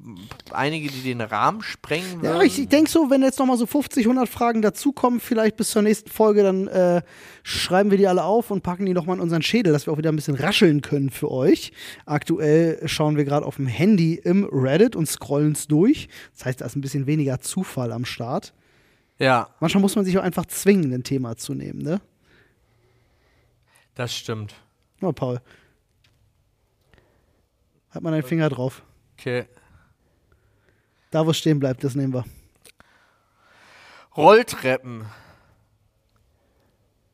[0.52, 2.26] einige, die den Rahmen sprengen würden.
[2.26, 5.56] Ja, ich, ich denke so, wenn jetzt noch mal so 50, 100 Fragen dazukommen, vielleicht
[5.56, 7.04] bis zur nächsten Folge, dann äh,
[7.44, 9.94] schreiben wir die alle auf und packen die noch mal in unseren Schädel, dass wir
[9.94, 11.72] auch wieder ein bisschen rascheln können für euch.
[12.06, 16.10] Aktuell schauen wir gerade auf dem Handy im Reddit und scrollen es durch.
[16.36, 18.54] Das heißt, da ist ein bisschen weniger Zufall am Start.
[19.22, 22.02] Ja, Manchmal muss man sich auch einfach zwingen, ein Thema zu nehmen, ne?
[23.96, 24.56] das stimmt.
[25.00, 25.40] Na, Paul.
[27.92, 28.84] Hat man einen Finger drauf.
[29.18, 29.46] Okay.
[31.12, 32.26] Da, wo es stehen bleibt, das nehmen wir.
[34.16, 35.06] Rolltreppen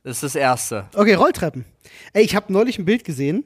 [0.03, 0.87] Das ist das Erste.
[0.93, 1.65] Okay, Rolltreppen.
[2.13, 3.43] Ey, ich habe neulich ein Bild gesehen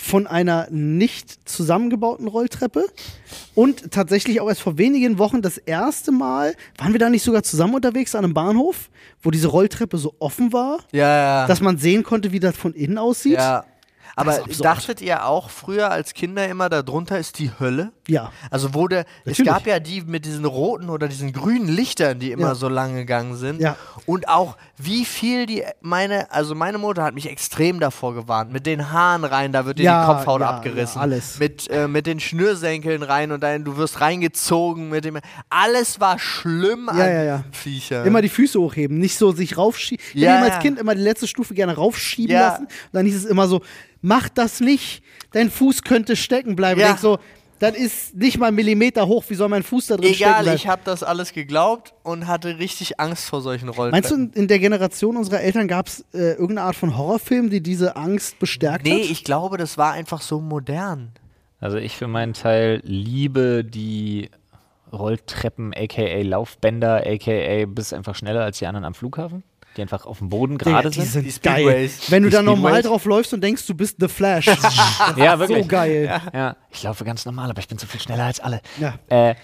[0.00, 2.86] von einer nicht zusammengebauten Rolltreppe
[3.56, 7.42] und tatsächlich auch erst vor wenigen Wochen das erste Mal, waren wir da nicht sogar
[7.42, 8.90] zusammen unterwegs an einem Bahnhof,
[9.22, 11.46] wo diese Rolltreppe so offen war, Ja, ja.
[11.48, 13.34] dass man sehen konnte, wie das von innen aussieht?
[13.38, 13.64] ja.
[14.18, 17.92] Aber dachtet ihr auch früher als Kinder immer, darunter ist die Hölle?
[18.06, 18.32] Ja.
[18.50, 19.52] Also wurde, es Natürlich.
[19.52, 22.54] gab ja die mit diesen roten oder diesen grünen Lichtern, die immer Ja.
[22.54, 23.60] so lang gegangen sind.
[23.60, 23.76] Ja.
[24.06, 28.52] Und auch wie viel die, meine, also meine Mutter hat mich extrem davor gewarnt.
[28.52, 30.96] Mit den Haaren rein, da wird dir Ja, die Kopfhaut ja, abgerissen.
[30.96, 31.38] ja, alles.
[31.38, 35.18] Mit, äh, mit den Schnürsenkeln rein und dann, du wirst reingezogen mit dem.
[35.50, 37.44] Alles war schlimm Ja, an ja, ja.
[37.52, 38.04] Viecher.
[38.04, 40.04] Immer die Füße hochheben, nicht so sich raufschieben.
[40.14, 40.62] Ich Ja, habe als.
[40.62, 42.62] Kind immer die letzte Stufe gerne raufschieben lassen.
[42.64, 43.60] Und dann hieß es immer so,
[44.08, 45.02] mach das nicht,
[45.32, 46.80] dein Fuß könnte stecken bleiben.
[46.80, 46.96] Ja.
[46.96, 47.18] So,
[47.58, 50.42] das ist nicht mal einen Millimeter hoch, wie soll mein Fuß da drin stecken Egal,
[50.44, 50.56] bleiben?
[50.56, 53.90] ich habe das alles geglaubt und hatte richtig Angst vor solchen Rolltreppen.
[54.16, 57.60] Meinst du, in, der Generation unserer Eltern gab es äh, irgendeine Art von Horrorfilm, die
[57.60, 59.10] diese Angst bestärkt Nee, hat?
[59.10, 61.12] ich glaube, das war einfach so modern.
[61.60, 64.30] Also ich für meinen Teil liebe die
[64.92, 69.42] Rolltreppen, aka Laufbänder, aka bist einfach schneller als die anderen am Flughafen,
[69.78, 71.24] die einfach auf dem Boden gerade die sind.
[71.24, 71.54] sind Die geil.
[71.62, 72.10] Speedways.
[72.10, 74.46] Wenn du da normal drauf läufst und denkst, du bist The Flash.
[75.16, 75.62] Ja, wirklich.
[75.62, 76.20] so geil.
[76.34, 78.60] Ja, ich laufe ganz normal, aber ich bin so viel schneller als alle.
[78.78, 78.94] Ja.
[79.08, 79.34] Äh,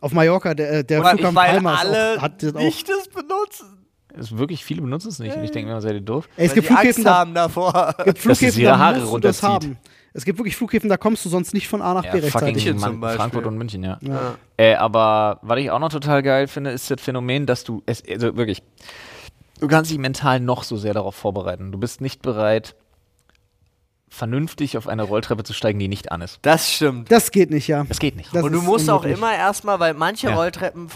[0.00, 2.60] Auf Mallorca, der, äh, der Oder Flughafen Palma alle auch, hat das auch.
[2.60, 3.86] nicht das benutzen.
[4.16, 5.36] ist wirklich, viele benutzen es nicht.
[5.36, 6.28] Und ich denke mir, immer, seid ihr doof?
[6.36, 7.94] Ey, es gibt Flughäfen, da, haben davor.
[8.04, 9.78] gibt Dass Flughäfen, es ihre da Haare musst du das haben.
[10.12, 12.24] Es gibt wirklich Flughäfen, da kommst du sonst nicht von A nach Ja, B fucking
[12.48, 12.54] rechtzeitig.
[12.64, 13.18] München zum Mann, Beispiel.
[13.20, 13.96] Frankfurt und München, ja.
[14.00, 14.34] Ja.
[14.56, 18.02] Äh, aber was ich auch noch total geil finde, ist das Phänomen, dass du es,
[18.08, 18.60] also wirklich,
[19.60, 21.70] du kannst dich mental noch so sehr darauf vorbereiten.
[21.72, 22.74] Du bist nicht bereit,
[24.12, 26.40] vernünftig auf eine Rolltreppe zu steigen, die nicht an ist.
[26.42, 27.12] Das stimmt.
[27.12, 27.84] Das geht nicht, ja.
[27.84, 28.34] Das geht nicht.
[28.34, 29.16] Das und du musst auch unmöglich.
[29.18, 30.34] immer erstmal, weil manche Ja.
[30.34, 30.88] Rolltreppen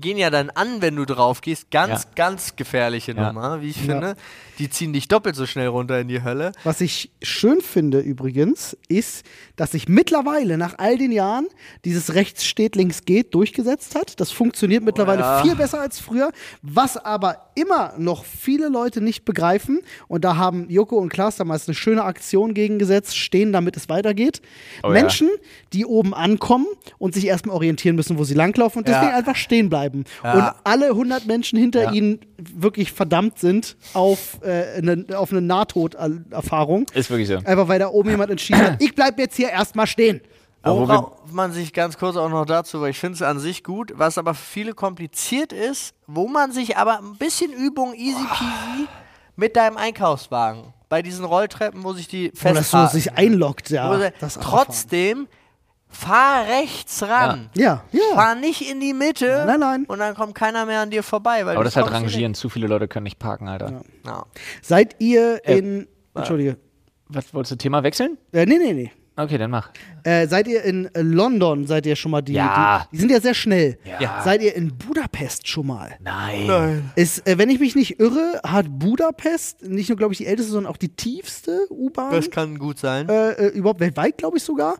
[0.00, 1.70] gehen ja dann an, wenn du drauf gehst.
[1.70, 2.08] Ganz, Ja.
[2.14, 3.26] ganz gefährliche Ja.
[3.30, 3.92] Nummer, wie ich Ja.
[3.92, 4.16] finde.
[4.58, 6.52] Die ziehen dich doppelt so schnell runter in die Hölle.
[6.64, 11.48] Was ich schön finde übrigens, ist, dass sich mittlerweile nach all den Jahren
[11.84, 14.18] dieses rechts steht, links geht durchgesetzt hat.
[14.18, 15.42] Das funktioniert mittlerweile ja.
[15.42, 16.32] viel besser als früher.
[16.62, 21.68] Was aber immer noch viele Leute nicht begreifen, und da haben Joko und Klaas damals
[21.68, 24.40] eine schöne Aktion gegengesetzt, stehen, damit es weitergeht.
[24.82, 24.92] Oh ja.
[24.92, 25.28] Menschen,
[25.72, 26.66] die oben ankommen
[26.98, 29.00] und sich erstmal orientieren müssen, wo sie langlaufen und Ja.
[29.00, 30.04] deswegen einfach stehen bleiben.
[30.24, 30.32] Ja.
[30.34, 31.92] Und alle 100 Menschen hinter Ja.
[31.92, 32.20] ihnen
[32.54, 36.86] wirklich verdammt sind auf, äh, eine, auf eine Nahtoderfahrung.
[36.94, 37.36] Ist wirklich so.
[37.36, 40.20] Einfach weil da oben jemand entschieden hat, ich bleib jetzt hier erstmal stehen.
[40.62, 43.22] Aber wo wir- Worauf man sich ganz kurz auch noch dazu, weil ich finde es
[43.22, 47.52] an sich gut, was aber für viele kompliziert ist, wo man sich aber ein bisschen
[47.52, 48.88] Übung easy peasy
[49.36, 52.92] mit deinem Einkaufswagen bei diesen Rolltreppen, wo sich die Wo das so festhalten.
[52.92, 54.10] sich einloggt, ja.
[54.40, 55.26] trotzdem
[55.88, 57.50] fahr rechts ran.
[57.54, 58.00] Ja, ja.
[58.14, 59.44] Fahr nicht in die Mitte.
[59.46, 59.84] Nein, nein.
[59.86, 61.44] Und dann kommt keiner mehr an dir vorbei.
[61.44, 62.34] Weil Aber das ist halt Rangieren.
[62.34, 63.66] Zu viele Leute können nicht parken, Alter.
[63.80, 63.82] weg.
[64.06, 64.24] Ja.
[64.62, 65.88] Seid ihr Äh, in.
[66.14, 66.56] Entschuldige.
[67.08, 68.16] Was wolltest du Thema wechseln?
[68.32, 68.92] Äh, nee, nee, nee.
[69.14, 69.70] Okay, dann mach.
[70.04, 72.86] Äh, seid ihr in äh, London, seid ihr schon mal die, Ja.
[72.90, 72.96] die.
[72.96, 73.78] Die sind ja sehr schnell.
[74.00, 74.22] Ja.
[74.22, 75.96] Seid ihr in Budapest schon mal?
[76.00, 76.90] Nein.
[76.96, 80.52] Ist, äh, wenn ich mich nicht irre, hat Budapest nicht nur, glaube ich, die älteste,
[80.52, 82.12] sondern auch die tiefste U-Bahn.
[82.12, 83.08] Das kann gut sein.
[83.08, 84.76] äh, äh, überhaupt weltweit, glaube ich sogar.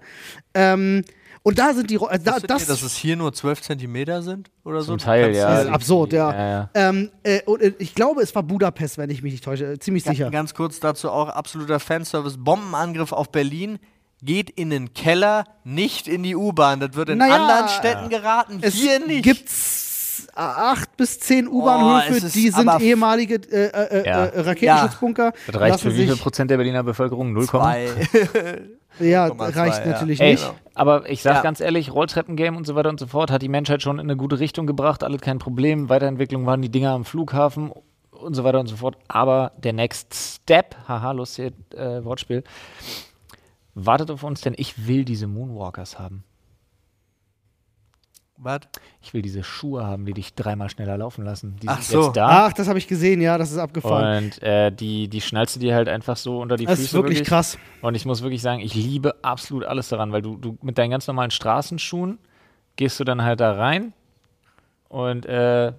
[0.55, 1.05] Ähm,
[1.45, 1.99] und da sind die.
[1.99, 4.51] Also da, das ihr, dass es hier nur 12 Zentimeter sind?
[4.65, 4.93] Oder so?
[4.93, 5.61] Zum Teil, ja.
[5.63, 6.33] ist absurd, ja.
[6.33, 6.71] Ja, ja.
[6.75, 9.73] Ähm, äh, und äh, ich glaube, es war Budapest, wenn ich mich nicht täusche.
[9.73, 10.31] Äh, ziemlich sicher.
[10.31, 12.39] Ganz kurz dazu auch absoluter Fanservice.
[12.39, 13.79] Bombenangriff auf Berlin.
[14.23, 16.79] Geht in den Keller, nicht in die U-Bahn.
[16.81, 19.25] Das wird in Naja, anderen Städten geraten, Es hier nicht.
[19.25, 23.67] gibt's äh, acht bis zehn Oh, U-Bahnhöfe, ist die sind ehemalige äh,
[24.03, 24.27] äh, Ja.
[24.27, 25.33] äh, Raketenschutzbunker.
[25.49, 27.33] Das reicht Lassen für wie viel sich- Prozent der Berliner Bevölkerung?
[27.33, 27.89] 0, Zwei.
[29.01, 29.93] Ja, 0,2, reicht ja.
[29.93, 30.53] natürlich Ey, nicht.
[30.75, 31.43] aber ich sag Ja.
[31.43, 34.17] ganz ehrlich, Rolltreppengame und so weiter und so fort hat die Menschheit schon in eine
[34.17, 35.89] gute Richtung gebracht, alles kein Problem.
[35.89, 37.73] Weiterentwicklung waren die Dinger am Flughafen
[38.11, 38.97] und so weiter und so fort.
[39.09, 42.45] Aber der Next Step, haha, lustig äh, Wortspiel,
[43.75, 46.25] wartet auf uns, denn ich will diese Moonwalkers haben.
[48.39, 48.61] Was?
[49.01, 51.57] Ich will diese Schuhe haben, die dich dreimal schneller laufen lassen.
[51.63, 52.07] Die Ach sind so.
[52.07, 52.47] jetzt da.
[52.47, 54.25] Ach, das habe ich gesehen, ja, das ist abgefahren.
[54.25, 56.87] Und äh, die, die schnallst du dir halt einfach so unter die Das Füße.
[56.89, 57.57] ist wirklich krass.
[57.83, 60.91] Und ich muss wirklich sagen, ich liebe absolut alles daran, weil du, du mit deinen
[60.91, 62.19] ganz normalen Straßenschuhen
[62.75, 63.93] gehst du dann halt da rein
[64.89, 65.73] und äh,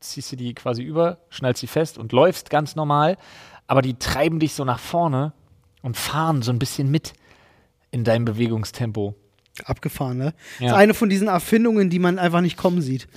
[0.00, 3.16] ziehst du die quasi über, schnallst sie fest und läufst ganz normal,
[3.68, 5.34] aber die treiben dich so nach vorne
[5.82, 7.12] und fahren so ein bisschen mit
[7.90, 9.14] in deinem Bewegungstempo.
[9.64, 10.34] Abgefahren, ne?
[10.58, 10.66] Das Ja.
[10.68, 13.08] ist eine von diesen Erfindungen, die man einfach nicht kommen sieht.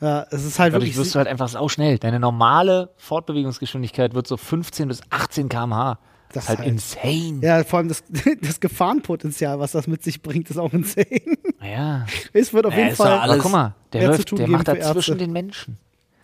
[0.00, 0.96] Ja, es ist halt Dadurch wirklich.
[0.96, 1.98] wirst du halt einfach sau schnell.
[1.98, 5.98] Deine normale Fortbewegungsgeschwindigkeit wird so 15 bis 18 km/h.
[6.32, 7.38] Das Das ist halt halt- insane.
[7.42, 8.02] ja, vor allem das,
[8.42, 11.06] das Gefahrenpotenzial, was das mit sich bringt, ist auch insane.
[11.62, 12.06] Ja.
[12.32, 14.74] Es wird auf Ja, jeden Fall alles- Aber guck mal, der, läuft, der macht für
[14.76, 15.16] da zwischen Ärzte.
[15.16, 15.78] den Menschen.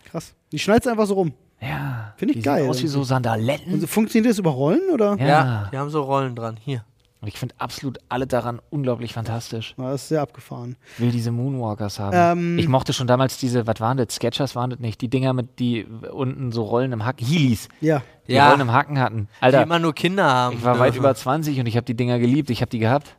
[0.05, 0.33] krass.
[0.51, 1.33] Die schneidet einfach so rum.
[1.61, 2.13] Ja.
[2.17, 3.73] Finde ich die geil Sehen aus wie so Sandaletten.
[3.73, 5.15] Und funktioniert das über Rollen oder?
[5.19, 5.25] Ja.
[5.27, 6.57] Ja, die haben so Rollen dran.
[6.63, 6.83] Hier.
[7.21, 9.73] Und ich finde absolut alle daran unglaublich fantastisch.
[9.77, 10.75] Na, das ist sehr abgefahren.
[10.95, 12.13] Ich will diese Moonwalkers haben.
[12.15, 12.59] Ähm.
[12.59, 14.13] ich mochte schon damals diese, was waren das?
[14.13, 15.01] Sketchers waren das nicht?
[15.01, 18.03] Die Dinger mit, die unten so Rollen im Haken, Heelys, Ja.
[18.27, 18.49] die Ja.
[18.49, 19.27] Rollen im Haken hatten.
[19.39, 20.57] Die Alter, immer nur Kinder haben.
[20.57, 22.51] ich war weit über 20 und ich habe die Dinger geliebt.
[22.51, 23.15] Ich habe die gehabt.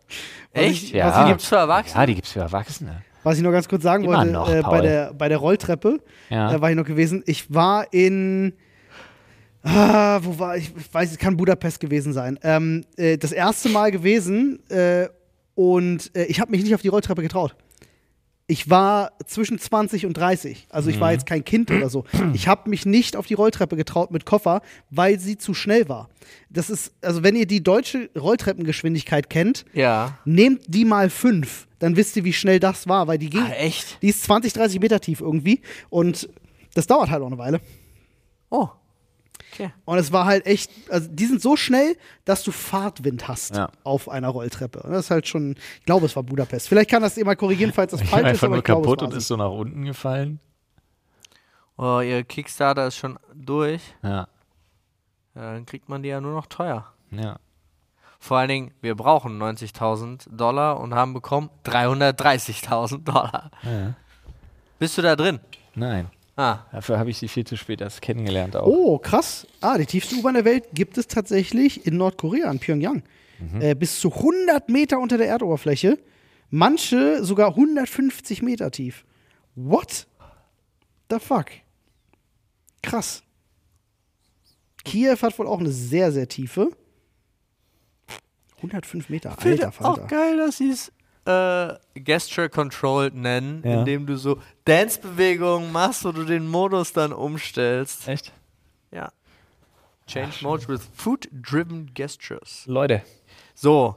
[0.53, 0.93] Echt?
[0.93, 1.09] Ja.
[1.09, 2.01] Was, die gibt's für Erwachsene?
[2.01, 3.03] Ja, die gibt's für Erwachsene.
[3.27, 5.99] Was ich noch ganz kurz sagen Immer wollte, noch, äh, bei, der, bei der Rolltreppe
[6.31, 6.55] Ja.
[6.55, 7.24] äh, war ich noch gewesen.
[7.27, 8.53] Ich war in.
[9.64, 10.72] Ah, wo war ich?
[10.77, 12.39] Ich weiß, es kann Budapest gewesen sein.
[12.45, 15.09] Ähm, äh, das erste Mal gewesen äh,
[15.57, 17.57] und äh, ich habe mich nicht auf die Rolltreppe getraut.
[18.49, 20.68] Ich war zwischen 20 und 30.
[20.70, 22.05] Also ich war jetzt kein Kind oder so.
[22.32, 26.09] Ich habe mich nicht auf die Rolltreppe getraut mit Koffer, weil sie zu schnell war.
[26.49, 30.16] Das ist, also wenn ihr die deutsche Rolltreppengeschwindigkeit kennt, Ja.
[30.24, 33.42] nehmt die mal fünf, dann wisst ihr, wie schnell das war, weil die ging.
[33.42, 34.01] Ah, echt?
[34.01, 36.28] Die ist 20, 30 Meter tief irgendwie und
[36.74, 37.61] das dauert halt auch eine Weile.
[38.51, 38.68] Oh.
[39.59, 39.72] Okay.
[39.84, 43.70] Und es war halt echt, also die sind so schnell, dass du Fahrtwind hast Ja.
[43.84, 44.80] auf einer Rolltreppe.
[44.82, 46.68] Und das ist halt schon, ich glaube, es war Budapest.
[46.68, 49.20] Vielleicht kann das jemand korrigieren, falls das falsch ist, aber ich glaube, es war sie.
[49.20, 50.40] so nach unten gefallen.
[51.78, 53.82] Oh, ihr Kickstarter ist schon durch.
[54.02, 54.28] Ja,
[55.34, 56.86] Ja, dann kriegt man die ja nur noch teuer.
[57.11, 57.38] ja.
[58.18, 63.50] Vor allen Dingen, wir brauchen 90.000 Dollar und haben bekommen 330.000 Dollar.
[63.62, 63.94] ja.
[64.78, 65.38] Bist du da drin?
[65.74, 66.11] Nein.
[66.37, 68.66] Ah, Dafür habe ich sie viel zu spät erst kennengelernt auch.
[68.66, 69.47] Oh, krass.
[69.62, 73.03] Ah, die tiefste U-Bahn der Welt gibt es tatsächlich in Nordkorea, in Pyongyang.
[73.61, 75.99] Äh, bis zu 100 Meter unter der Erdoberfläche.
[76.51, 79.05] Manche sogar 150 Meter tief.
[79.55, 80.07] What
[81.11, 81.47] the fuck?
[82.82, 83.22] Krass.
[84.84, 86.70] Kiew hat wohl auch eine sehr, sehr tiefe.
[88.59, 90.07] 105 Meter, alter auch Falter.
[90.07, 90.93] geil, dass sie es
[91.27, 93.81] äh, Gesture Controlled nennen, Ja.
[93.81, 98.07] indem du so Dance-Bewegungen machst, wo du den Modus dann umstellst.
[98.09, 98.33] Echt?
[98.93, 99.11] Ja.
[100.07, 102.62] Change Mode with Food-Driven Gestures.
[102.66, 103.03] Leute,
[103.55, 103.97] So,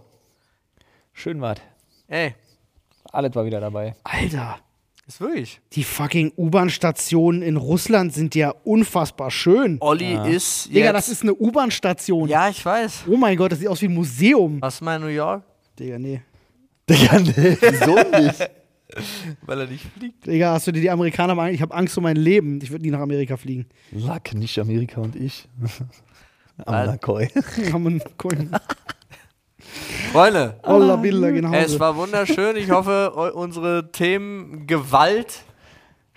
[1.13, 1.61] schön wart.
[2.07, 2.33] ey,
[3.11, 3.95] Alles war wieder dabei.
[4.03, 4.57] Alter,
[5.07, 5.59] ist wirklich.
[5.73, 9.77] die fucking U-Bahn-Stationen in Russland sind ja unfassbar schön.
[9.81, 10.75] Olli ist jetzt.
[10.75, 12.27] Digga, das ist eine U-Bahn-Station.
[12.29, 13.03] Ja, ich weiß.
[13.07, 14.61] Oh mein Gott, das sieht aus wie ein Museum.
[14.61, 15.43] Was mal in New York?
[15.79, 16.21] Digga, nee.
[16.89, 18.49] Digga, nee, wieso nicht?
[19.45, 20.25] Weil er nicht fliegt.
[20.25, 22.59] Digga, hast du dir die Amerikaner mal Ich habe Angst um mein Leben.
[22.61, 23.67] Ich würde nie nach Amerika fliegen.
[23.91, 25.47] Luck, nicht Amerika und ich.
[26.65, 27.29] Amnakoi.
[27.71, 28.49] Haben cool.
[30.11, 31.53] Freunde, Olla Bilder, genau.
[31.53, 32.55] es war wunderschön.
[32.55, 35.43] Ich hoffe, unsere Themen Gewalt.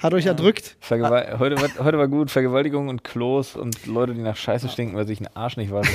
[0.02, 0.76] Hat euch erdrückt.
[0.80, 2.30] Vergewal heute, war, heute war gut.
[2.30, 5.90] Vergewaltigung und Klos und Leute, die nach Scheiße stinken, weil sich ein Arsch nicht wascht.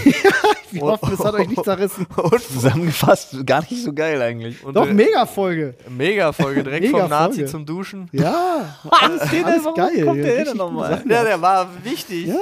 [0.72, 2.08] Wir hoffen, es hat euch nicht zerrissen.
[2.54, 4.64] Zusammengefasst, gar nicht so geil eigentlich.
[4.64, 5.76] Und Doch, äh, mega Folge.
[5.90, 7.52] Mega-Folge, direkt Mega vom Nazi Folge.
[7.52, 8.10] zum Duschen.
[8.12, 10.06] Ja, alles, alles geil.
[10.06, 10.90] kommt der Richtig denn noch gute mal?
[10.98, 11.12] Sachen.
[11.12, 12.28] Ja, der war wichtig.
[12.28, 12.36] Ja.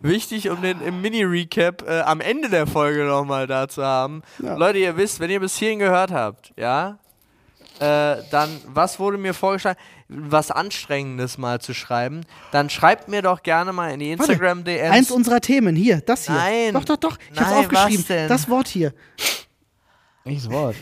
[0.00, 4.22] Wichtig, um den im Mini-Recap äh, am Ende der Folge nochmal da zu haben.
[4.42, 4.54] Ja.
[4.56, 6.98] Leute, ihr wisst, wenn ihr bis hierhin gehört habt, ja,
[7.80, 9.78] äh, dann, was wurde mir vorgeschlagen?
[10.08, 14.90] Was Anstrengendes mal zu schreiben, dann schreibt mir doch gerne mal in die Warte, Instagram-DMs.
[14.94, 16.34] Eins unserer Themen, hier, das hier.
[16.34, 16.72] Nein.
[16.74, 17.18] Doch, doch, doch.
[17.32, 17.98] Ich hab's Nein, aufgeschrieben.
[17.98, 18.28] was denn?
[18.28, 18.94] Das Wort hier.
[20.24, 20.76] Welches Wort?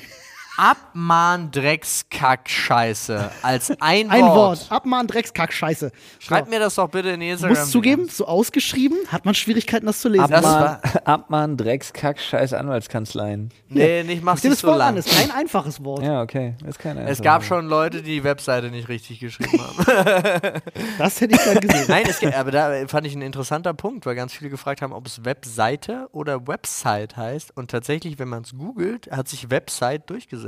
[0.57, 4.37] Abmahn-Dreckskack-Scheiße als ein, Ein Wort.
[4.37, 4.67] Wort.
[4.71, 5.91] Abmahn, Dreckskack, Scheiße.
[6.19, 6.55] Schreibt So.
[6.55, 7.59] mir das doch bitte in die Instagram.
[7.59, 10.27] musst zugeben, so ausgeschrieben, hat man Schwierigkeiten, das zu lesen.
[10.29, 13.51] Das Abmahn, Abmahn, Dreckskack, scheiß Anwaltskanzleien.
[13.69, 14.89] Nee, nicht mach's nicht das so Wort lang.
[14.89, 16.03] an, ist kein einfaches Wort.
[16.03, 16.55] Ja, okay.
[16.67, 19.77] Ist keine Es gab schon Leute, die die Webseite nicht richtig geschrieben haben.
[20.99, 21.85] Das hätte ich gern gesehen.
[21.89, 24.93] Nein, es geht, aber da fand ich ein interessanter Punkt, weil ganz viele gefragt haben,
[24.93, 27.57] ob es Webseite oder Website heißt.
[27.57, 30.46] Und tatsächlich, wenn man es googelt, hat sich Website durchgesetzt.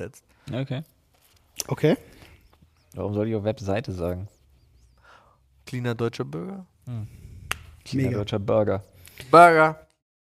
[0.53, 0.83] Okay.
[1.67, 1.97] Okay.
[2.95, 4.29] Warum soll ich auf Webseite sagen?
[5.67, 6.65] Cleaner deutscher Bürger.
[7.85, 8.19] China Mega.
[8.19, 8.83] deutscher Burger.
[9.31, 9.88] Burger.